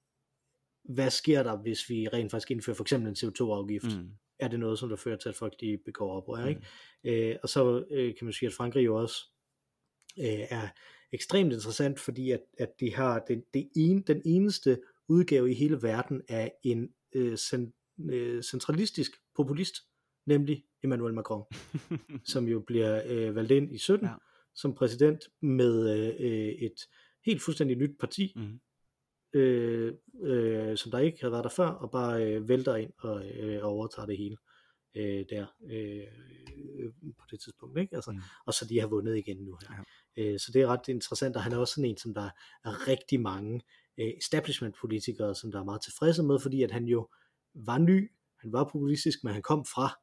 hvad 0.85 1.11
sker 1.11 1.43
der, 1.43 1.57
hvis 1.57 1.91
vi 1.91 2.09
rent 2.09 2.31
faktisk 2.31 2.51
indfører 2.51 2.77
for 2.77 2.85
eksempel 2.85 3.09
en 3.09 3.17
CO2-afgift? 3.17 3.97
Mm. 3.99 4.11
Er 4.39 4.49
det 4.49 4.61
noget, 4.61 4.79
som 4.79 4.89
der 4.89 4.97
fører 4.97 5.17
til, 5.17 5.29
at 5.29 5.37
folk 5.37 5.61
de 5.61 5.79
begår 5.85 6.17
oprør, 6.17 6.43
Mm. 6.43 6.49
ikke? 6.49 7.31
Øh, 7.31 7.37
og 7.43 7.49
så 7.49 7.85
øh, 7.91 8.15
kan 8.19 8.25
man 8.25 8.33
sige, 8.33 8.47
at 8.47 8.53
Frankrig 8.53 8.85
jo 8.85 8.97
også 8.97 9.17
øh, 10.19 10.41
er 10.51 10.69
ekstremt 11.15 11.53
interessant, 11.53 12.01
fordi 12.01 12.31
at, 12.31 12.41
at 12.59 12.69
de 12.81 12.95
har 12.95 13.25
den, 13.29 13.43
det 13.55 13.69
ene, 13.77 14.03
den 14.03 14.23
eneste 14.25 14.79
udgave 15.09 15.51
i 15.51 15.55
hele 15.55 15.83
verden 15.83 16.23
af 16.29 16.53
en 16.63 16.89
øh, 17.15 17.37
cent, 17.37 17.75
øh, 18.11 18.43
centralistisk 18.43 19.11
populist, 19.37 19.75
nemlig 20.27 20.65
Emmanuel 20.85 21.15
Macron, 21.15 21.45
som 22.33 22.49
jo 22.49 22.61
bliver 22.61 23.03
øh, 23.07 23.35
valgt 23.35 23.51
ind 23.51 23.75
i 23.75 23.79
17 23.79 24.07
Ja. 24.07 24.15
som 24.55 24.75
præsident 24.75 25.21
med 25.43 25.91
øh, 26.21 26.49
et 26.49 26.75
helt 27.27 27.43
fuldstændig 27.43 27.77
nyt 27.77 27.99
parti, 28.01 28.33
Mm. 28.37 28.61
øh, 29.41 29.95
øh, 30.23 30.77
som 30.77 30.91
der 30.91 30.99
ikke 30.99 31.19
havde 31.21 31.33
været 31.33 31.45
der 31.45 31.51
før, 31.51 31.67
og 31.69 31.91
bare 31.91 32.25
øh, 32.27 32.49
vælter 32.49 32.77
ind 32.77 32.93
og 32.99 33.27
øh, 33.27 33.59
overtager 33.63 34.07
det 34.07 34.19
hele 34.19 34.37
øh, 34.97 35.25
der 35.31 35.47
øh, 35.71 36.07
øh, 36.79 36.93
på 37.19 37.25
det 37.31 37.41
tidspunkt. 37.41 37.79
Ikke? 37.79 37.95
Altså, 37.97 38.11
mm. 38.11 38.19
Og 38.47 38.55
så 38.55 38.67
de 38.69 38.81
har 38.81 38.87
vundet 38.87 39.17
igen 39.17 39.37
nu 39.37 39.59
her. 39.63 39.77
Ja. 39.77 39.83
Øh, 40.17 40.39
så 40.39 40.51
det 40.53 40.63
er 40.63 40.67
ret 40.67 40.89
interessant, 40.89 41.37
og 41.37 41.43
han 41.43 41.53
er 41.53 41.57
også 41.59 41.75
sådan 41.75 41.91
en, 41.91 41.97
som 41.97 42.15
der 42.15 42.31
er 42.65 42.89
rigtig 42.89 43.21
mange 43.21 43.61
øh, 44.01 44.09
establishment-politikere, 44.19 45.35
som 45.35 45.53
der 45.53 45.61
er 45.61 45.65
meget 45.65 45.83
tilfredse 45.83 46.23
med, 46.23 46.39
fordi 46.39 46.63
at 46.63 46.71
han 46.71 46.85
jo 46.85 47.09
var 47.55 47.79
ny, 47.79 48.11
han 48.41 48.53
var 48.53 48.65
populistisk, 48.73 49.25
men 49.25 49.33
han 49.33 49.43
kom 49.43 49.65
fra 49.65 49.99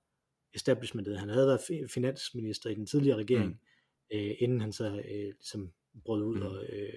establishmentet. 0.53 1.19
Han 1.19 1.29
havde 1.29 1.47
været 1.47 1.59
fi- 1.59 1.87
finansminister 1.93 2.69
i 2.69 2.75
den 2.75 2.85
tidligere 2.85 3.17
regering, 3.17 3.49
mm. 3.49 4.17
øh, 4.17 4.31
inden 4.39 4.61
han 4.61 4.73
så 4.73 4.85
øh, 5.11 5.25
ligesom 5.25 5.71
brød 6.05 6.23
ud 6.23 6.35
Mm. 6.35 6.39
mm. 6.41 6.45
og, 6.47 6.63
øh, 6.69 6.93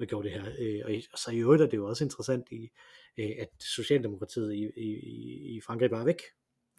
og 0.00 0.06
gjorde 0.06 0.28
det 0.28 0.40
her. 0.42 0.52
Øh, 0.58 0.80
og, 0.84 0.92
og 1.12 1.18
så 1.18 1.30
i 1.30 1.38
øvrigt 1.38 1.62
er 1.62 1.66
det 1.66 1.76
jo 1.76 1.86
også 1.88 2.04
interessant, 2.04 2.46
i, 2.50 2.70
øh, 3.18 3.30
at 3.38 3.48
Socialdemokratiet 3.60 4.54
i, 4.54 4.70
i, 4.76 5.56
i- 5.56 5.60
Frankrig 5.60 5.90
bare 5.90 6.00
er 6.00 6.04
væk. 6.04 6.20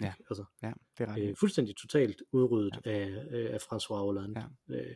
Ja. 0.02 0.14
Altså, 0.30 0.44
Ja, 0.64 0.72
det 0.98 1.08
er 1.08 1.16
øh, 1.30 1.36
fuldstændig 1.40 1.76
totalt 1.76 2.24
udryddet 2.32 2.80
ja. 2.86 2.92
af, 2.92 3.10
øh, 3.32 3.54
af 3.54 3.58
François 3.58 3.96
Hollande. 3.96 4.42
Ja. 4.70 4.76
Øh, 4.76 4.96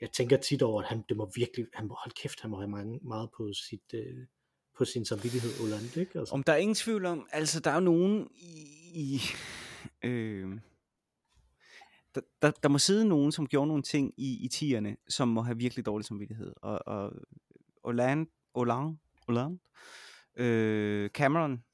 jeg 0.00 0.10
tænker 0.12 0.36
tit 0.36 0.62
over, 0.62 0.82
at 0.82 0.88
han, 0.88 1.04
det 1.08 1.16
må 1.16 1.30
virkelig, 1.34 1.66
han 1.74 1.86
må, 1.88 1.94
hold 1.94 2.12
kæft, 2.12 2.40
han 2.40 2.50
må 2.50 2.56
have 2.56 2.68
mange, 2.70 3.00
meget 3.02 3.30
på, 3.36 3.52
sit, 3.52 3.94
øh, 3.94 4.26
på 4.78 4.84
sin 4.84 5.04
samvittighed, 5.04 5.50
Hollande, 5.60 6.00
ikke? 6.00 6.18
Altså, 6.18 6.34
Om 6.34 6.42
der 6.42 6.52
er 6.52 6.56
ingen 6.56 6.74
tvivl 6.74 7.04
om, 7.06 7.28
altså 7.32 7.60
der 7.60 7.70
er 7.70 7.80
nogen 7.80 8.28
i, 8.34 8.66
i 8.94 9.20
øh, 10.08 10.58
der, 12.14 12.20
der, 12.42 12.50
der 12.50 12.68
må 12.68 12.78
sidde 12.78 13.08
nogen, 13.08 13.32
som 13.32 13.46
gjorde 13.46 13.68
nogle 13.68 13.82
ting 13.82 14.14
i, 14.16 14.44
i 14.44 14.48
tierne, 14.48 14.96
som 15.08 15.28
må 15.28 15.42
have 15.42 15.58
virkelig 15.58 15.86
dårlig 15.86 16.04
samvittighed. 16.04 16.52
Og, 16.62 16.80
og 16.86 17.12
Hollande, 17.84 18.30
Hollande, 18.54 18.98
Hollande 19.26 19.58
øh, 20.36 21.10
Cameron, 21.10 21.64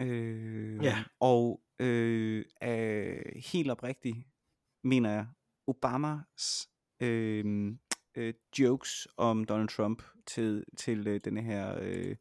øh, 0.00 0.84
Ja. 0.84 1.04
og 1.20 1.60
øh, 1.78 2.44
øh, 2.62 3.22
helt 3.36 3.70
oprigtigt 3.70 4.16
mener 4.84 5.10
jeg, 5.10 5.26
Obamas 5.66 6.68
øh, 7.00 7.72
øh, 8.16 8.34
jokes 8.58 9.08
om 9.16 9.44
Donald 9.44 9.68
Trump 9.68 10.02
til, 10.26 10.64
til 10.76 11.08
øh, 11.08 11.20
denne 11.24 11.42
her 11.42 11.78
øh, 11.82 12.16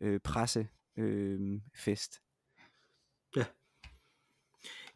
øh, 0.00 0.20
presse 0.20 0.68
øh, 0.96 1.60
fest. 1.74 2.22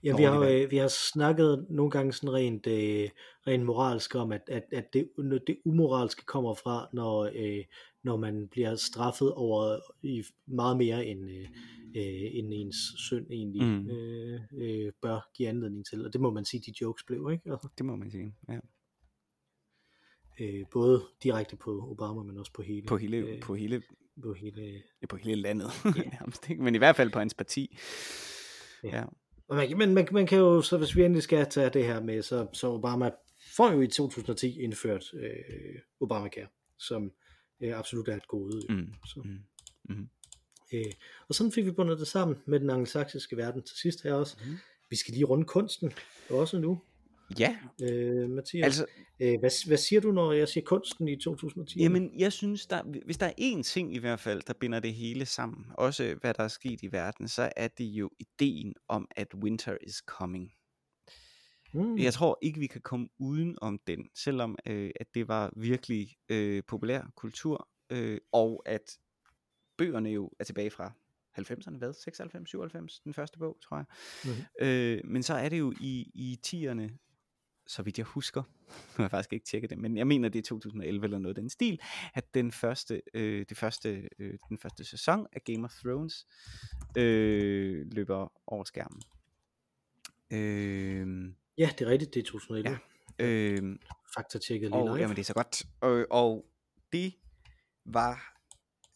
Ja, 0.02 0.16
vi 0.16 0.22
har, 0.22 0.40
øh, 0.40 0.70
vi 0.70 0.76
har 0.76 0.88
snakket 0.88 1.66
nogle 1.70 1.90
gange 1.90 2.12
sådan 2.12 2.32
rent, 2.32 2.66
øh, 2.66 3.08
rent 3.46 3.64
moralsk 3.64 4.14
om, 4.14 4.32
at, 4.32 4.42
at, 4.48 4.64
at 4.72 4.92
det, 4.92 5.08
det 5.46 5.58
umoralske 5.64 6.24
kommer 6.24 6.54
fra, 6.54 6.88
når, 6.92 7.30
øh, 7.34 7.64
når 8.02 8.16
man 8.16 8.48
bliver 8.48 8.76
straffet 8.76 9.32
over 9.32 9.78
i 10.02 10.22
meget 10.46 10.76
mere 10.76 11.06
end, 11.06 11.30
øh, 11.30 11.48
øh, 11.96 12.30
end 12.32 12.52
ens 12.54 12.76
synd 12.96 13.26
egentlig 13.30 13.62
mm. 13.62 13.90
øh, 13.90 14.40
øh, 14.52 14.92
bør 15.02 15.30
give 15.34 15.48
anledning 15.48 15.86
til. 15.86 16.06
Og 16.06 16.12
det 16.12 16.20
må 16.20 16.30
man 16.30 16.44
sige, 16.44 16.62
de 16.66 16.74
jokes 16.80 17.04
blev, 17.04 17.28
ikke? 17.32 17.50
Altså, 17.50 17.68
Det 17.78 17.86
må 17.86 17.96
man 17.96 18.10
sige. 18.10 18.34
Ja. 18.48 18.58
Øh, 20.40 20.64
både 20.72 21.02
direkte 21.22 21.56
på 21.56 21.88
Obama, 21.90 22.22
men 22.22 22.38
også 22.38 22.52
på 22.52 22.62
hele, 22.62 22.86
På 22.86 22.96
hele, 22.96 23.16
øh, 23.16 23.40
på 23.40 23.54
hele, 23.54 23.82
på 24.22 24.32
hele 24.34 24.82
ja, 25.02 25.06
på 25.06 25.16
hele 25.16 25.42
landet, 25.42 25.70
nærmest, 26.20 26.50
ikke? 26.50 26.62
men 26.62 26.74
i 26.74 26.78
hvert 26.78 26.96
fald 26.96 27.10
på 27.10 27.18
hans 27.18 27.34
parti. 27.34 27.78
Ja. 28.84 28.98
Ja. 28.98 29.04
Og 29.48 29.56
man, 29.56 29.78
men 29.78 29.94
man, 29.94 30.08
man 30.12 30.26
kan 30.26 30.38
jo, 30.38 30.62
så 30.62 30.78
hvis 30.78 30.96
vi 30.96 31.04
endelig 31.04 31.22
skal 31.22 31.46
tage 31.50 31.70
det 31.70 31.84
her 31.84 32.00
med, 32.00 32.22
så, 32.22 32.46
så 32.52 32.66
Obama 32.68 33.10
får 33.56 33.72
jo 33.72 33.80
i 33.80 33.86
2010 33.86 34.60
indført 34.60 35.04
øh, 35.14 35.80
Obamacare, 36.00 36.46
som 36.78 37.12
øh, 37.60 37.78
absolut 37.78 38.08
er 38.08 38.16
et 38.16 38.28
gode. 38.28 38.62
jo. 38.68 38.74
Mm. 38.74 38.86
Så, 39.06 39.20
Mm. 39.24 39.38
Mm. 39.96 40.08
øh, 40.72 40.84
og 41.28 41.34
sådan 41.34 41.52
fik 41.52 41.64
vi 41.66 41.70
bundet 41.70 41.98
det 41.98 42.06
sammen 42.06 42.36
med 42.46 42.60
den 42.60 42.70
angelsaksiske 42.70 43.36
verden 43.36 43.62
til 43.62 43.76
sidst 43.76 44.02
her 44.02 44.14
også. 44.14 44.36
Mhm. 44.46 44.56
Vi 44.90 44.96
skal 44.96 45.14
lige 45.14 45.24
runde 45.24 45.44
kunsten 45.44 45.92
også 46.30 46.58
nu, 46.58 46.82
Ja, 47.38 47.56
øh, 47.82 48.30
Mathias. 48.30 48.64
altså, 48.64 48.86
øh, 49.20 49.38
hvad, 49.40 49.66
hvad 49.68 49.76
siger 49.78 50.00
du, 50.00 50.12
når 50.12 50.32
jeg 50.32 50.48
siger 50.48 50.64
kunsten 50.64 51.08
i 51.08 51.16
2010? 51.16 51.80
Jamen, 51.82 52.20
jeg 52.20 52.32
synes, 52.32 52.66
der, 52.66 52.82
hvis 53.04 53.16
der 53.18 53.26
er 53.26 53.32
én 53.40 53.62
ting 53.62 53.94
i 53.94 53.98
hvert 53.98 54.20
fald, 54.20 54.42
der 54.46 54.52
binder 54.52 54.80
det 54.80 54.94
hele 54.94 55.26
sammen, 55.26 55.66
også 55.74 56.16
hvad 56.20 56.34
der 56.34 56.44
er 56.44 56.48
sket 56.48 56.82
i 56.82 56.92
verden, 56.92 57.28
så 57.28 57.52
er 57.56 57.68
det 57.68 57.84
jo 57.84 58.10
ideen 58.18 58.74
om, 58.88 59.08
at 59.16 59.34
winter 59.34 59.76
is 59.82 59.94
coming. 59.94 60.52
mm, 61.74 61.98
Jeg 61.98 62.12
tror 62.12 62.38
ikke, 62.42 62.60
vi 62.60 62.66
kan 62.66 62.80
komme 62.80 63.08
uden 63.18 63.58
om 63.62 63.80
den, 63.86 64.08
selvom 64.14 64.56
øh, 64.66 64.90
at 65.00 65.06
det 65.14 65.28
var 65.28 65.52
virkelig 65.56 66.08
øh, 66.28 66.62
populær 66.68 67.02
kultur, 67.16 67.68
øh, 67.90 68.18
og 68.32 68.62
at 68.66 68.98
bøgerne 69.78 70.10
jo 70.10 70.30
er 70.38 70.44
tilbage 70.44 70.70
fra 70.70 70.92
90'erne, 71.38 71.76
hvad? 71.78 71.92
96, 71.92 72.48
97, 72.50 73.00
den 73.00 73.14
første 73.14 73.38
bog, 73.38 73.58
tror 73.62 73.76
jeg. 73.76 73.84
Mhm. 74.24 74.66
Øh, 74.66 75.00
men 75.04 75.22
så 75.22 75.34
er 75.34 75.48
det 75.48 75.58
jo 75.58 75.72
i, 75.80 76.10
i 76.14 76.38
10'erne, 76.46 77.06
så 77.70 77.82
vidt 77.82 77.98
jeg 77.98 78.06
husker, 78.06 78.42
nu 78.72 78.96
har 78.96 79.04
jeg 79.04 79.10
faktisk 79.10 79.32
ikke 79.32 79.46
tjekket 79.46 79.70
det, 79.70 79.78
men 79.78 79.96
jeg 79.96 80.06
mener 80.06 80.28
det 80.28 80.38
er 80.38 80.42
2011 80.42 81.04
eller 81.04 81.18
noget 81.18 81.36
den 81.36 81.50
stil, 81.50 81.80
at 82.14 82.34
den 82.34 82.52
første, 82.52 83.02
øh, 83.14 83.44
det 83.48 83.56
første, 83.56 84.08
øh, 84.18 84.38
den 84.48 84.58
første 84.58 84.84
sæson 84.84 85.26
af 85.32 85.44
Game 85.44 85.64
of 85.64 85.74
Thrones 85.84 86.26
øh, 86.96 87.86
løber 87.92 88.32
over 88.46 88.64
skærmen. 88.64 89.02
Øh, 90.30 91.32
ja, 91.58 91.70
det 91.78 91.86
er 91.86 91.90
rigtigt, 91.90 92.14
det 92.14 92.20
er 92.20 92.24
2011. 92.24 92.78
Ja. 93.18 93.24
øh, 93.26 93.78
Fakta 94.14 94.38
tjekket 94.38 94.70
lige 94.70 94.80
og, 94.80 94.86
live. 94.86 94.96
jamen 94.96 95.16
det 95.16 95.22
er 95.22 95.26
så 95.26 95.34
godt. 95.34 95.62
Og, 95.80 96.06
og 96.10 96.46
det 96.92 97.14
var 97.84 98.36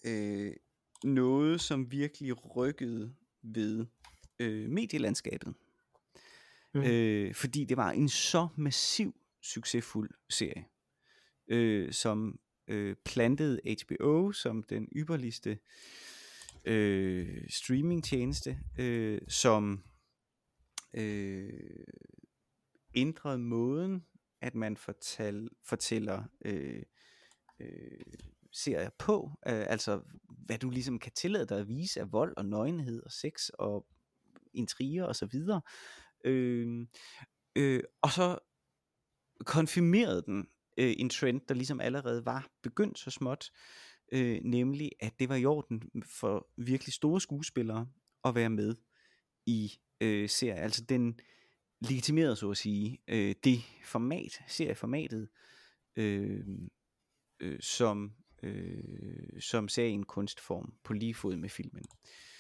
øh, 0.06 0.52
noget, 1.04 1.60
som 1.60 1.92
virkelig 1.92 2.56
rykkede 2.56 3.14
ved 3.42 3.86
øh, 4.38 4.70
medielandskabet. 4.70 5.54
Mm. 6.74 6.82
Øh, 6.82 7.34
fordi 7.34 7.64
det 7.64 7.76
var 7.76 7.90
en 7.90 8.08
så 8.08 8.48
massiv 8.56 9.14
succesfuld 9.42 10.10
serie, 10.30 10.64
øh, 11.48 11.92
som 11.92 12.38
øh, 12.68 12.96
plantede 13.04 13.60
HBO 13.84 14.32
som 14.32 14.62
den 14.62 14.88
ypperligste 14.96 15.58
øh, 16.64 17.48
streamingtjeneste, 17.48 18.58
øh, 18.78 19.20
som 19.28 19.84
øh, 20.94 21.84
ændrede 22.94 23.38
måden, 23.38 24.04
at 24.40 24.54
man 24.54 24.76
fortal, 24.76 25.48
fortæller 25.62 26.24
øh, 26.44 26.82
øh, 27.60 28.00
serier 28.52 28.90
på, 28.98 29.30
øh, 29.46 29.64
altså 29.66 30.00
hvad 30.28 30.58
du 30.58 30.70
ligesom 30.70 30.98
kan 30.98 31.12
tillade 31.12 31.46
dig 31.46 31.58
at 31.58 31.68
vise 31.68 32.00
af 32.00 32.12
vold 32.12 32.34
og 32.36 32.46
nøgenhed 32.46 33.02
og 33.02 33.12
sex 33.12 33.48
og 33.48 33.86
intriger 34.52 35.04
og 35.04 35.16
så 35.16 35.26
videre. 35.26 35.60
Øh, 36.24 36.86
øh, 37.56 37.82
og 38.02 38.10
så 38.10 38.38
konfirmerede 39.44 40.22
den 40.22 40.46
øh, 40.78 40.94
en 40.98 41.08
trend, 41.08 41.40
der 41.48 41.54
ligesom 41.54 41.80
allerede 41.80 42.26
var 42.26 42.48
begyndt 42.62 42.98
så 42.98 43.10
småt, 43.10 43.50
øh, 44.12 44.40
nemlig 44.42 44.90
at 45.00 45.18
det 45.18 45.28
var 45.28 45.36
i 45.36 45.44
orden 45.44 45.82
for 46.04 46.48
virkelig 46.56 46.94
store 46.94 47.20
skuespillere 47.20 47.88
at 48.24 48.34
være 48.34 48.50
med 48.50 48.74
i 49.46 49.72
øh, 50.00 50.28
serier. 50.28 50.62
Altså 50.62 50.84
den 50.84 51.20
legitimerede 51.80 52.36
så 52.36 52.50
at 52.50 52.56
sige 52.56 52.98
øh, 53.08 53.34
det 53.44 53.60
format, 53.84 54.42
serieformatet, 54.48 55.28
øh, 55.96 56.46
øh, 57.40 57.60
som, 57.60 58.14
øh, 58.42 59.40
som 59.40 59.68
serien 59.68 59.98
en 59.98 60.06
kunstform 60.06 60.74
på 60.84 60.92
lige 60.92 61.14
fod 61.14 61.36
med 61.36 61.48
filmen. 61.48 61.84
Øh, 61.84 62.33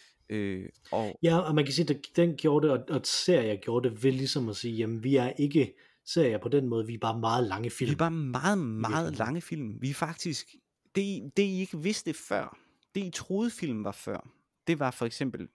og 0.90 1.18
Ja, 1.22 1.38
og 1.38 1.54
man 1.54 1.64
kan 1.64 1.74
sige, 1.74 1.94
at 1.94 2.00
den 2.16 2.36
gjorde 2.36 2.68
det, 2.68 2.76
og, 2.76 2.84
og 2.88 3.00
serier 3.04 3.56
gjorde 3.56 3.88
det 3.88 4.04
ved 4.04 4.12
ligesom 4.12 4.48
at 4.48 4.56
sige, 4.56 4.74
jamen 4.74 5.04
vi 5.04 5.16
er 5.16 5.32
ikke 5.38 5.74
serier 6.04 6.38
på 6.38 6.48
den 6.48 6.68
måde, 6.68 6.86
vi 6.86 6.94
er 6.94 6.98
bare 6.98 7.18
meget 7.18 7.46
lange 7.46 7.70
film. 7.70 7.88
vi 7.88 7.92
er 7.92 7.98
bare 7.98 8.10
meget, 8.10 8.58
meget 8.58 8.92
virkeligheden. 8.92 9.14
lange 9.14 9.40
film. 9.40 9.82
Vi 9.82 9.90
er 9.90 9.94
faktisk, 9.94 10.54
det, 10.94 11.36
det 11.36 11.42
I 11.42 11.60
ikke 11.60 11.78
vidste 11.78 12.14
før, 12.14 12.58
det 12.94 13.04
I 13.04 13.10
troede 13.10 13.50
film 13.50 13.84
var 13.84 13.92
før, 13.92 14.30
det 14.66 14.78
var 14.78 14.90
for 14.90 15.06
eksempel 15.06 15.48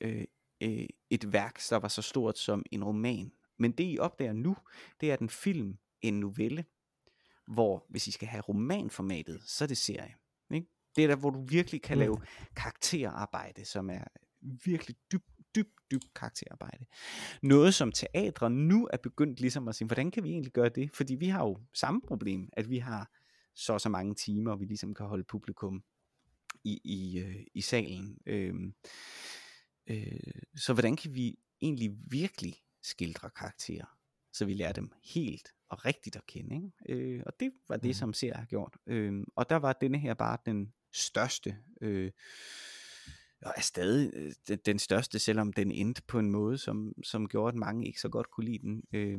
øh, 0.00 0.24
øh, 0.62 0.86
et 1.10 1.32
værk, 1.32 1.60
der 1.70 1.76
var 1.76 1.88
så 1.88 2.02
stort 2.02 2.38
som 2.38 2.62
en 2.72 2.84
roman. 2.84 3.32
Men 3.58 3.72
det 3.72 3.84
I 3.84 3.98
opdager 3.98 4.32
nu, 4.32 4.56
det 5.00 5.08
er 5.08 5.12
at 5.12 5.20
en 5.20 5.30
film, 5.30 5.78
en 6.02 6.20
novelle, 6.20 6.64
hvor 7.46 7.86
hvis 7.88 8.06
I 8.06 8.10
skal 8.10 8.28
have 8.28 8.40
romanformatet, 8.40 9.42
så 9.46 9.64
er 9.64 9.68
det 9.68 9.76
serie. 9.76 10.14
Ikke? 10.50 10.66
Det 10.96 11.04
er 11.04 11.08
der, 11.08 11.16
hvor 11.16 11.30
du 11.30 11.44
virkelig 11.44 11.82
kan 11.82 11.96
Mm. 11.96 12.00
lave 12.00 12.18
karakterarbejde, 12.56 13.64
som 13.64 13.90
er 13.90 14.04
virkelig 14.64 14.96
dybt, 15.12 15.24
dybt, 15.56 15.72
dybt 15.90 16.14
karakterarbejde. 16.14 16.84
Noget 17.42 17.74
som 17.74 17.92
teatre 17.92 18.50
nu 18.50 18.88
er 18.92 18.96
begyndt 18.96 19.40
ligesom 19.40 19.68
at 19.68 19.74
sige, 19.74 19.86
hvordan 19.86 20.10
kan 20.10 20.24
vi 20.24 20.28
egentlig 20.30 20.52
gøre 20.52 20.68
det? 20.68 20.90
Fordi 20.96 21.14
vi 21.14 21.26
har 21.28 21.44
jo 21.44 21.58
samme 21.74 22.00
problem, 22.08 22.48
at 22.52 22.70
vi 22.70 22.78
har 22.78 23.10
så 23.54 23.72
og 23.72 23.80
så 23.80 23.88
mange 23.88 24.14
timer, 24.14 24.56
vi 24.56 24.64
ligesom 24.64 24.94
kan 24.94 25.06
holde 25.06 25.24
publikum 25.24 25.82
i, 26.64 26.80
i, 26.84 27.18
øh, 27.18 27.36
i 27.54 27.60
salen. 27.60 28.18
Øhm, 28.26 28.74
øh, 29.86 30.20
så 30.56 30.72
hvordan 30.72 30.96
kan 30.96 31.14
vi 31.14 31.38
egentlig 31.60 31.90
virkelig 32.10 32.54
skildre 32.82 33.30
karakterer, 33.30 33.86
så 34.32 34.44
vi 34.44 34.54
lærer 34.54 34.72
dem 34.72 34.92
helt 35.04 35.48
og 35.70 35.84
rigtigt 35.84 36.16
at 36.16 36.26
kende. 36.26 36.54
Ikke? 36.88 37.04
Øh, 37.16 37.22
og 37.26 37.32
det 37.40 37.52
var 37.68 37.76
det, 37.76 37.84
Mhm. 37.88 37.92
som 37.94 38.12
serier 38.12 38.36
har 38.36 38.44
gjort. 38.44 38.76
Øh, 38.86 39.24
og 39.36 39.50
der 39.50 39.56
var 39.56 39.72
denne 39.72 39.98
her 39.98 40.14
bare 40.14 40.38
den 40.46 40.72
største, 40.92 41.56
øh, 41.80 42.10
og 43.42 43.52
er 43.56 43.60
stadig 43.60 44.10
øh, 44.14 44.32
den, 44.48 44.58
den 44.66 44.78
største, 44.78 45.18
selvom 45.18 45.52
den 45.52 45.70
endte 45.70 46.02
på 46.02 46.18
en 46.18 46.30
måde, 46.30 46.58
som, 46.58 46.92
som 47.04 47.28
gjorde, 47.28 47.48
at 47.48 47.54
mange 47.54 47.86
ikke 47.86 48.00
så 48.00 48.08
godt 48.08 48.30
kunne 48.30 48.46
lide 48.46 48.58
den. 48.58 48.82
Øh, 48.92 49.18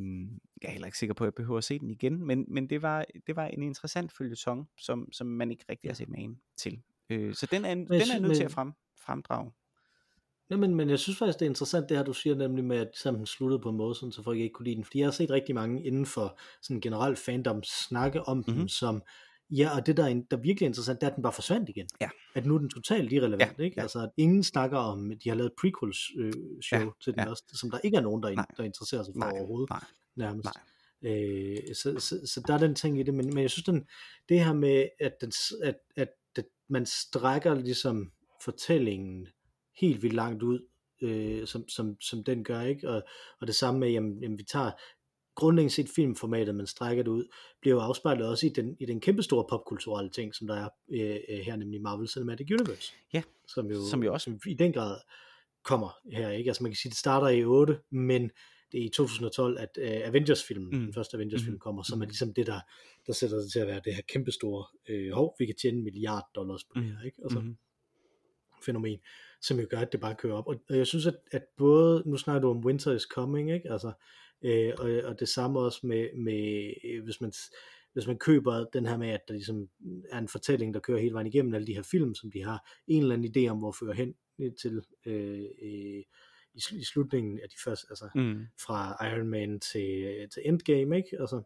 jeg 0.61 0.67
er 0.67 0.71
heller 0.71 0.85
ikke 0.85 0.97
sikker 0.97 1.13
på, 1.13 1.23
at 1.23 1.27
jeg 1.27 1.33
behøver 1.33 1.57
at 1.57 1.63
se 1.63 1.79
den 1.79 1.89
igen, 1.89 2.25
men, 2.25 2.45
men 2.47 2.69
det, 2.69 2.81
var, 2.81 3.05
det 3.27 3.35
var 3.35 3.45
en 3.45 3.63
interessant 3.63 4.11
følgetong, 4.17 4.69
som, 4.77 5.11
som 5.11 5.27
man 5.27 5.51
ikke 5.51 5.65
rigtig 5.69 5.89
har 5.89 5.95
set 5.95 6.09
magen 6.09 6.39
til. 6.57 6.81
Øh, 7.09 7.35
så 7.35 7.47
den 7.51 7.65
er, 7.65 7.75
den 7.75 7.91
er 7.91 8.19
nødt 8.19 8.35
til 8.35 8.43
at 8.43 8.51
frem, 8.51 8.71
fremdrage. 9.05 9.51
Nå, 10.49 10.57
men, 10.57 10.75
men 10.75 10.89
jeg 10.89 10.99
synes 10.99 11.17
faktisk, 11.17 11.39
det 11.39 11.45
er 11.45 11.49
interessant, 11.49 11.89
det 11.89 11.97
her 11.97 12.03
du 12.03 12.13
siger, 12.13 12.35
nemlig 12.35 12.65
med, 12.65 12.77
at 12.77 12.89
sammen 12.93 13.25
sluttede 13.25 13.61
på 13.61 13.69
en 13.69 13.77
måde, 13.77 13.95
sådan, 13.95 14.11
så 14.11 14.23
folk 14.23 14.39
ikke 14.39 14.53
kunne 14.53 14.63
lide 14.63 14.75
den. 14.75 14.83
Fordi 14.83 14.99
jeg 14.99 15.07
har 15.07 15.11
set 15.11 15.31
rigtig 15.31 15.55
mange 15.55 15.83
inden 15.83 16.05
for 16.05 16.39
sådan 16.61 16.81
generel 16.81 17.15
fandom 17.15 17.63
snakke 17.63 18.27
om 18.27 18.37
mm-hmm. 18.37 18.53
Mhm. 18.53 18.59
den 18.59 18.69
som, 18.69 19.01
ja, 19.49 19.75
og 19.75 19.85
det 19.85 19.97
der 19.97 20.05
er, 20.05 20.21
der 20.31 20.37
virkelig 20.37 20.65
er 20.65 20.69
interessant, 20.69 21.01
det 21.01 21.07
er, 21.07 21.11
at 21.11 21.15
den 21.15 21.23
bare 21.23 21.33
forsvandt 21.33 21.69
igen. 21.69 21.87
Ja. 22.01 22.09
At 22.35 22.45
nu 22.45 22.55
er 22.55 22.59
den 22.59 22.69
totalt 22.69 23.13
irrelevant, 23.13 23.57
Ja, 23.59 23.63
ikke? 23.63 23.75
ja. 23.77 23.81
Altså, 23.81 23.99
at 23.99 24.09
ingen 24.17 24.43
snakker 24.43 24.77
om, 24.77 25.11
de 25.23 25.29
har 25.29 25.35
lavet 25.35 25.51
prequels 25.61 25.97
øh, 26.17 26.33
show 26.63 26.79
Ja, 26.79 26.85
til 27.03 27.13
den 27.13 27.23
ja. 27.23 27.29
også, 27.29 27.43
som 27.53 27.71
der 27.71 27.79
ikke 27.83 27.97
er 27.97 28.01
nogen, 28.01 28.23
der, 28.23 28.29
Nej. 28.35 28.45
der 28.57 28.63
interesserer 28.63 29.03
sig 29.03 29.13
for 29.13 29.19
Nej, 29.19 29.31
overhovedet, 29.31 29.69
nej, 29.69 29.83
nærmest. 30.15 30.45
nej. 30.45 30.63
Øh, 31.13 31.57
så, 31.75 31.99
så, 31.99 32.27
så 32.33 32.43
der 32.47 32.53
er 32.53 32.57
den 32.57 32.75
ting 32.75 32.99
i 32.99 33.03
det, 33.03 33.13
men, 33.13 33.25
men 33.33 33.41
jeg 33.41 33.49
synes, 33.51 33.65
den, 33.65 33.87
det 34.29 34.45
her 34.45 34.53
med, 34.53 34.87
at, 34.99 35.13
den, 35.21 35.31
at, 35.63 35.75
at, 35.95 36.09
at 36.37 36.45
man 36.69 36.85
strækker 36.85 37.55
ligesom 37.55 38.11
fortællingen 38.43 39.27
helt 39.81 40.03
vildt 40.03 40.15
langt 40.15 40.43
ud, 40.43 40.59
øh, 41.01 41.47
som, 41.47 41.69
som, 41.69 42.01
som 42.01 42.23
den 42.23 42.43
gør, 42.43 42.61
ikke? 42.61 42.89
Og, 42.89 43.03
og 43.41 43.47
det 43.47 43.55
samme 43.55 43.79
med, 43.79 43.89
jamen, 43.89 44.21
jamen 44.21 44.37
vi 44.37 44.43
tager 44.43 44.71
grundlæggende 45.37 45.73
set 45.73 45.89
filmformatet, 45.95 46.55
men 46.55 46.67
strækker 46.67 47.03
det 47.03 47.11
ud, 47.11 47.25
bliver 47.61 47.75
jo 47.75 47.81
afspejlet 47.81 48.27
også 48.27 48.45
i 48.45 48.49
den, 48.49 48.77
i 48.79 48.85
den 48.85 49.01
kæmpestore 49.01 49.45
popkulturelle 49.49 50.09
ting, 50.09 50.35
som 50.35 50.47
der 50.47 50.55
er 50.55 50.69
øh, 50.91 51.17
øh, 51.29 51.37
her, 51.39 51.55
nemlig 51.55 51.81
Marvel 51.81 52.07
Cinematic 52.07 52.47
Universe. 52.51 52.93
Ja, 53.13 53.21
som 53.47 53.71
jo, 53.71 53.85
som 53.89 54.03
jo 54.03 54.13
også- 54.13 54.23
som 54.25 54.39
i 54.51 54.53
den 54.53 54.73
grad 54.73 54.97
kommer 55.63 55.89
her, 56.11 56.29
ikke? 56.29 56.49
Altså 56.49 56.63
man 56.63 56.71
kan 56.71 56.77
sige, 56.77 56.89
det 56.89 56.97
starter 56.97 57.27
i 57.27 57.43
8, 57.45 57.79
men 57.91 58.31
det 58.71 58.79
er 58.81 58.85
i 58.85 58.89
2012, 58.89 59.57
at 59.59 59.69
uh, 59.81 60.07
Avengers-filmen, 60.07 60.69
Mm. 60.69 60.77
mm. 60.77 60.83
den 60.85 60.93
første 60.93 61.17
Avengers-film 61.17 61.53
Mhm. 61.53 61.59
kommer, 61.59 61.83
som 61.83 62.01
er 62.01 62.05
Mhm. 62.05 62.09
ligesom 62.09 62.33
det, 62.33 62.47
der, 62.47 62.59
der 63.07 63.13
sætter 63.13 63.37
det 63.37 63.51
til 63.51 63.59
at 63.59 63.67
være 63.67 63.81
det 63.85 63.95
her 63.95 64.01
kæmpestore, 64.13 64.65
øh, 64.89 65.11
hov, 65.11 65.35
vi 65.39 65.45
kan 65.45 65.55
tjene 65.61 65.77
en 65.77 65.83
milliard 65.83 66.23
dollars 66.35 66.63
på 66.63 66.71
det 66.75 66.83
her, 66.83 67.05
ikke? 67.05 67.17
Altså, 67.23 67.39
Mhm. 67.39 67.57
fænomen, 68.65 68.99
som 69.41 69.59
jo 69.59 69.67
gør, 69.69 69.77
at 69.79 69.91
det 69.91 69.99
bare 69.99 70.15
kører 70.15 70.33
op. 70.35 70.47
Og, 70.47 70.55
og 70.69 70.77
jeg 70.77 70.87
synes, 70.87 71.05
at, 71.05 71.15
at 71.31 71.43
både, 71.57 72.03
nu 72.05 72.17
snakker 72.17 72.41
du 72.41 72.49
om 72.49 72.65
Winter 72.65 72.91
is 72.91 73.01
Coming, 73.01 73.51
ikke? 73.53 73.71
Altså, 73.71 73.91
øh, 74.41 74.73
og, 74.77 74.89
og 75.03 75.19
det 75.19 75.29
samme 75.29 75.59
også 75.59 75.87
med, 75.87 76.13
med 76.15 76.73
øh, 76.83 77.03
hvis 77.03 77.21
man 77.21 77.31
hvis 77.93 78.07
man 78.07 78.17
køber 78.17 78.65
den 78.73 78.85
her 78.85 78.97
med, 78.97 79.09
at 79.09 79.21
der 79.27 79.33
ligesom 79.33 79.69
er 80.11 80.17
en 80.17 80.27
fortælling, 80.27 80.73
der 80.73 80.79
kører 80.79 80.99
hele 80.99 81.13
vejen 81.13 81.27
igennem 81.27 81.53
alle 81.53 81.67
de 81.67 81.73
her 81.73 81.81
film, 81.81 82.15
som 82.15 82.31
de 82.31 82.43
har 82.43 82.69
en 82.87 83.01
eller 83.01 83.15
anden 83.15 83.31
idé 83.37 83.49
om, 83.49 83.57
hvor 83.57 83.71
fører 83.79 83.93
hen 83.93 84.15
øh, 84.39 84.51
til 84.61 84.81
øh, 85.05 85.45
øh, 85.61 86.03
i, 86.53 86.59
sl- 86.59 86.75
i 86.79 86.83
slutningen 86.83 87.39
af 87.39 87.49
de 87.49 87.55
første, 87.63 87.87
altså 87.89 88.09
Mm. 88.15 88.45
fra 88.65 89.05
Iron 89.07 89.27
Man 89.27 89.59
til, 89.59 90.17
til 90.33 90.41
Endgame, 90.45 90.97
ikke? 90.97 91.09
Altså, 91.19 91.41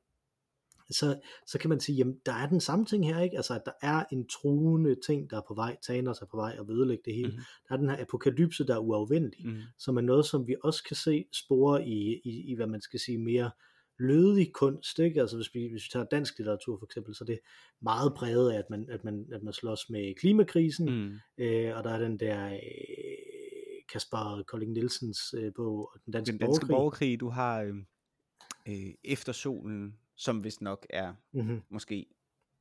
så, 0.92 1.20
så 1.48 1.60
kan 1.60 1.70
man 1.70 1.80
sige, 1.80 1.96
jamen 1.96 2.16
der 2.26 2.34
er 2.34 2.48
den 2.48 2.60
samme 2.60 2.86
ting 2.86 3.06
her, 3.06 3.20
ikke? 3.20 3.38
Altså 3.38 3.54
at 3.54 3.62
der 3.66 3.72
er 3.82 4.04
en 4.12 4.28
truende 4.28 4.96
ting, 5.06 5.30
der 5.30 5.38
er 5.38 5.42
på 5.48 5.54
vej, 5.54 5.78
Thanos 5.84 6.22
er 6.22 6.26
på 6.26 6.38
vej 6.38 6.56
og 6.60 6.72
ødelægge 6.72 7.04
det 7.06 7.14
hele. 7.16 7.32
Mm. 7.32 7.38
Der 7.70 7.76
er 7.76 7.78
den 7.78 7.90
her 7.90 8.02
apokalypse, 8.02 8.68
der 8.68 8.76
er 8.76 8.80
uafvendelig, 8.80 9.48
mm. 9.48 9.62
Som 9.78 9.98
er 9.98 10.02
noget, 10.02 10.26
som 10.26 10.48
vi 10.48 10.56
også 10.64 10.84
kan 10.84 10.96
se 10.96 11.26
spore 11.34 11.88
i, 11.88 12.22
i, 12.24 12.52
i 12.52 12.56
hvad 12.56 12.68
man 12.68 12.82
skal 12.82 13.00
sige, 13.00 13.18
mere 13.18 13.52
lødig 14.00 14.54
kunst, 14.54 15.00
ikke? 15.00 15.22
Altså 15.22 15.36
hvis 15.36 15.50
vi, 15.54 15.68
hvis 15.72 15.84
vi 15.84 15.90
tager 15.92 16.06
dansk 16.06 16.38
litteratur 16.38 16.78
for 16.78 16.86
eksempel, 16.86 17.16
så 17.16 17.24
er 17.24 17.26
det 17.26 17.40
meget 17.82 18.14
præget 18.14 18.52
af, 18.52 18.58
at 18.58 18.70
man, 18.70 18.86
at 18.90 19.04
man, 19.04 19.26
at 19.32 19.44
man 19.44 19.54
slås 19.54 19.90
med 19.90 20.16
klimakrisen, 20.16 20.86
mm. 20.90 21.20
Øh, 21.38 21.78
og 21.78 21.84
der 21.84 21.90
er 21.90 22.00
den 22.00 22.20
der 22.20 22.54
øh, 22.54 22.60
Kasper 23.92 24.44
Kolding 24.48 24.72
Nielsens 24.72 25.20
øh, 25.38 25.54
bog, 25.56 25.92
Den 26.06 26.14
danske, 26.14 26.32
Den 26.32 26.40
danske 26.40 26.66
borgerkrig. 26.66 26.78
borgerkrig, 26.78 27.20
du 27.20 27.30
har 27.30 27.62
øh, 27.62 27.76
øh, 28.68 28.94
Efter 29.04 29.32
solen, 29.32 29.98
som 30.22 30.44
vist 30.44 30.62
nok 30.62 30.86
er 30.90 31.14
Mm-hmm. 31.32 31.62
måske 31.70 32.06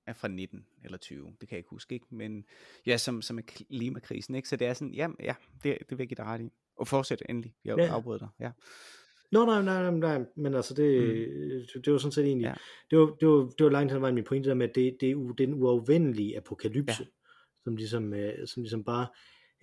er 0.06 0.12
fra 0.12 0.28
19 0.28 0.66
eller 0.84 0.98
20, 0.98 1.26
det 1.40 1.48
kan 1.48 1.48
jeg 1.50 1.58
ikke 1.58 1.70
huske, 1.70 1.94
ikke? 1.94 2.06
men 2.10 2.44
ja, 2.86 2.96
som, 2.96 3.22
som 3.22 3.38
er 3.38 3.42
klimakrisen, 3.42 4.34
ikke? 4.34 4.48
så 4.48 4.56
det 4.56 4.66
er 4.66 4.72
sådan, 4.74 4.94
ja, 4.94 5.08
ja 5.20 5.34
det, 5.62 5.78
det 5.80 5.90
vil 5.90 5.98
jeg 5.98 6.08
give 6.08 6.16
dig 6.16 6.24
ret 6.24 6.40
i. 6.40 6.52
Og 6.76 6.88
fortsæt 6.88 7.22
endelig, 7.28 7.54
jeg 7.64 7.76
Ja. 7.78 7.86
afbryder 7.86 8.18
dig. 8.18 8.28
Ja. 8.40 8.50
Nå, 9.32 9.44
nej, 9.44 9.62
nej, 9.62 9.90
nej, 9.90 10.18
nej, 10.18 10.26
men 10.36 10.54
altså 10.54 10.74
det, 10.74 11.00
Mm. 11.02 11.66
det, 11.74 11.84
det 11.84 11.92
var 11.92 11.98
sådan 11.98 12.12
set 12.12 12.24
egentlig, 12.26 12.46
Ja. 12.46 12.54
det, 12.90 12.98
var, 12.98 13.06
det, 13.20 13.28
var, 13.28 13.36
det 13.58 13.64
var 13.64 13.70
langt 13.70 13.92
hen 13.92 14.02
vejen 14.02 14.14
min 14.14 14.24
pointe 14.24 14.48
der 14.48 14.54
med, 14.54 14.68
at 14.68 14.74
det, 14.74 14.96
det 15.00 15.10
er 15.10 15.34
den 15.38 15.54
uafvendelige 15.54 16.36
apokalypse, 16.36 17.02
Ja. 17.02 17.06
som, 17.64 17.76
ligesom, 17.76 18.14
øh, 18.14 18.46
som 18.48 18.62
ligesom 18.62 18.84
bare 18.84 19.06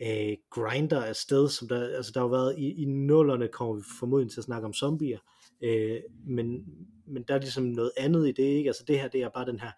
øh, 0.01 0.37
grinder 0.49 1.01
afsted, 1.03 1.49
som 1.49 1.67
der, 1.67 1.95
altså 1.97 2.11
der 2.15 2.19
har 2.19 2.27
været 2.27 2.55
i, 2.59 2.81
i 2.81 2.85
nullerne, 2.85 3.47
kommer 3.47 3.75
vi 3.75 3.81
formodentlig 3.99 4.33
til 4.33 4.39
at 4.41 4.45
snakke 4.45 4.65
om 4.65 4.73
zombier, 4.73 5.19
øh, 5.61 6.01
men, 6.25 6.65
men 7.05 7.23
der 7.27 7.33
er 7.35 7.39
ligesom 7.39 7.63
noget 7.63 7.91
andet 7.97 8.27
i 8.27 8.31
det, 8.31 8.43
ikke? 8.43 8.69
Altså 8.69 8.83
det 8.87 8.99
her, 8.99 9.07
det 9.07 9.21
er 9.21 9.29
bare 9.29 9.45
den 9.45 9.59
her, 9.59 9.71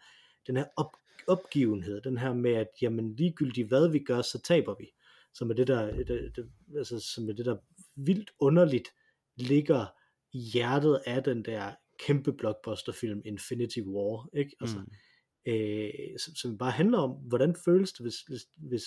den 0.47 0.57
her 0.57 0.65
op, 0.77 0.91
opgivenhed, 1.27 2.01
den 2.01 2.17
her 2.17 2.33
med, 2.33 2.51
at 2.51 2.67
jamen 2.81 3.15
ligegyldigt 3.15 3.67
hvad 3.67 3.89
vi 3.91 3.99
gør, 3.99 4.21
så 4.21 4.41
taber 4.41 4.75
vi, 4.79 4.85
som 5.33 5.49
er 5.49 5.53
det 5.53 5.67
der, 5.67 6.03
det, 6.03 6.31
det, 6.35 6.49
altså, 6.77 6.99
som 6.99 7.29
er 7.29 7.33
det 7.33 7.45
der 7.45 7.57
vildt 7.95 8.31
underligt 8.39 8.87
ligger 9.35 9.85
i 10.33 10.39
hjertet 10.39 10.99
af 11.05 11.23
den 11.23 11.45
der 11.45 11.71
kæmpe 12.05 12.33
blockbusterfilm 12.33 13.21
Infinity 13.25 13.79
War, 13.79 14.29
ikke? 14.37 14.55
Altså, 14.61 14.77
Mm. 14.77 15.51
øh, 15.53 15.89
som, 16.17 16.35
som 16.35 16.57
bare 16.57 16.71
handler 16.71 16.97
om, 16.97 17.11
hvordan 17.11 17.55
føles 17.65 17.91
det, 17.93 18.01
hvis, 18.01 18.19
hvis, 18.21 18.41
hvis 18.55 18.83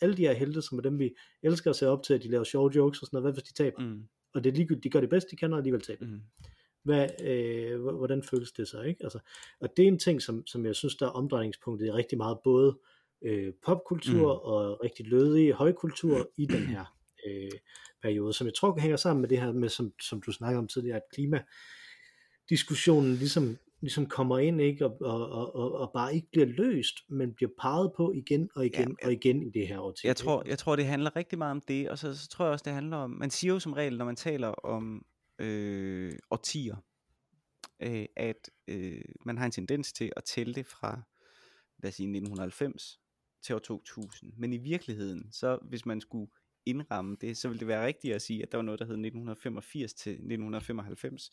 alle 0.00 0.16
de 0.16 0.22
her 0.22 0.32
helte, 0.32 0.62
som 0.62 0.78
er 0.78 0.82
dem, 0.82 0.98
vi 0.98 1.10
elsker 1.42 1.70
at 1.70 1.76
se 1.76 1.88
op 1.88 2.02
til, 2.02 2.14
at 2.14 2.22
de 2.22 2.30
laver 2.30 2.44
sjove 2.44 2.70
jokes 2.76 3.00
og 3.02 3.06
sådan 3.06 3.16
noget, 3.16 3.24
hvad 3.24 3.42
hvis 3.42 3.52
de 3.52 3.52
taber? 3.54 3.82
Mm. 3.82 4.02
Og 4.36 4.44
det 4.44 4.50
er 4.50 4.54
ligegyldigt, 4.54 4.84
de 4.84 4.90
gør 4.90 5.00
det 5.00 5.10
bedst, 5.10 5.30
de 5.30 5.36
kan, 5.36 5.52
og 5.52 5.58
alligevel 5.58 5.80
taber. 5.80 6.06
Mm. 6.06 6.20
Hvad, 6.84 7.08
øh, 7.22 7.80
hvordan 7.80 8.22
føles 8.22 8.52
det 8.52 8.68
så, 8.68 8.82
ikke? 8.82 9.04
Altså, 9.04 9.18
og 9.60 9.68
det 9.76 9.82
er 9.82 9.88
en 9.88 9.98
ting, 9.98 10.22
som, 10.22 10.46
som 10.46 10.66
jeg 10.66 10.74
synes, 10.74 10.96
der 10.96 11.06
er 11.06 11.10
omdrejningspunktet 11.10 11.86
i 11.86 11.90
rigtig 11.90 12.18
meget, 12.18 12.38
både 12.44 12.78
øh, 13.22 13.52
popkultur 13.66 14.34
Mm. 14.34 14.40
og 14.52 14.84
rigtig 14.84 15.06
lødig 15.06 15.52
højkultur 15.52 16.30
i 16.36 16.46
den 16.46 16.66
her 16.66 16.96
øh, 17.26 17.50
periode, 18.02 18.32
som 18.32 18.46
jeg 18.46 18.54
tror 18.54 18.80
hænger 18.80 18.96
sammen 18.96 19.20
med 19.20 19.28
det 19.28 19.40
her 19.40 19.52
med, 19.52 19.68
som, 19.68 19.92
som 20.00 20.22
du 20.22 20.32
snakkede 20.32 20.58
om 20.58 20.68
tidligere, 20.68 20.96
at 20.96 21.02
klimadiskussionen 21.14 23.14
ligesom, 23.14 23.58
ligesom 23.80 24.06
kommer 24.06 24.38
ind, 24.38 24.60
ikke, 24.60 24.86
og, 24.86 24.96
og, 25.00 25.54
og, 25.54 25.72
og, 25.72 25.90
bare 25.94 26.14
ikke 26.14 26.28
bliver 26.32 26.46
løst, 26.46 26.94
men 27.08 27.34
bliver 27.34 27.50
peget 27.60 27.92
på 27.96 28.12
igen 28.12 28.50
og 28.54 28.66
igen 28.66 28.80
ja, 28.80 28.94
jeg- 29.00 29.06
og 29.06 29.12
igen 29.12 29.42
i 29.42 29.50
det 29.50 29.68
her 29.68 29.78
årti. 29.78 30.06
Jeg 30.06 30.16
tror, 30.16 30.42
jeg 30.46 30.58
tror, 30.58 30.76
det 30.76 30.86
handler 30.86 31.16
rigtig 31.16 31.38
meget 31.38 31.50
om 31.50 31.60
det, 31.68 31.90
og 31.90 31.98
så, 31.98 32.18
så 32.18 32.28
tror 32.28 32.44
jeg 32.44 32.52
også, 32.52 32.62
det 32.62 32.72
handler 32.72 32.96
om, 32.96 33.10
man 33.10 33.30
siger 33.30 33.52
jo 33.52 33.58
som 33.60 33.72
regel, 33.72 33.98
når 33.98 34.04
man 34.04 34.16
taler 34.16 34.48
om 34.48 35.04
øh, 35.38 36.12
årtier, 36.30 36.76
øh, 37.82 38.06
at 38.16 38.50
øh, 38.68 39.02
man 39.26 39.38
har 39.38 39.44
en 39.46 39.52
tendens 39.52 39.92
til 39.92 40.12
at 40.16 40.24
tælle 40.24 40.54
det 40.54 40.66
fra, 40.66 41.02
lad 41.82 41.88
os 41.88 41.94
sige, 41.94 42.06
1990 42.06 43.00
til 43.42 43.54
år 43.54 43.58
2000. 43.58 44.32
Men 44.36 44.52
i 44.52 44.56
virkeligheden, 44.58 45.32
så 45.32 45.58
hvis 45.68 45.86
man 45.86 46.00
skulle 46.00 46.30
indramme 46.66 47.16
det, 47.20 47.36
så 47.36 47.48
ville 47.48 47.60
det 47.60 47.68
være 47.68 47.86
rigtigt 47.86 48.14
at 48.14 48.22
sige, 48.22 48.42
at 48.42 48.52
der 48.52 48.58
var 48.58 48.62
noget, 48.62 48.78
der 48.78 48.84
hed 48.84 48.92
1985 48.94 49.94
til 49.94 50.10
1995, 50.12 51.30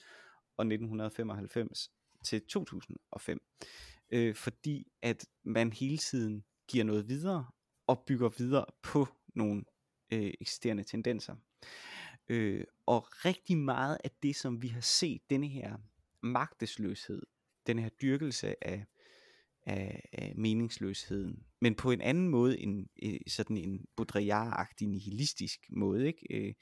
og 0.57 0.65
1995 0.65 1.89
til 2.23 2.41
2005. 2.45 3.39
Øh, 4.09 4.35
fordi 4.35 4.87
at 5.01 5.25
man 5.43 5.73
hele 5.73 5.97
tiden 5.97 6.43
giver 6.67 6.83
noget 6.83 7.07
videre, 7.09 7.45
og 7.87 8.03
bygger 8.07 8.29
videre 8.29 8.65
på 8.81 9.07
nogle 9.35 9.63
øh, 10.13 10.33
eksisterende 10.41 10.83
tendenser. 10.83 11.35
Øh, 12.27 12.63
og 12.85 13.07
rigtig 13.25 13.57
meget 13.57 13.97
af 14.03 14.11
det, 14.23 14.35
som 14.35 14.61
vi 14.61 14.67
har 14.67 14.81
set, 14.81 15.21
denne 15.29 15.47
her 15.47 15.77
magtesløshed, 16.21 17.21
den 17.67 17.79
her 17.79 17.89
dyrkelse 17.89 18.63
af, 18.63 18.85
af, 19.65 20.09
af 20.13 20.33
meningsløsheden, 20.35 21.43
men 21.61 21.75
på 21.75 21.91
en 21.91 22.01
anden 22.01 22.27
måde 22.27 22.59
end 22.59 22.87
øh, 23.03 23.19
sådan 23.27 23.57
en 23.57 23.85
Baudrillard-agtig 23.95 24.87
nihilistisk 24.87 25.59
måde, 25.69 26.07
ikke? 26.07 26.27
Øh, 26.31 26.53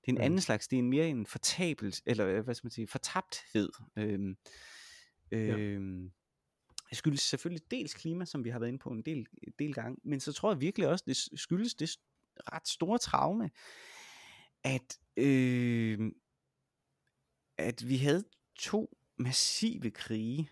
det 0.00 0.08
er 0.08 0.12
en 0.12 0.14
Mm. 0.14 0.20
anden 0.20 0.40
slags, 0.40 0.68
det 0.68 0.76
er 0.76 0.80
en 0.80 0.90
mere 0.90 1.08
en 1.08 1.26
fortabels, 1.26 2.02
eller 2.06 2.26
øh, 2.26 2.44
hvad 2.44 2.54
skal 2.54 2.66
man 2.66 2.70
sige, 2.72 2.86
fortabthed. 2.86 3.68
Øhm, 5.32 5.60
øhm, 5.60 6.12
det 6.90 6.98
skyldes 6.98 7.20
selvfølgelig 7.20 7.70
dels 7.70 7.94
klima, 7.94 8.24
som 8.24 8.44
vi 8.44 8.50
har 8.50 8.58
været 8.58 8.68
inde 8.68 8.78
på 8.78 8.90
en 8.90 9.02
del, 9.02 9.26
del 9.58 9.74
gange, 9.74 9.96
men 10.04 10.20
så 10.20 10.32
tror 10.32 10.52
jeg 10.52 10.60
virkelig 10.60 10.88
også, 10.88 11.04
det 11.06 11.40
skyldes 11.40 11.74
det 11.74 11.90
ret 12.52 12.68
store 12.68 12.98
traume, 12.98 13.50
at, 14.64 14.98
øh, 15.16 16.12
at 17.58 17.88
vi 17.88 17.96
havde 17.96 18.24
to 18.56 18.96
massive 19.18 19.90
krige 19.90 20.50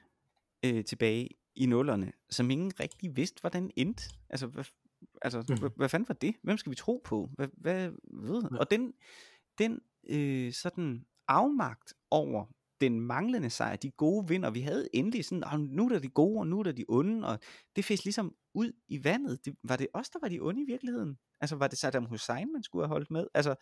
øh, 0.65 0.85
tilbage 0.85 1.29
i 1.55 1.67
nullerne, 1.67 2.13
som 2.31 2.51
ingen 2.51 2.81
rigtig 2.81 3.17
vidste, 3.17 3.41
hvordan 3.41 3.71
endte. 3.77 4.11
Altså, 4.29 4.47
hvad, 4.47 4.65
altså 5.23 5.45
Mhm. 5.49 5.59
hvad, 5.59 5.71
hvad 5.77 5.89
fanden 5.89 6.09
var 6.09 6.15
det? 6.15 6.35
Hvem 6.43 6.59
skal 6.59 6.71
vi 6.71 6.77
tro 6.77 7.03
på? 7.05 7.31
Hvad, 7.33 7.49
hvad 7.53 7.91
ved? 8.05 8.43
Ja. 8.53 8.57
Og 8.59 8.71
den, 8.71 8.95
den 9.59 9.81
øh, 10.09 10.53
sådan 10.53 11.07
afmagt 11.29 11.95
over 12.11 12.47
den 12.81 13.01
manglende 13.01 13.51
sejr, 13.51 13.77
de 13.77 13.91
gode 13.91 14.29
vinder, 14.29 14.51
vi 14.51 14.61
havde 14.61 14.89
endelig 14.93 15.25
sådan, 15.25 15.45
"Ah, 15.47 15.61
nu 15.61 15.85
er 15.85 15.89
der 15.89 15.99
de 15.99 16.09
gode, 16.09 16.39
og 16.39 16.47
nu 16.47 16.59
er 16.59 16.63
der 16.63 16.73
de 16.73 16.85
onde, 16.89 17.29
og 17.29 17.39
det 17.77 17.85
fæs 17.85 18.05
ligesom 18.05 18.35
ud 18.55 18.73
i 18.89 19.05
vandet. 19.05 19.45
Det, 19.45 19.57
var 19.65 19.77
det 19.77 19.87
os, 19.95 20.11
der 20.11 20.19
var 20.23 20.29
de 20.29 20.41
onde 20.41 20.63
i 20.63 20.67
virkeligheden? 20.67 21.19
Altså, 21.41 21.57
var 21.57 21.67
det 21.69 21.79
Saddam 21.79 22.05
Hussein, 22.05 22.53
man 22.53 22.63
skulle 22.63 22.83
have 22.87 22.89
holdt 22.95 23.11
med? 23.11 23.27
Altså, 23.35 23.55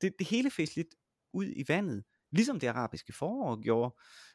det, 0.00 0.12
det 0.18 0.26
hele 0.26 0.50
fæs 0.50 0.76
lidt 0.76 0.88
ud 1.32 1.46
i 1.56 1.64
vandet, 1.68 2.04
ligesom 2.32 2.60
det 2.60 2.66
arabiske 2.66 3.12
forår 3.12 3.60
gjorde, 3.62 3.94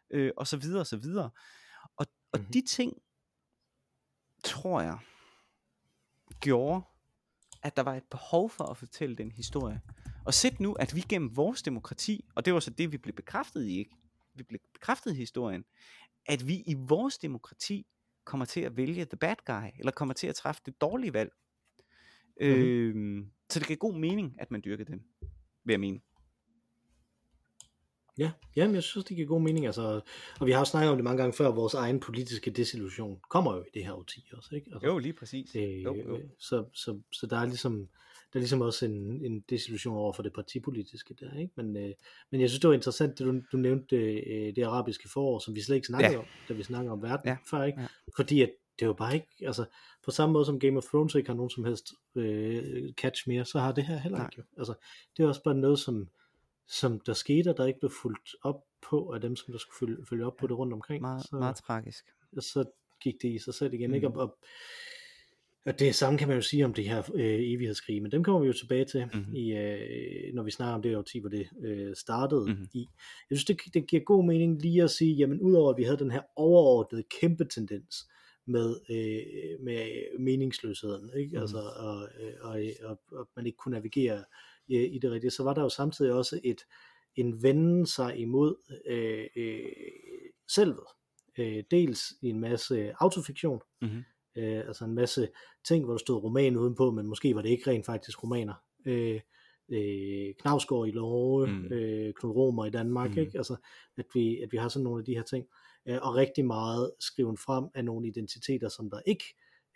øh, 0.09 0.31
og 0.37 0.47
så 0.47 0.57
videre, 0.57 0.79
og 0.79 0.87
så 0.87 0.97
videre. 0.97 1.29
Og, 1.97 2.05
og 2.31 2.39
Mhm. 2.39 2.51
de 2.51 2.61
ting, 2.61 2.93
tror 4.43 4.81
jeg, 4.81 4.97
gjorde, 6.39 6.81
at 7.63 7.75
der 7.77 7.83
var 7.83 7.95
et 7.95 8.03
behov 8.11 8.49
for 8.49 8.63
at 8.63 8.77
fortælle 8.77 9.15
den 9.15 9.31
historie. 9.31 9.81
Og 10.25 10.33
sæt 10.33 10.59
nu, 10.59 10.73
at 10.73 10.95
vi 10.95 11.01
gennem 11.01 11.35
vores 11.35 11.61
demokrati, 11.61 12.25
og 12.35 12.45
det 12.45 12.53
var 12.53 12.59
så 12.59 12.69
det, 12.69 12.91
vi 12.91 12.97
blev 12.97 13.15
bekræftet 13.15 13.65
i, 13.67 13.77
ikke? 13.79 13.95
Vi 14.35 14.43
blev 14.43 14.59
bekræftet 14.73 15.11
i 15.11 15.15
historien, 15.15 15.65
at 16.25 16.47
vi 16.47 16.55
i 16.55 16.73
vores 16.77 17.17
demokrati 17.17 17.87
kommer 18.23 18.45
til 18.45 18.61
at 18.61 18.77
vælge 18.77 19.05
the 19.05 19.17
bad 19.17 19.35
guy, 19.45 19.69
eller 19.79 19.91
kommer 19.91 20.13
til 20.13 20.27
at 20.27 20.35
træffe 20.35 20.61
det 20.65 20.81
dårlige 20.81 21.13
valg. 21.13 21.31
Mhm. 22.41 22.49
Øh, 22.49 23.25
så 23.49 23.59
det 23.59 23.67
giver 23.67 23.77
god 23.77 23.93
mening, 23.93 24.35
at 24.39 24.51
man 24.51 24.61
dyrker 24.65 24.85
den, 24.85 25.03
vil 25.63 25.73
jeg 25.73 25.79
mene. 25.79 25.99
Ja, 28.17 28.31
jamen, 28.55 28.75
jeg 28.75 28.83
synes, 28.83 29.05
det 29.05 29.15
giver 29.15 29.27
god 29.27 29.41
mening. 29.41 29.65
Altså, 29.65 30.01
og 30.39 30.47
vi 30.47 30.51
har 30.51 30.63
snakket 30.63 30.91
om 30.91 30.97
det 30.97 31.03
mange 31.03 31.21
gange 31.21 31.33
før, 31.33 31.51
vores 31.51 31.73
egen 31.73 31.99
politiske 31.99 32.51
desillusion 32.51 33.19
kommer 33.29 33.55
jo 33.55 33.63
i 33.63 33.67
det 33.73 33.85
her 33.85 33.93
årti 33.93 34.29
også. 34.33 34.55
Ikke? 34.55 34.71
Altså, 34.73 34.87
Jo, 34.87 34.97
lige 34.97 35.13
præcis. 35.13 35.55
Øh, 35.55 35.83
Jo, 35.83 35.95
jo. 35.95 36.19
Så, 36.39 36.65
så, 36.73 37.01
så 37.11 37.27
der 37.27 37.37
er 37.37 37.45
ligesom 37.45 37.89
der 38.35 38.39
er 38.39 38.41
ligesom 38.41 38.61
også 38.61 38.85
en, 38.85 39.25
en 39.25 39.39
desillusion 39.49 39.97
over 39.97 40.13
for 40.13 40.23
det 40.23 40.33
partipolitiske 40.33 41.13
der, 41.19 41.37
ikke? 41.39 41.53
Men, 41.55 41.77
øh, 41.77 41.93
men 42.31 42.41
jeg 42.41 42.49
synes, 42.49 42.59
det 42.59 42.67
var 42.67 42.73
interessant, 42.73 43.19
det 43.19 43.25
du, 43.27 43.41
du 43.51 43.57
nævnte 43.57 43.95
øh, 43.95 44.55
det 44.55 44.63
arabiske 44.63 45.09
forår, 45.09 45.39
som 45.39 45.55
vi 45.55 45.61
slet 45.61 45.75
ikke 45.75 45.87
snakkede 45.87 46.11
Ja. 46.13 46.19
om, 46.19 46.25
da 46.49 46.53
vi 46.53 46.63
snakker 46.63 46.91
om 46.91 47.01
verden 47.01 47.27
Ja, 47.29 47.37
før, 47.49 47.63
ikke? 47.63 47.81
ja. 47.81 47.87
Fordi 48.15 48.41
at 48.41 48.49
det 48.79 48.81
er 48.81 48.87
jo 48.87 48.93
bare 48.93 49.13
ikke, 49.13 49.27
altså 49.41 49.65
på 50.05 50.11
samme 50.11 50.33
måde 50.33 50.45
som 50.45 50.59
Game 50.59 50.77
of 50.77 50.83
Thrones 50.83 51.15
ikke 51.15 51.29
har 51.29 51.35
nogen 51.35 51.49
som 51.49 51.65
helst 51.65 51.93
øh, 52.15 52.93
catch 52.93 53.27
mere, 53.29 53.45
så 53.45 53.59
har 53.59 53.71
det 53.71 53.83
her 53.85 53.97
heller 53.97 54.17
Nej. 54.17 54.27
ikke 54.27 54.35
jo. 54.37 54.43
Altså, 54.57 54.73
det 55.17 55.23
er 55.23 55.27
også 55.27 55.43
bare 55.43 55.55
noget, 55.55 55.79
som, 55.79 56.09
som 56.67 56.99
der 56.99 57.13
skete, 57.13 57.49
og 57.49 57.57
der 57.57 57.65
ikke 57.65 57.79
blev 57.79 57.91
fuldt 58.01 58.35
op 58.43 58.63
på 58.89 59.11
af 59.13 59.21
dem, 59.21 59.35
som 59.35 59.51
der 59.51 59.59
skulle 59.59 59.75
følge, 59.79 60.05
følge 60.09 60.25
op 60.25 60.35
på 60.37 60.47
det 60.47 60.57
rundt 60.57 60.73
omkring. 60.73 61.01
Meget, 61.01 61.23
så, 61.25 61.35
meget 61.35 61.55
tragisk. 61.55 62.05
og 62.37 62.43
så 62.43 62.65
gik 63.01 63.15
det 63.21 63.29
i 63.29 63.37
sig 63.39 63.53
selv 63.53 63.73
igen, 63.73 63.89
Mm. 63.89 63.93
ikke? 63.95 64.07
Og, 64.07 64.13
og, 64.17 64.37
og 65.65 65.79
det 65.79 65.95
samme 65.95 66.19
kan 66.19 66.27
man 66.27 66.37
jo 66.37 66.41
sige 66.41 66.65
om 66.65 66.73
det 66.73 66.83
her 66.89 66.99
øh, 67.15 67.39
evighedskrige, 67.39 68.01
men 68.01 68.11
dem 68.11 68.23
kommer 68.23 68.41
vi 68.41 68.47
jo 68.47 68.53
tilbage 68.53 68.85
til, 68.85 69.05
Mhm. 69.13 69.35
i, 69.35 69.51
øh, 69.53 70.33
når 70.33 70.43
vi 70.43 70.51
snakker 70.51 70.75
om 70.75 70.81
det 70.81 70.97
årti, 70.97 71.19
hvor 71.19 71.29
det 71.29 71.47
øh, 71.63 71.95
startede 71.95 72.45
Mhm. 72.45 72.67
i. 72.73 72.89
Jeg 73.29 73.37
synes, 73.37 73.45
det, 73.45 73.73
det 73.73 73.87
giver 73.87 74.03
god 74.03 74.25
mening 74.25 74.61
lige 74.61 74.83
at 74.83 74.89
sige, 74.89 75.13
jamen 75.13 75.41
udover 75.41 75.71
at 75.73 75.77
vi 75.77 75.83
havde 75.83 75.97
den 75.97 76.11
her 76.11 76.21
overordnede 76.35 77.03
kæmpe 77.21 77.45
tendens 77.45 77.95
med, 78.47 78.75
øh, 78.89 79.63
med 79.65 79.87
meningsløsheden, 80.19 81.09
ikke? 81.17 81.29
Mhm. 81.31 81.41
Altså, 81.41 81.57
og, 81.57 82.09
øh, 82.21 82.33
og, 82.41 82.59
og, 82.89 82.99
og 83.11 83.29
man 83.35 83.45
ikke 83.45 83.57
kunne 83.57 83.73
navigere 83.73 84.23
i, 84.67 84.77
i 84.85 84.99
det 84.99 85.11
rigtige, 85.11 85.31
så 85.31 85.43
var 85.43 85.53
der 85.53 85.61
jo 85.61 85.69
samtidig 85.69 86.13
også 86.13 86.39
et 86.43 86.61
en 87.15 87.43
vende 87.43 87.87
sig 87.87 88.17
imod 88.17 88.55
øh, 88.85 89.25
øh, 89.35 89.65
selvet. 90.49 90.85
Øh, 91.39 91.63
dels 91.71 92.13
i 92.21 92.29
en 92.29 92.39
masse 92.39 92.93
autofiktion, 92.99 93.59
Mhm. 93.81 94.03
Øh, 94.35 94.57
altså 94.67 94.85
en 94.85 94.93
masse 94.93 95.29
ting, 95.67 95.83
hvor 95.85 95.93
der 95.93 95.97
stod 95.97 96.23
roman 96.23 96.57
udenpå, 96.57 96.91
men 96.91 97.07
måske 97.07 97.35
var 97.35 97.41
det 97.41 97.49
ikke 97.49 97.69
rent 97.71 97.85
faktisk 97.85 98.23
romaner. 98.23 98.53
Øh, 98.85 99.21
øh, 99.69 100.33
Knavsgaard 100.39 100.87
i 100.87 100.91
Norge, 100.91 101.47
Mm. 101.47 101.53
mm. 101.53 101.71
øh, 101.71 102.13
Knud 102.13 102.31
Romer 102.35 102.65
i 102.65 102.69
Danmark, 102.69 103.09
Mm. 103.09 103.15
mm. 103.15 103.21
ikke? 103.21 103.37
Altså, 103.37 103.55
at 103.97 104.05
vi, 104.13 104.41
at 104.41 104.51
vi 104.51 104.57
har 104.57 104.69
sådan 104.69 104.83
nogle 104.83 104.99
af 104.99 105.05
de 105.05 105.15
her 105.15 105.23
ting, 105.23 105.45
øh, 105.85 105.97
og 106.01 106.15
rigtig 106.15 106.45
meget 106.45 106.91
skriven 106.99 107.37
frem 107.37 107.65
af 107.73 107.85
nogle 107.85 108.07
identiteter, 108.07 108.69
som 108.69 108.89
der 108.89 108.99
ikke 109.05 109.25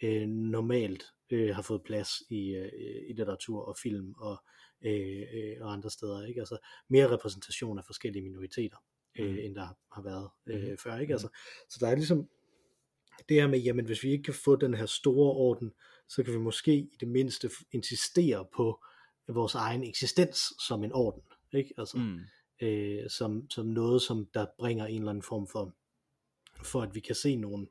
øh, 0.03 0.27
normalt 0.27 1.03
øh, 1.29 1.55
har 1.55 1.61
fået 1.61 1.81
plads 1.83 2.09
i, 2.29 2.49
øh, 2.55 2.71
i 3.09 3.13
litteratur 3.13 3.61
og 3.61 3.75
film 3.83 4.13
og, 4.17 4.37
øh, 4.81 5.21
øh, 5.33 5.55
og 5.61 5.73
andre 5.73 5.89
steder, 5.89 6.25
ikke? 6.25 6.39
Altså 6.41 6.57
mere 6.89 7.11
repræsentation 7.11 7.77
af 7.77 7.83
forskellige 7.85 8.23
minoriteter, 8.23 8.77
øh, 9.19 9.31
Mm. 9.31 9.37
end 9.39 9.55
der 9.55 9.67
har 9.91 10.01
været 10.01 10.29
øh, 10.47 10.67
Mhm. 10.67 10.77
før, 10.77 10.93
ikke? 10.97 11.05
Mhm. 11.11 11.13
Altså, 11.13 11.27
så 11.69 11.77
der 11.81 11.87
er 11.87 11.95
ligesom 11.95 12.29
det 13.29 13.41
her 13.41 13.47
med, 13.47 13.59
jamen 13.59 13.85
hvis 13.85 14.03
vi 14.03 14.11
ikke 14.11 14.23
kan 14.23 14.33
få 14.33 14.55
den 14.55 14.73
her 14.73 14.85
store 14.85 15.31
orden, 15.31 15.71
så 16.09 16.23
kan 16.23 16.33
vi 16.33 16.39
måske 16.39 16.75
i 16.75 16.95
det 16.99 17.07
mindste 17.07 17.49
insistere 17.71 18.45
på 18.55 18.83
vores 19.27 19.55
egen 19.55 19.83
eksistens 19.83 20.39
som 20.67 20.83
en 20.83 20.91
orden, 20.93 21.21
ikke? 21.53 21.73
Altså, 21.77 21.97
mm. 21.97 22.19
Øh, 22.61 23.09
som, 23.09 23.49
som 23.49 23.65
noget, 23.65 24.01
som 24.01 24.27
der 24.33 24.45
bringer 24.59 24.85
en 24.85 24.97
eller 24.97 25.09
anden 25.09 25.23
form 25.23 25.47
for, 25.47 25.75
for 26.63 26.81
at 26.81 26.95
vi 26.95 26.99
kan 26.99 27.15
se 27.15 27.35
nogle, 27.35 27.67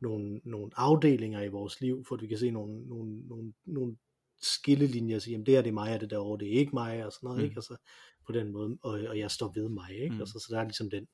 nogle, 0.00 0.40
nogle 0.44 0.70
afdelinger 0.76 1.42
i 1.42 1.48
vores 1.48 1.80
liv, 1.80 2.04
for 2.08 2.14
at 2.14 2.22
vi 2.22 2.26
kan 2.26 2.38
se 2.38 2.50
nogle, 2.50 2.88
nogle, 2.88 3.28
nogle, 3.28 3.52
nogle 3.64 3.96
skillelinjer, 4.42 5.16
og 5.16 5.22
sige, 5.22 5.32
jamen 5.32 5.46
det 5.46 5.54
her 5.54 5.62
det 5.62 5.68
er 5.68 5.74
mig, 5.74 5.94
og 5.94 6.00
det 6.00 6.10
derovre, 6.10 6.38
det 6.38 6.54
er 6.54 6.58
ikke 6.58 6.74
mig, 6.74 7.06
og 7.06 7.12
sådan 7.12 7.26
noget, 7.26 7.38
Mm. 7.38 7.44
ikke? 7.44 7.56
Altså, 7.56 7.76
på 8.26 8.32
den 8.32 8.52
måde, 8.52 8.78
og, 8.82 8.92
og 9.08 9.18
jeg 9.18 9.30
står 9.30 9.52
ved 9.54 9.68
mig, 9.68 9.90
ikke? 9.90 10.14
Mm. 10.14 10.20
Altså, 10.20 10.38
så 10.38 10.46
der 10.50 10.60
er 10.60 10.64
ligesom 10.64 10.90
den, 10.90 11.06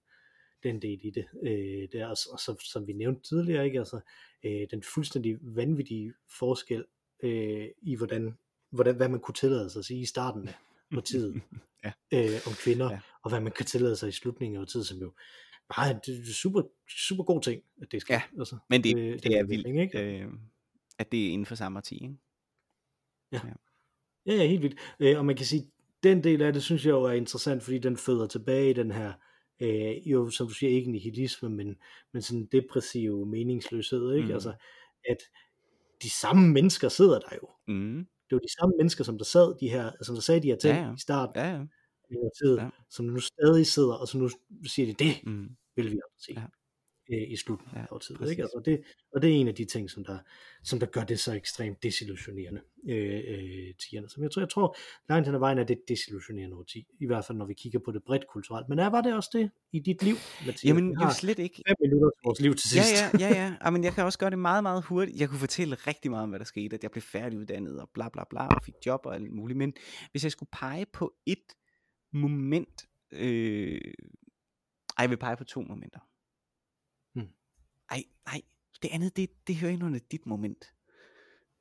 den 0.63 0.83
del 0.83 1.01
i 1.03 1.11
det, 1.11 1.27
øh, 1.43 1.89
der, 1.93 2.07
og, 2.07 2.17
og 2.33 2.41
så, 2.41 2.57
som 2.73 2.87
vi 2.87 2.93
nævnte 2.93 3.29
tidligere, 3.29 3.65
ikke? 3.67 3.79
Altså, 3.79 4.01
øh, 4.45 4.67
den 4.71 4.83
fuldstændig 4.83 5.39
vanvittige 5.41 6.15
forskel 6.39 6.85
øh, 7.23 7.69
i, 7.83 7.97
hvordan, 7.97 8.39
hvordan, 8.71 8.97
hvad 8.97 9.09
man 9.09 9.21
kunne 9.21 9.35
tillade 9.35 9.71
sig 9.71 9.79
at 9.81 9.85
sige 9.85 10.01
i 10.01 10.05
starten 10.07 10.49
af 10.49 10.55
partiet 10.95 11.41
Ja. 11.85 11.93
øh, 12.15 12.41
om 12.47 12.53
kvinder, 12.53 12.87
Ja. 12.87 12.93
ja. 12.93 13.01
og 13.23 13.31
hvad 13.31 13.41
man 13.41 13.53
kan 13.53 13.67
tillade 13.67 13.97
sig 13.97 14.09
i 14.09 14.13
slutningen 14.13 14.61
af 14.61 14.67
tid, 14.67 14.85
som 14.85 14.99
jo 14.99 15.13
bare 15.77 15.91
er 15.91 15.95
en 16.09 16.25
super, 16.27 16.63
super 17.07 17.25
god 17.25 17.43
ting, 17.43 17.63
at 17.83 17.93
det 17.93 18.01
skal. 18.01 18.15
Ja, 18.15 18.23
altså, 18.39 18.57
Men 18.71 18.85
det, 18.85 18.99
øh, 18.99 19.13
det 19.13 19.23
den 19.23 19.33
er 19.33 19.45
vildt, 19.45 19.67
ikke? 19.67 20.23
øh, 20.23 20.33
at 20.99 21.13
det 21.13 21.27
er 21.27 21.31
inden 21.33 21.47
for 21.47 21.55
samme 21.55 21.79
årti, 21.79 21.95
ikke? 21.95 22.15
Ja, 23.33 23.41
ja, 24.27 24.47
helt 24.47 24.63
vildt. 24.63 24.79
Øh, 25.01 25.19
og 25.19 25.25
man 25.27 25.37
kan 25.37 25.47
sige, 25.47 25.71
den 26.03 26.25
del 26.25 26.43
af 26.43 26.53
det, 26.53 26.63
synes 26.63 26.85
jeg 26.85 26.91
jo 26.91 27.03
er 27.03 27.13
interessant, 27.13 27.63
fordi 27.63 27.79
den 27.79 27.97
føder 27.97 28.27
tilbage 28.27 28.71
i 28.71 28.73
den 28.73 28.91
her, 28.91 29.13
øh, 29.61 30.11
jo 30.13 30.31
som 30.31 30.47
du 30.49 30.55
siger, 30.55 30.71
ikke 30.71 30.91
nihilisme, 30.91 31.49
men, 31.51 31.77
men 32.13 32.23
sådan 32.23 32.47
depressiv 32.53 33.27
meningsløshed, 33.27 34.13
ikke? 34.13 34.27
Mm. 34.29 34.33
Altså, 34.35 34.55
at 35.11 35.17
de 36.03 36.11
samme 36.11 36.49
mennesker 36.53 36.89
sidder 36.89 37.19
der 37.21 37.37
jo. 37.43 37.49
Mm. 37.69 38.07
Det 38.31 38.37
var 38.37 38.39
de 38.41 38.53
samme 38.61 38.75
mennesker, 38.79 39.05
som 39.05 39.19
der 39.19 39.25
sad 39.25 39.55
de 39.61 39.69
her, 39.71 39.93
som 40.03 40.15
der 40.15 40.23
sagde 40.23 40.43
de 40.43 40.49
her 40.49 40.57
ting 40.57 40.77
Ja, 40.77 40.83
ja. 40.87 40.95
i 40.95 40.99
starten 41.01 41.41
Ja, 41.43 41.49
ja. 41.53 41.65
tid, 42.45 42.57
Ja. 42.59 42.69
som 42.91 43.05
nu 43.07 43.21
stadig 43.21 43.67
sidder, 43.67 43.95
og 43.95 44.09
som 44.09 44.21
nu 44.21 44.29
siger 44.67 44.87
de, 44.95 45.05
det 45.05 45.15
Mm. 45.27 45.49
vil 45.77 45.91
vi 45.93 46.01
også 46.15 46.25
se 46.27 46.33
Ja. 46.37 46.45
Ja. 47.11 47.17
i 47.17 47.37
slutningen 47.37 47.77
Ja, 47.77 47.83
af 47.83 47.87
årtiet. 47.91 48.19
præcis. 48.19 48.31
Ikke? 48.31 48.43
Altså 48.43 48.63
det, 48.65 48.83
og 49.15 49.23
det 49.23 49.31
er 49.31 49.35
en 49.35 49.49
af 49.49 49.55
de 49.55 49.65
ting, 49.65 49.91
som 49.91 50.05
der, 50.05 50.19
som 50.63 50.79
der 50.79 50.87
gør 50.87 51.05
det 51.05 51.21
så 51.21 51.33
ekstremt 51.35 51.83
desillusionerende 51.83 52.61
øh, 52.89 53.15
øh, 53.29 53.75
tierne. 53.75 54.09
Som 54.09 54.23
jeg 54.23 54.31
tror, 54.31 54.43
jeg 54.43 54.49
tror 54.49 54.77
langt 55.09 55.27
hen 55.29 55.35
ad 55.35 55.39
vejen 55.41 55.59
er 55.59 55.65
det 55.65 55.75
et 55.77 55.83
desillusionerende 55.89 56.57
årti, 56.57 56.87
i 57.01 57.07
hvert 57.07 57.25
fald 57.25 57.39
når 57.39 57.47
vi 57.47 57.55
kigger 57.55 57.79
på 57.85 57.93
det 57.93 58.03
bredt 58.07 58.27
kulturelt. 58.27 58.69
Men 58.69 58.79
er, 58.79 58.87
var 58.91 59.01
det 59.01 59.15
også 59.15 59.31
det 59.33 59.51
i 59.73 59.79
dit 59.81 60.03
liv, 60.03 60.15
Mathias? 60.47 60.65
Jamen, 60.65 60.93
jo 61.03 61.11
slet 61.11 61.39
ikke. 61.39 61.63
fem 61.69 61.77
minutter 61.81 62.11
til 62.11 62.21
vores 62.25 62.41
liv 62.41 62.55
til 62.55 62.77
Ja, 62.77 62.83
sidst. 62.83 63.03
ja, 63.03 63.29
ja, 63.29 63.29
ja. 63.43 63.55
ja 63.65 63.71
men 63.71 63.85
jeg 63.85 63.93
kan 63.93 64.05
også 64.05 64.19
gøre 64.19 64.31
det 64.31 64.39
meget, 64.39 64.63
meget 64.63 64.85
hurtigt. 64.85 65.21
Jeg 65.21 65.29
kunne 65.29 65.39
fortælle 65.39 65.75
rigtig 65.75 66.11
meget 66.11 66.23
om, 66.23 66.29
hvad 66.29 66.39
der 66.39 66.45
skete, 66.45 66.75
at 66.77 66.83
jeg 66.83 66.91
blev 66.91 67.03
færdiguddannet 67.03 67.81
og 67.81 67.91
bla 67.95 68.09
bla 68.09 68.25
bla, 68.31 68.47
og 68.47 68.65
fik 68.65 68.75
job 68.87 69.01
og 69.07 69.15
alt 69.15 69.33
muligt. 69.33 69.57
Men 69.57 69.73
hvis 70.11 70.25
jeg 70.25 70.33
skulle 70.33 70.51
pege 70.53 70.87
på 70.93 71.15
et 71.27 71.45
moment, 72.13 72.87
øh... 73.13 73.81
ej, 74.99 75.03
jeg 75.03 75.11
vil 75.11 75.17
pege 75.17 75.37
på 75.37 75.45
to 75.45 75.61
momenter. 75.61 76.01
Det 78.83 78.89
andet, 78.93 79.17
det, 79.17 79.31
det 79.47 79.57
hører 79.57 79.73
ind 79.73 79.83
under 79.83 80.01
dit 80.13 80.27
moment. 80.27 80.75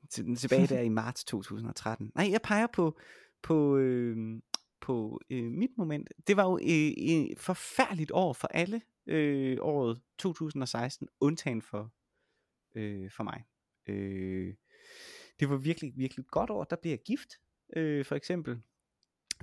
til, 0.09 0.36
tilbage 0.36 0.68
der 0.68 0.82
i 0.82 0.89
marts 0.89 1.24
2013. 1.24 2.11
Nej, 2.15 2.32
jeg 2.32 2.41
peger 2.41 2.68
på, 2.68 2.99
på, 3.41 3.78
øh, 3.78 4.41
på 4.82 5.22
øh, 5.30 5.43
mit 5.43 5.78
moment. 5.78 6.09
Det 6.28 6.38
var 6.38 6.43
jo 6.43 6.59
et 6.61 7.30
øh, 7.32 7.38
forfærdeligt 7.38 8.11
år 8.11 8.34
for 8.34 8.47
alle 8.47 8.82
øh, 9.07 9.57
året 9.61 10.01
2016, 10.18 11.07
undtagen 11.20 11.61
for, 11.61 11.93
øh, 12.76 13.11
for 13.11 13.24
mig. 13.24 13.43
Øh, 13.88 14.53
det 15.39 15.49
var 15.49 15.57
virkelig, 15.57 15.93
virkelig 15.95 16.26
godt 16.28 16.49
år. 16.49 16.63
Der 16.63 16.76
blev 16.76 16.89
jeg 16.89 16.99
gift, 16.99 17.30
øh, 17.76 18.05
for 18.05 18.15
eksempel. 18.15 18.61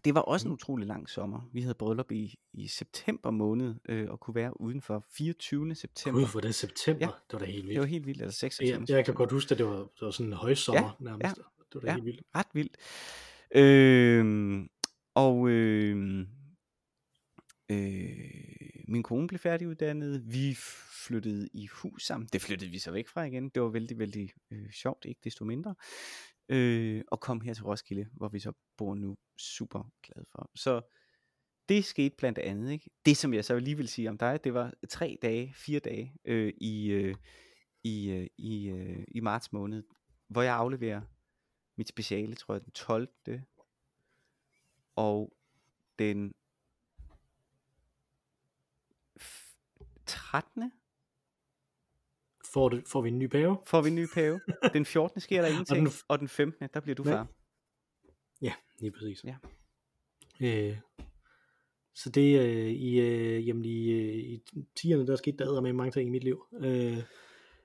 Det 0.04 0.14
var 0.14 0.20
også 0.20 0.46
en 0.46 0.50
Mm. 0.50 0.54
utrolig 0.54 0.86
lang 0.86 1.08
sommer. 1.08 1.50
Vi 1.52 1.60
havde 1.60 1.74
bryllup 1.74 2.12
i, 2.12 2.34
i 2.52 2.66
september 2.68 3.30
måned, 3.30 3.74
øh, 3.88 4.10
og 4.10 4.20
kunne 4.20 4.34
være 4.34 4.60
udenfor 4.60 5.04
24. 5.16 5.74
september. 5.74 6.20
Gud, 6.20 6.26
for 6.28 6.40
det 6.40 6.48
er 6.48 6.52
september. 6.52 7.06
Ja. 7.06 7.06
Det 7.06 7.32
var 7.32 7.38
da 7.38 7.44
helt 7.44 7.56
Det 7.56 7.66
vildt. 7.68 7.80
var 7.80 7.86
helt 7.86 8.06
vildt, 8.06 8.20
eller 8.20 8.32
26. 8.32 8.80
Jeg, 8.80 8.90
jeg 8.90 9.04
kan 9.04 9.14
godt 9.14 9.30
huske, 9.32 9.52
at 9.52 9.58
det 9.58 9.66
var, 9.66 9.76
det 9.76 9.88
var 10.00 10.10
sådan 10.10 10.26
en 10.26 10.32
højsommer 10.32 10.96
ja, 11.00 11.04
nærmest. 11.04 11.36
Det 11.36 11.74
var 11.74 11.80
da 11.80 11.86
ja. 11.86 11.92
helt 11.94 12.04
vildt. 12.04 12.22
ret 12.36 12.46
vildt. 12.54 12.76
Øh, 13.54 14.66
og 15.14 15.48
øh, 15.48 16.26
øh, 17.70 18.08
min 18.88 19.02
kone 19.02 19.26
blev 19.28 19.38
færdiguddannet. 19.38 20.22
Vi 20.32 20.54
flyttede 21.06 21.48
i 21.52 21.66
hus 21.66 22.06
sammen. 22.06 22.28
Det 22.32 22.42
flyttede 22.42 22.70
vi 22.70 22.78
så 22.78 22.90
væk 22.90 23.08
fra 23.08 23.22
igen. 23.22 23.48
Det 23.48 23.62
var 23.62 23.68
vældig, 23.68 23.98
vældig 23.98 24.30
øh, 24.50 24.70
sjovt, 24.72 25.04
ikke 25.04 25.20
desto 25.24 25.44
mindre. 25.44 25.74
Øh, 26.48 27.04
og 27.10 27.20
kom 27.20 27.40
her 27.40 27.54
til 27.54 27.64
Roskilde, 27.64 28.08
hvor 28.12 28.28
vi 28.28 28.38
så 28.38 28.52
bor 28.76 28.94
nu 28.94 29.16
super 29.36 29.90
glad 30.02 30.24
for. 30.32 30.50
Så 30.54 30.80
det 31.68 31.84
skete 31.84 32.16
blandt 32.16 32.38
andet. 32.38 32.72
Ikke? 32.72 32.90
Det, 33.06 33.16
som 33.16 33.34
jeg 33.34 33.44
så 33.44 33.58
lige 33.58 33.76
vil 33.76 33.88
sige 33.88 34.08
om 34.08 34.18
dig, 34.18 34.44
det 34.44 34.54
var 34.54 34.72
tre 34.88 35.18
dage, 35.22 35.54
fire 35.54 35.80
dage 35.80 36.14
øh, 36.24 36.52
i, 36.56 36.86
øh, 36.86 37.14
i, 37.84 38.10
øh, 38.10 38.26
i, 38.38 38.68
øh, 38.68 39.04
i 39.08 39.20
marts 39.20 39.52
måned, 39.52 39.82
hvor 40.28 40.42
jeg 40.42 40.54
afleverer 40.54 41.00
mit 41.76 41.88
speciale, 41.88 42.34
tror 42.34 42.54
jeg, 42.54 42.64
den 42.64 42.72
12. 42.72 43.08
Og 44.96 45.36
den 45.98 46.34
13. 50.06 50.72
Får, 52.54 52.68
det, 52.68 52.82
får 52.88 53.02
vi 53.02 53.08
en 53.08 53.18
ny 53.18 53.26
pave? 53.26 53.58
får 53.66 53.82
vi 53.82 53.88
en 53.88 53.94
ny 53.94 54.06
pave. 54.14 54.40
Den 54.72 54.84
14. 54.84 55.20
sker 55.20 55.42
der 55.42 55.48
ingenting, 55.48 55.78
og 55.86 55.92
den 55.92 55.98
og 56.08 56.18
den 56.18 56.28
15. 56.28 56.68
der 56.74 56.80
bliver 56.80 56.94
du 56.94 57.04
far. 57.04 57.26
Ja, 58.42 58.52
lige 58.80 58.90
præcis. 58.92 59.24
Ja. 59.24 59.36
Øh, 60.40 60.76
så 61.94 62.10
det 62.10 62.40
øh, 62.40 62.70
i, 62.70 63.00
øh, 63.00 63.48
jamen 63.48 63.64
i, 63.64 63.90
øh, 63.90 64.14
i 64.14 64.42
10'erne, 64.80 65.06
der 65.06 65.16
skete 65.16 65.36
der 65.38 65.60
med 65.60 65.72
mange 65.72 65.90
ting 65.90 66.08
i 66.08 66.10
mit 66.10 66.24
liv. 66.24 66.44
Øh, 66.60 66.98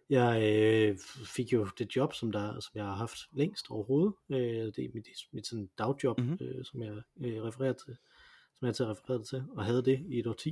jeg 0.09 0.41
øh, 0.43 0.97
fik 1.35 1.53
jo 1.53 1.67
det 1.77 1.95
job, 1.95 2.13
som, 2.13 2.31
der, 2.31 2.59
som 2.59 2.71
jeg 2.75 2.85
har 2.85 2.95
haft 2.95 3.17
længst 3.31 3.71
overhovedet. 3.71 4.13
Øh, 4.31 4.37
det 4.75 4.79
er 4.79 4.89
mit, 4.93 5.07
mit 5.31 5.47
sådan 5.47 5.69
dagjob, 5.77 6.17
Mhm. 6.19 6.27
mm-hmm. 6.27 6.47
øh, 6.47 6.65
som 6.65 6.81
jeg 6.83 6.91
øh, 7.21 7.43
refererer 7.43 7.73
til, 7.73 7.97
som 8.59 8.65
jeg 8.65 8.75
til 8.75 8.83
at 8.83 8.89
referere 8.89 9.23
til, 9.23 9.43
og 9.57 9.65
havde 9.65 9.85
det 9.85 10.05
i 10.09 10.19
et 10.19 10.27
årti. 10.27 10.51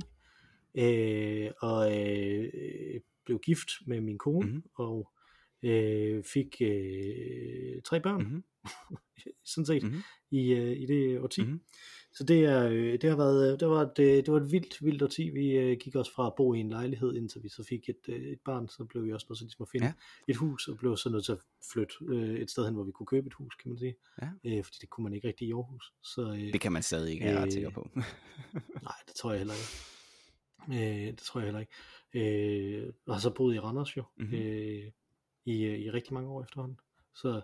Øh, 0.74 1.50
og 1.60 1.98
øh, 1.98 3.00
blev 3.28 3.38
gift 3.40 3.68
med 3.86 4.00
min 4.00 4.18
kone, 4.18 4.46
Mhm. 4.46 4.54
mm-hmm. 4.54 4.70
og 4.74 5.12
øh, 5.62 6.24
fik 6.24 6.56
øh, 6.60 7.82
tre 7.84 8.00
børn, 8.00 8.22
mm-hmm. 8.22 8.34
Mm-hmm. 8.64 8.96
sådan 9.52 9.66
set, 9.66 9.82
Mhm. 9.82 10.02
i, 10.30 10.52
øh, 10.52 10.76
i 10.80 10.86
det 10.86 11.20
årti. 11.20 11.42
Mhm. 11.42 11.60
Så 12.12 12.24
det, 12.24 12.44
er, 12.44 12.68
øh, 12.68 12.92
det 13.00 13.10
har 13.10 13.16
været, 13.16 13.52
øh, 13.52 13.60
det 13.60 13.68
var, 13.68 13.82
et, 13.82 13.98
øh, 13.98 14.16
det 14.16 14.32
var 14.32 14.40
et 14.40 14.52
vildt, 14.52 14.84
vildt 14.84 15.02
årti. 15.02 15.30
Vi 15.30 15.50
øh, 15.50 15.76
gik 15.80 15.94
også 15.94 16.12
fra 16.14 16.26
at 16.26 16.32
bo 16.36 16.54
i 16.54 16.58
en 16.58 16.68
lejlighed, 16.68 17.14
indtil 17.14 17.42
vi 17.42 17.48
så 17.48 17.64
fik 17.68 17.88
et, 17.88 18.08
øh, 18.08 18.22
et 18.32 18.40
barn, 18.44 18.68
så 18.68 18.84
blev 18.84 19.04
vi 19.04 19.12
også 19.12 19.26
nødt 19.30 19.38
til 19.38 19.44
ligesom 19.44 19.62
at 19.62 19.68
finde 19.68 19.86
Ja. 19.86 19.92
et 20.28 20.36
hus, 20.36 20.68
og 20.68 20.78
blev 20.78 20.96
så 20.96 21.10
nødt 21.10 21.24
til 21.24 21.32
at 21.32 21.38
flytte 21.72 21.94
øh, 22.08 22.34
et 22.40 22.50
sted 22.50 22.64
hen, 22.64 22.74
hvor 22.74 22.84
vi 22.84 22.92
kunne 22.92 23.06
købe 23.06 23.26
et 23.26 23.34
hus, 23.34 23.54
kan 23.54 23.68
man 23.68 23.78
sige. 23.78 23.94
Ja. 24.22 24.28
Øh, 24.44 24.64
fordi 24.64 24.76
det 24.80 24.90
kunne 24.90 25.04
man 25.04 25.12
ikke 25.14 25.28
rigtig 25.28 25.48
i 25.48 25.52
Aarhus. 25.52 25.92
Så, 26.02 26.22
øh, 26.32 26.52
Det 26.52 26.60
kan 26.60 26.72
man 26.72 26.82
stadig 26.82 27.12
ikke, 27.12 27.24
er 27.24 27.32
jeg 27.32 27.42
ret 27.42 27.52
sikker 27.52 27.68
Øh, 27.70 27.74
på. 27.74 27.90
Nej, 28.88 28.94
det 29.06 29.14
tror 29.16 29.30
jeg 29.30 29.38
heller 29.38 29.54
ikke. 29.54 29.68
Øh, 30.70 31.06
det 31.06 31.18
tror 31.18 31.40
jeg 31.40 31.46
heller 31.46 31.60
ikke. 31.60 31.72
Øh, 32.14 32.92
og 33.06 33.14
har 33.14 33.20
så 33.20 33.30
boet 33.30 33.54
i 33.54 33.60
Randers 33.60 33.96
jo, 33.96 34.02
Mhm. 34.16 34.26
mm-hmm. 34.26 34.46
øh, 34.46 34.90
i, 35.44 35.62
øh, 35.64 35.78
i 35.78 35.90
rigtig 35.90 36.14
mange 36.14 36.30
år 36.30 36.42
efterhånden. 36.42 36.80
Så, 37.14 37.40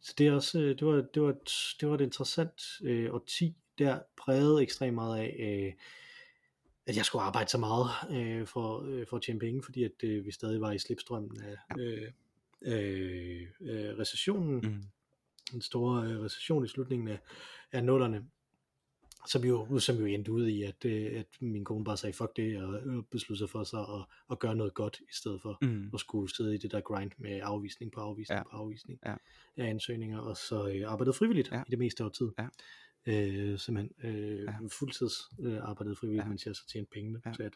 så 0.00 0.14
det 0.18 0.26
er 0.26 0.32
også, 0.32 0.60
øh, 0.60 0.78
det 0.78 0.86
var, 0.86 0.94
det 1.14 1.22
var, 1.22 1.28
et, 1.28 1.76
det 1.80 1.88
var 1.88 1.94
et 1.94 2.00
interessant 2.00 2.62
øh, 2.82 3.14
årti, 3.14 3.56
der 3.78 4.00
prægede 4.16 4.62
ekstremt 4.62 4.94
meget 4.94 5.18
af, 5.18 5.36
øh, 5.38 5.72
at 6.86 6.96
jeg 6.96 7.04
skulle 7.04 7.22
arbejde 7.22 7.50
så 7.50 7.58
meget 7.58 7.86
øh, 8.10 8.46
for, 8.46 8.82
øh, 8.86 9.06
for 9.06 9.16
at 9.16 9.22
tjene 9.22 9.38
penge, 9.40 9.62
fordi 9.62 9.84
at 9.84 10.04
øh, 10.04 10.24
vi 10.26 10.30
stadig 10.30 10.60
var 10.60 10.72
i 10.72 10.78
slipstrømmen 10.78 11.40
af 11.42 11.56
øh, 11.78 12.12
øh, 12.62 13.46
øh, 13.60 13.98
recessionen 13.98 14.60
Mm. 14.60 14.82
en 15.54 15.60
stor 15.62 15.92
øh, 15.94 16.20
recession 16.20 16.64
i 16.64 16.68
slutningen 16.68 17.08
af, 17.08 17.18
af 17.72 17.84
nullerne, 17.84 18.24
som 19.26 19.44
jo, 19.44 19.78
som 19.78 19.96
jo 19.96 20.04
endte 20.06 20.32
ud 20.32 20.46
i, 20.46 20.62
at, 20.62 20.84
øh, 20.84 21.18
at 21.20 21.26
min 21.40 21.64
kone 21.64 21.84
bare 21.84 21.96
sagde, 21.96 22.12
fuck 22.12 22.36
det, 22.36 22.62
og 22.62 22.74
øh, 22.86 23.02
besluttede 23.10 23.38
sig 23.38 23.50
for 23.50 23.64
sig 23.64 23.80
at, 23.80 24.04
at 24.30 24.38
gøre 24.38 24.54
noget 24.56 24.74
godt, 24.74 25.00
i 25.00 25.12
stedet 25.12 25.42
for 25.42 25.58
Mm. 25.62 25.90
at 25.94 26.00
skulle 26.00 26.34
sidde 26.36 26.54
i 26.54 26.58
det 26.58 26.72
der 26.72 26.80
grind 26.80 27.10
med 27.18 27.40
afvisning 27.42 27.92
på 27.92 28.00
afvisning 28.00 28.38
Ja. 28.38 28.42
på 28.42 28.48
afvisning 28.56 28.98
Ja. 29.06 29.14
af 29.56 29.66
ansøgninger, 29.70 30.18
og 30.18 30.36
så 30.36 30.68
øh, 30.68 30.92
arbejdede 30.92 31.14
frivilligt 31.14 31.50
Ja. 31.52 31.62
i 31.66 31.70
det 31.70 31.78
meste 31.78 32.04
af 32.04 32.12
tid. 32.12 32.28
Ja. 32.38 32.46
Øh, 33.06 33.58
simpelthen 33.58 34.10
øh, 34.10 34.42
Ja. 34.42 34.54
fuldtids 34.78 35.14
øh, 35.40 35.58
arbejdede 35.62 35.96
frivilligt, 35.96 36.24
Ja. 36.24 36.28
mens 36.28 36.46
jeg 36.46 36.56
så 36.56 36.66
tjente 36.68 36.90
pengene 36.90 37.20
ja. 37.26 37.32
til, 37.32 37.42
at, 37.42 37.52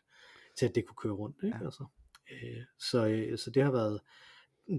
til 0.58 0.66
at 0.66 0.74
det 0.74 0.86
kunne 0.86 0.96
køre 0.96 1.12
rundt. 1.12 1.36
Ikke? 1.44 1.56
Ja. 1.60 1.64
Altså, 1.64 1.84
øh, 2.32 2.62
så, 2.78 3.06
øh, 3.06 3.38
så 3.38 3.50
det 3.50 3.62
har 3.62 3.70
været, 3.70 4.00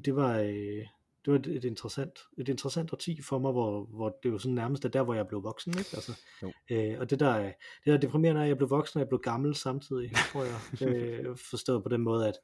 det 0.06 0.16
var, 0.16 0.40
øh, 0.40 0.86
det 1.26 1.34
var 1.34 1.40
et, 1.40 1.48
et 1.48 1.64
interessant, 1.64 2.20
et 2.38 2.50
interessant 2.50 2.94
årti 2.94 3.22
for 3.22 3.40
mig, 3.40 3.52
hvor, 3.52 3.84
hvor 3.86 4.20
det 4.24 4.32
var 4.32 4.38
sådan 4.38 4.56
nærmest 4.56 4.86
er 4.86 4.90
der, 4.90 5.04
hvor 5.04 5.14
jeg 5.14 5.28
blev 5.28 5.44
voksen, 5.44 5.72
ikke? 5.78 5.90
Altså, 5.94 6.22
Jo. 6.42 6.52
øh, 6.72 7.00
og 7.00 7.10
det 7.10 7.20
der, 7.20 7.30
er- 7.30 7.44
det 7.54 7.86
der 7.86 7.94
er 7.94 7.98
deprimerende 7.98 8.40
er, 8.42 8.44
at 8.46 8.50
jeg 8.50 8.58
blev 8.58 8.70
voksen, 8.70 8.98
og 8.98 9.00
jeg 9.00 9.08
blev 9.10 9.20
gammel 9.20 9.56
samtidig, 9.56 10.12
tror 10.32 10.44
jeg, 10.44 10.60
øh, 11.30 11.38
forstået 11.38 11.84
på 11.84 11.90
den 11.90 12.02
måde, 12.02 12.28
at, 12.28 12.38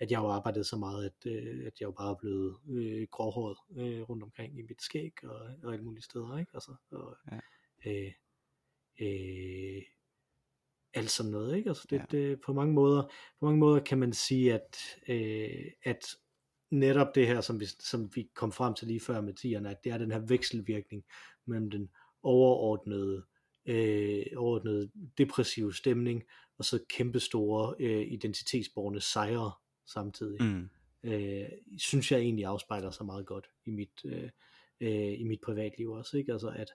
at 0.00 0.10
jeg 0.10 0.18
jo 0.18 0.26
arbejdede 0.28 0.64
så 0.64 0.76
meget, 0.76 1.04
at, 1.04 1.32
øh, 1.32 1.66
at 1.66 1.72
jeg 1.80 1.86
jo 1.86 1.90
bare 1.90 2.10
er 2.10 2.14
blevet 2.20 2.56
øh, 2.70 3.06
gråhåret 3.10 3.56
øh, 3.76 4.00
rundt 4.02 4.22
omkring 4.22 4.58
i 4.58 4.62
mit 4.62 4.82
skæg 4.82 5.12
og, 5.24 5.40
og 5.62 5.72
alle 5.72 5.84
mulige 5.84 6.02
steder, 6.04 6.38
ikke? 6.38 6.50
Altså, 6.54 6.74
og, 6.90 7.16
Ja. 7.32 7.38
øh, 7.90 8.12
øh, 9.00 9.82
alt 10.94 11.10
sådan 11.10 11.32
noget, 11.32 11.56
ikke? 11.56 11.70
Altså 11.70 11.86
det, 11.90 11.98
ja. 11.98 12.04
det, 12.10 12.40
på 12.46 12.52
mange 12.52 12.74
måder, 12.74 13.02
på 13.40 13.44
mange 13.46 13.58
måder 13.58 13.80
kan 13.80 13.98
man 13.98 14.12
sige, 14.12 14.54
at, 14.54 14.76
øh, 15.08 15.70
at 15.82 16.04
netop 16.74 17.14
det 17.14 17.26
her, 17.26 17.40
som 17.40 17.60
vi, 17.60 17.66
som 17.80 18.10
vi 18.14 18.28
kom 18.34 18.52
frem 18.52 18.74
til 18.74 18.88
lige 18.88 19.00
før 19.00 19.20
med 19.20 19.34
tierne, 19.34 19.70
at 19.70 19.84
det 19.84 19.92
er 19.92 19.98
den 19.98 20.10
her 20.10 20.18
vekselvirkning 20.18 21.04
mellem 21.46 21.70
den 21.70 21.90
overordnede, 22.22 23.24
øh, 23.66 24.26
overordnede 24.36 24.90
depressive 25.18 25.74
stemning, 25.74 26.22
og 26.58 26.64
så 26.64 26.78
kæmpestore 26.88 27.74
øh, 27.80 28.12
identitetsborgende 28.12 29.00
sejre 29.00 29.52
samtidig, 29.86 30.42
Mm. 30.42 30.68
øh, 31.02 31.48
synes 31.78 32.12
jeg 32.12 32.20
egentlig 32.20 32.44
afspejler 32.44 32.90
sig 32.90 33.06
meget 33.06 33.26
godt 33.26 33.46
i 33.66 33.70
mit, 33.70 34.04
øh, 34.04 34.30
øh, 34.80 35.20
i 35.20 35.24
mit 35.24 35.40
privatliv 35.40 35.90
også, 35.90 36.16
ikke? 36.16 36.32
Altså 36.32 36.48
at, 36.48 36.70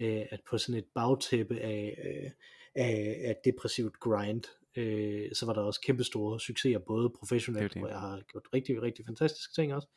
øh, 0.00 0.26
at 0.30 0.40
på 0.50 0.58
sådan 0.58 0.78
et 0.78 0.86
bagtæppe 0.94 1.60
af, 1.60 1.98
øh, 2.04 2.30
af, 2.74 3.16
af 3.24 3.36
depressivt 3.44 4.00
grind, 4.00 4.42
øh, 4.76 5.30
så 5.34 5.46
var 5.46 5.52
der 5.52 5.60
også 5.60 5.80
kæmpe 5.80 6.04
store 6.04 6.40
succeser, 6.40 6.78
både 6.78 7.10
professionelt, 7.18 7.74
Det 7.74 7.82
hvor 7.82 7.88
jeg 7.88 8.00
har 8.00 8.20
gjort 8.32 8.42
rigtig, 8.54 8.82
rigtig 8.82 9.04
fantastiske 9.06 9.54
ting 9.54 9.74
også, 9.74 9.88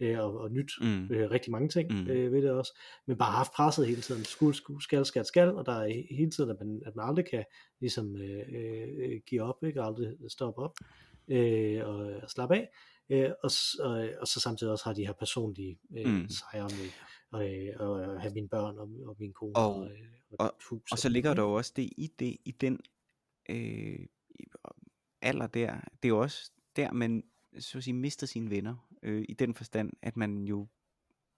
øh, 0.00 0.18
og, 0.18 0.38
og 0.38 0.50
nyt 0.50 0.72
Mm. 0.80 1.04
øh, 1.10 1.30
rigtig 1.30 1.52
mange 1.52 1.68
ting 1.68 1.92
Mm. 1.92 2.10
øh, 2.10 2.32
ved 2.32 2.42
det 2.42 2.50
også, 2.50 2.78
men 3.06 3.18
bare 3.18 3.32
haft 3.32 3.52
presset 3.52 3.86
hele 3.86 4.00
tiden, 4.00 4.24
skuld, 4.24 4.54
skuld, 4.54 4.82
skal, 4.82 5.04
skal, 5.06 5.24
skal, 5.24 5.48
og 5.48 5.66
der 5.66 5.72
er 5.72 5.88
he- 5.88 6.14
hele 6.16 6.30
tiden, 6.30 6.50
at 6.50 6.56
man, 6.60 6.82
at 6.86 6.96
man 6.96 7.08
aldrig 7.08 7.24
kan 7.30 7.44
ligesom 7.80 8.16
øh, 8.16 8.42
øh, 8.54 9.20
give 9.26 9.42
op, 9.42 9.64
ikke, 9.64 9.80
og 9.80 9.86
aldrig 9.86 10.16
stoppe 10.28 10.62
op, 10.62 10.76
øh, 11.28 11.86
og, 11.88 11.96
og 11.96 12.30
slappe 12.30 12.54
af, 12.54 12.68
øh, 13.10 13.30
og, 13.44 13.50
og, 13.80 14.08
og 14.20 14.26
så 14.28 14.40
samtidig 14.40 14.72
også 14.72 14.84
har 14.84 14.92
de 14.92 15.06
her 15.06 15.12
personlige 15.12 15.78
øh, 15.98 16.06
Mm. 16.14 16.28
sejre 16.28 16.68
med, 16.68 16.90
og, 17.32 17.54
øh, 17.54 17.74
og 17.78 18.20
have 18.20 18.34
mine 18.34 18.48
børn 18.48 18.78
og, 18.78 18.88
og 19.06 19.16
min 19.18 19.32
kone 19.32 19.56
Og- 19.56 19.74
og, 19.76 19.86
øh, 19.90 19.98
og, 20.38 20.54
og- 20.70 20.82
Og 20.92 20.98
så 20.98 21.08
ligger 21.08 21.34
der 21.34 21.42
jo 21.42 21.52
også 21.52 21.72
det 21.76 21.82
i 21.82 22.10
det 22.18 22.36
i 22.44 22.50
den 22.50 22.80
øh, 23.50 23.98
alder 25.22 25.46
der. 25.46 25.74
Det 25.74 26.04
er 26.04 26.08
jo 26.08 26.20
også 26.20 26.50
der, 26.76 26.92
man 26.92 27.22
så 27.58 27.78
at 27.78 27.84
sige, 27.84 27.94
mister 27.94 28.26
sine 28.26 28.50
venner. 28.50 28.88
Øh, 29.02 29.24
I 29.28 29.32
den 29.32 29.54
forstand, 29.54 29.92
at 30.02 30.16
man 30.16 30.38
jo 30.44 30.68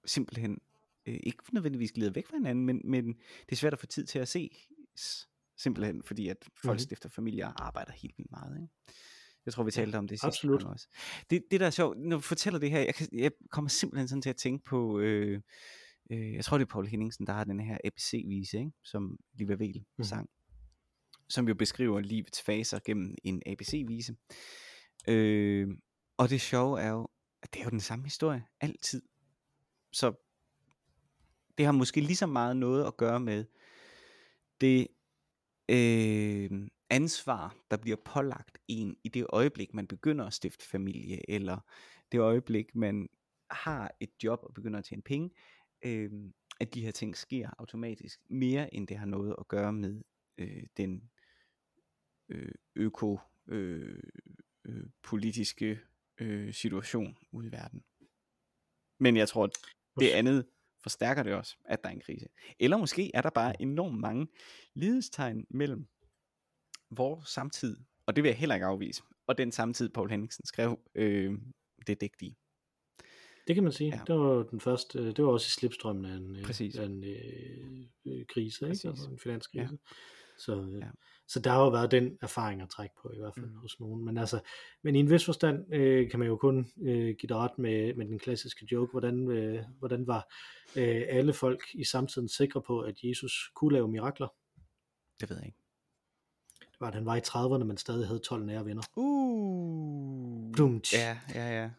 simpelthen 0.04 0.60
øh, 1.06 1.18
ikke 1.22 1.42
nødvendigvis 1.52 1.92
glider 1.92 2.10
væk 2.10 2.26
fra 2.26 2.36
hinanden, 2.36 2.66
men, 2.66 2.80
men 2.84 3.06
det 3.14 3.52
er 3.52 3.56
svært 3.56 3.72
at 3.72 3.78
få 3.78 3.86
tid 3.86 4.06
til 4.06 4.18
at 4.18 4.28
se 4.28 4.50
simpelthen, 5.56 6.02
fordi 6.02 6.28
at 6.28 6.36
folk 6.40 6.52
mm-hmm. 6.64 6.70
Mhm. 6.72 6.78
stifter 6.78 7.08
familie 7.08 7.46
og 7.46 7.66
arbejder 7.66 7.92
helt 7.92 8.18
vildt 8.18 8.30
meget. 8.30 8.56
Ikke? 8.62 8.72
Jeg 9.46 9.52
tror, 9.54 9.62
vi 9.64 9.70
talte 9.70 9.96
om 9.96 10.08
det 10.08 10.14
sidste 10.20 10.26
absolut. 10.26 10.62
også. 10.64 10.88
Det, 11.30 11.42
det 11.50 11.60
der 11.60 11.66
er 11.66 11.70
sjovt, 11.70 11.98
når 11.98 12.16
du 12.16 12.20
fortæller 12.20 12.58
det 12.60 12.70
her, 12.70 12.80
jeg, 12.80 12.94
kan, 12.94 13.08
jeg 13.12 13.32
kommer 13.50 13.68
simpelthen 13.68 14.08
sådan 14.08 14.22
til 14.22 14.30
at 14.30 14.36
tænke 14.36 14.64
på, 14.64 14.98
øh, 14.98 15.40
øh, 16.10 16.32
jeg 16.34 16.44
tror 16.44 16.58
det 16.58 16.64
er 16.64 16.72
Paul 16.72 16.86
Henningsen, 16.86 17.26
der 17.26 17.32
har 17.32 17.44
den 17.44 17.60
her 17.60 17.78
ABC-vise, 17.84 18.58
ikke? 18.58 18.70
som 18.84 19.18
Liva 19.34 19.54
Vel 19.54 19.84
Mhm. 19.98 20.04
sang, 20.04 20.30
som 21.28 21.48
jo 21.48 21.54
beskriver 21.54 22.00
livets 22.00 22.42
faser 22.42 22.78
gennem 22.84 23.14
en 23.24 23.42
ABC-vise. 23.46 24.16
Øh, 25.08 25.68
og 26.16 26.30
det 26.30 26.40
sjove 26.40 26.80
er 26.80 26.90
jo, 26.90 27.08
at 27.42 27.54
det 27.54 27.60
er 27.60 27.64
jo 27.64 27.70
den 27.70 27.80
samme 27.80 28.04
historie, 28.04 28.44
altid. 28.60 29.02
så 29.92 30.12
det 31.58 31.66
har 31.66 31.72
måske 31.72 32.00
lige 32.00 32.16
så 32.16 32.26
meget 32.26 32.56
noget 32.56 32.86
at 32.86 32.96
gøre 32.96 33.20
med 33.20 33.44
det 34.60 34.88
øh, 35.68 36.50
ansvar, 36.90 37.56
der 37.70 37.76
bliver 37.76 37.96
pålagt 38.04 38.58
en 38.68 38.96
i 39.04 39.08
det 39.08 39.26
øjeblik, 39.28 39.74
man 39.74 39.86
begynder 39.86 40.24
at 40.24 40.34
stifte 40.34 40.66
familie, 40.68 41.30
eller 41.30 41.58
det 42.12 42.20
øjeblik, 42.20 42.74
man 42.74 43.08
har 43.50 43.96
et 44.00 44.10
job 44.24 44.40
og 44.42 44.54
begynder 44.54 44.78
at 44.78 44.84
tjene 44.84 45.02
penge, 45.02 45.30
øh, 45.84 46.10
at 46.60 46.74
de 46.74 46.80
her 46.80 46.90
ting 46.90 47.16
sker 47.16 47.50
automatisk, 47.58 48.20
mere 48.30 48.74
end 48.74 48.86
det 48.88 48.96
har 48.96 49.06
noget 49.06 49.34
at 49.38 49.48
gøre 49.48 49.72
med 49.72 50.02
øh, 50.38 50.62
den 50.76 51.10
øh, 52.28 52.52
øko 52.76 53.18
øh, 53.48 53.98
øh, 54.64 54.84
politiske 55.02 55.80
øh, 56.18 56.54
situation 56.54 57.18
ude 57.32 57.46
i 57.46 57.52
verden. 57.52 57.84
Men 59.00 59.16
jeg 59.16 59.28
tror, 59.28 59.50
det 60.00 60.10
andet 60.10 60.46
forstærker 60.82 61.22
det 61.22 61.34
også, 61.34 61.56
at 61.64 61.82
der 61.82 61.88
er 61.88 61.92
en 61.92 62.00
krise. 62.00 62.26
Eller 62.58 62.76
måske 62.76 63.10
er 63.14 63.22
der 63.22 63.30
bare 63.30 63.62
enormt 63.62 63.98
mange 64.00 64.28
lidestegn 64.74 65.46
mellem 65.50 65.86
vores 66.90 67.28
samtid, 67.28 67.76
og 68.06 68.16
det 68.16 68.24
vil 68.24 68.28
jeg 68.28 68.38
heller 68.38 68.54
ikke 68.54 68.66
afvise, 68.66 69.02
og 69.26 69.38
den 69.38 69.52
samtid, 69.52 69.88
Paul 69.88 70.10
Henningsen 70.10 70.46
skrev 70.46 70.80
øh, 70.94 71.38
det 71.86 72.00
digt 72.00 72.22
i. 72.22 72.36
Det 73.46 73.54
kan 73.54 73.64
man 73.64 73.72
sige. 73.72 73.96
Ja. 73.96 74.00
Det 74.06 74.14
var 74.14 74.42
den 74.42 74.60
første, 74.60 75.12
det 75.12 75.24
var 75.24 75.30
også 75.30 75.46
i 75.46 75.50
slipstrømmen 75.50 76.04
af 76.04 76.16
en, 76.16 76.36
Præcis. 76.44 76.76
af 76.76 76.84
en 76.84 77.04
øh, 77.04 78.26
krise, 78.26 78.60
Præcis. 78.60 78.84
ikke? 78.84 78.88
Altså 78.88 79.10
en 79.10 79.18
finanskrise. 79.18 79.72
Ja. 79.72 79.78
Så, 80.38 80.60
øh, 80.60 80.80
Ja. 80.80 80.90
Så 81.28 81.40
der 81.40 81.50
har 81.50 81.60
jo 81.60 81.68
været 81.68 81.90
den 81.90 82.18
erfaring 82.22 82.62
at 82.62 82.68
trække 82.68 82.94
på, 83.02 83.12
i 83.14 83.18
hvert 83.18 83.34
fald 83.34 83.46
Mm. 83.46 83.54
hos 83.56 83.80
nogen. 83.80 84.04
Men 84.04 84.18
altså, 84.18 84.40
men 84.82 84.96
i 84.96 84.98
en 84.98 85.10
vis 85.10 85.24
forstand 85.24 85.74
øh, 85.74 86.10
kan 86.10 86.18
man 86.18 86.28
jo 86.28 86.36
kun 86.36 86.72
øh, 86.82 87.14
give 87.18 87.28
dig 87.28 87.36
ret 87.36 87.58
med, 87.58 87.94
med 87.94 88.06
den 88.06 88.18
klassiske 88.18 88.68
joke, 88.72 88.90
hvordan, 88.90 89.30
øh, 89.30 89.64
hvordan 89.78 90.06
var 90.06 90.32
øh, 90.76 91.02
alle 91.08 91.32
folk 91.32 91.62
i 91.74 91.84
samtiden 91.84 92.28
sikre 92.28 92.62
på, 92.62 92.80
at 92.80 92.94
Jesus 93.02 93.50
kunne 93.54 93.72
lave 93.72 93.88
mirakler. 93.88 94.28
Det 95.20 95.30
ved 95.30 95.36
jeg 95.36 95.46
ikke. 95.46 95.58
Det 96.60 96.80
var, 96.80 96.88
at 96.88 96.94
han 96.94 97.06
var 97.06 97.16
i 97.16 97.20
30'erne, 97.20 97.64
men 97.64 97.76
stadig 97.76 98.06
havde 98.06 98.18
12 98.20 98.44
nære 98.44 98.64
venner. 98.64 98.82
Uh. 98.96 100.54
Ja, 100.92 101.18
ja, 101.34 101.62
ja. 101.62 101.70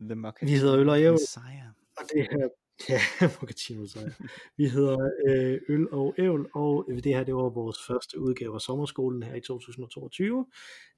The 0.00 0.14
Muppet. 0.14 0.48
Vi 0.48 0.52
hedder 0.54 0.78
Øl 0.78 0.88
og 0.88 1.00
Ævl. 1.00 1.12
Messiah. 1.12 1.68
Og 1.98 2.04
det 2.14 2.28
her, 2.30 2.48
ja, 2.88 3.00
Mocatino 3.40 3.86
sejr. 3.86 4.10
Vi 4.56 4.68
hedder 4.68 5.10
øh, 5.28 5.60
Øl 5.68 5.88
og 5.92 6.14
Ævl, 6.18 6.50
og 6.54 6.86
det 6.88 7.14
her 7.14 7.24
det 7.24 7.34
var 7.34 7.48
vores 7.48 7.78
første 7.86 8.20
udgave 8.20 8.54
af 8.54 8.60
sommerskolen 8.60 9.22
her 9.22 9.34
i 9.34 9.40
2022. 9.40 10.46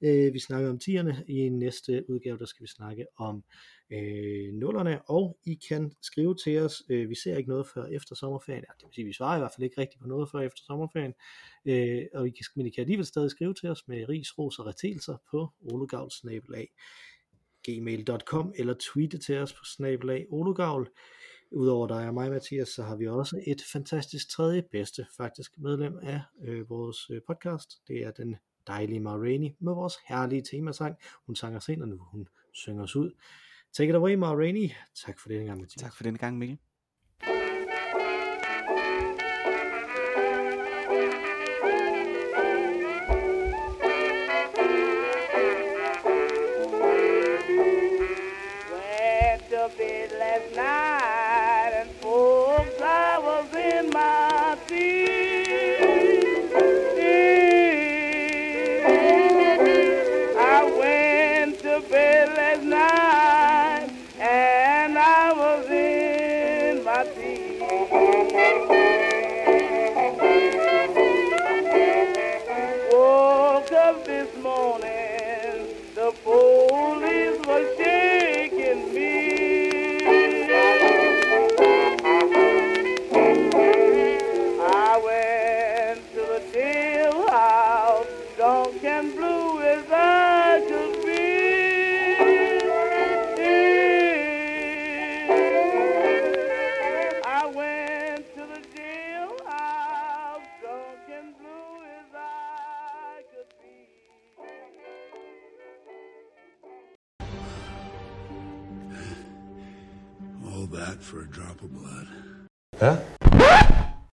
Øh, 0.01 0.33
vi 0.33 0.39
snakker 0.39 0.69
om 0.69 0.79
tierne. 0.79 1.23
I 1.27 1.49
næste 1.49 2.05
udgave, 2.09 2.37
der 2.37 2.45
skal 2.45 2.63
vi 2.63 2.67
snakke 2.67 3.05
om 3.17 3.43
øh, 3.91 4.53
nullerne, 4.53 5.01
og 5.01 5.37
I 5.45 5.59
kan 5.69 5.91
skrive 6.01 6.35
til 6.35 6.59
os. 6.59 6.83
Øh, 6.89 7.09
vi 7.09 7.15
ser 7.15 7.37
ikke 7.37 7.49
noget 7.49 7.67
før 7.73 7.85
efter 7.85 8.15
sommerferien. 8.15 8.63
Ja, 8.67 8.73
det 8.79 8.85
vil 8.85 8.93
sige, 8.93 9.05
vi 9.05 9.13
svarer 9.13 9.35
i 9.35 9.39
hvert 9.39 9.51
fald 9.55 9.63
ikke 9.63 9.81
rigtigt 9.81 10.01
på 10.01 10.07
noget 10.07 10.29
før 10.31 10.39
efter 10.39 10.61
sommerferien. 10.63 11.13
Øh, 11.65 12.05
og 12.13 12.27
I 12.27 12.29
kan, 12.29 12.45
men 12.55 12.65
I 12.65 12.69
kan 12.69 12.81
alligevel 12.81 13.05
stadig 13.05 13.31
skrive 13.31 13.53
til 13.53 13.69
os 13.69 13.87
med 13.87 14.09
ris, 14.09 14.37
ros 14.37 14.59
og 14.59 14.65
retelser 14.65 15.17
på 15.31 15.49
olegavlsnabelag 15.71 16.69
gmail.com 17.67 18.53
eller 18.55 18.73
tweete 18.79 19.17
til 19.17 19.37
os 19.37 19.53
på 19.53 19.65
snabelag 19.65 20.25
olugavl. 20.29 20.89
Udover 21.51 21.87
dig 21.87 22.07
og 22.07 22.13
mig, 22.13 22.29
Mathias, 22.29 22.67
så 22.67 22.83
har 22.83 22.95
vi 22.95 23.07
også 23.07 23.43
et 23.47 23.61
fantastisk 23.73 24.29
tredje 24.29 24.63
bedste 24.71 25.05
faktisk 25.17 25.51
medlem 25.57 25.99
af 26.01 26.21
øh, 26.43 26.69
vores 26.69 27.09
øh, 27.09 27.21
podcast. 27.27 27.87
Det 27.87 27.97
er 27.97 28.11
den 28.11 28.35
dejlige 28.67 28.99
Ma 28.99 29.11
Rainey 29.11 29.49
med 29.59 29.73
vores 29.73 29.93
herlige 30.07 30.43
temasang. 30.51 30.95
Hun 31.25 31.35
sang 31.35 31.55
os 31.55 31.69
ind, 31.69 31.81
og 31.81 31.87
nu 31.87 31.97
hun 32.11 32.27
synger 32.53 32.83
os 32.83 32.95
ud. 32.95 33.11
Take 33.73 33.89
it 33.89 33.95
away, 33.95 34.15
Ma 34.15 34.33
Rainey. 34.33 34.69
Tak 35.05 35.19
for 35.19 35.29
denne 35.29 35.45
gang, 35.45 35.61
Mathias. 35.61 35.81
Tak 35.81 35.95
for 35.95 36.03
denne 36.03 36.17
gang, 36.19 36.37
Mikkel. 36.37 36.57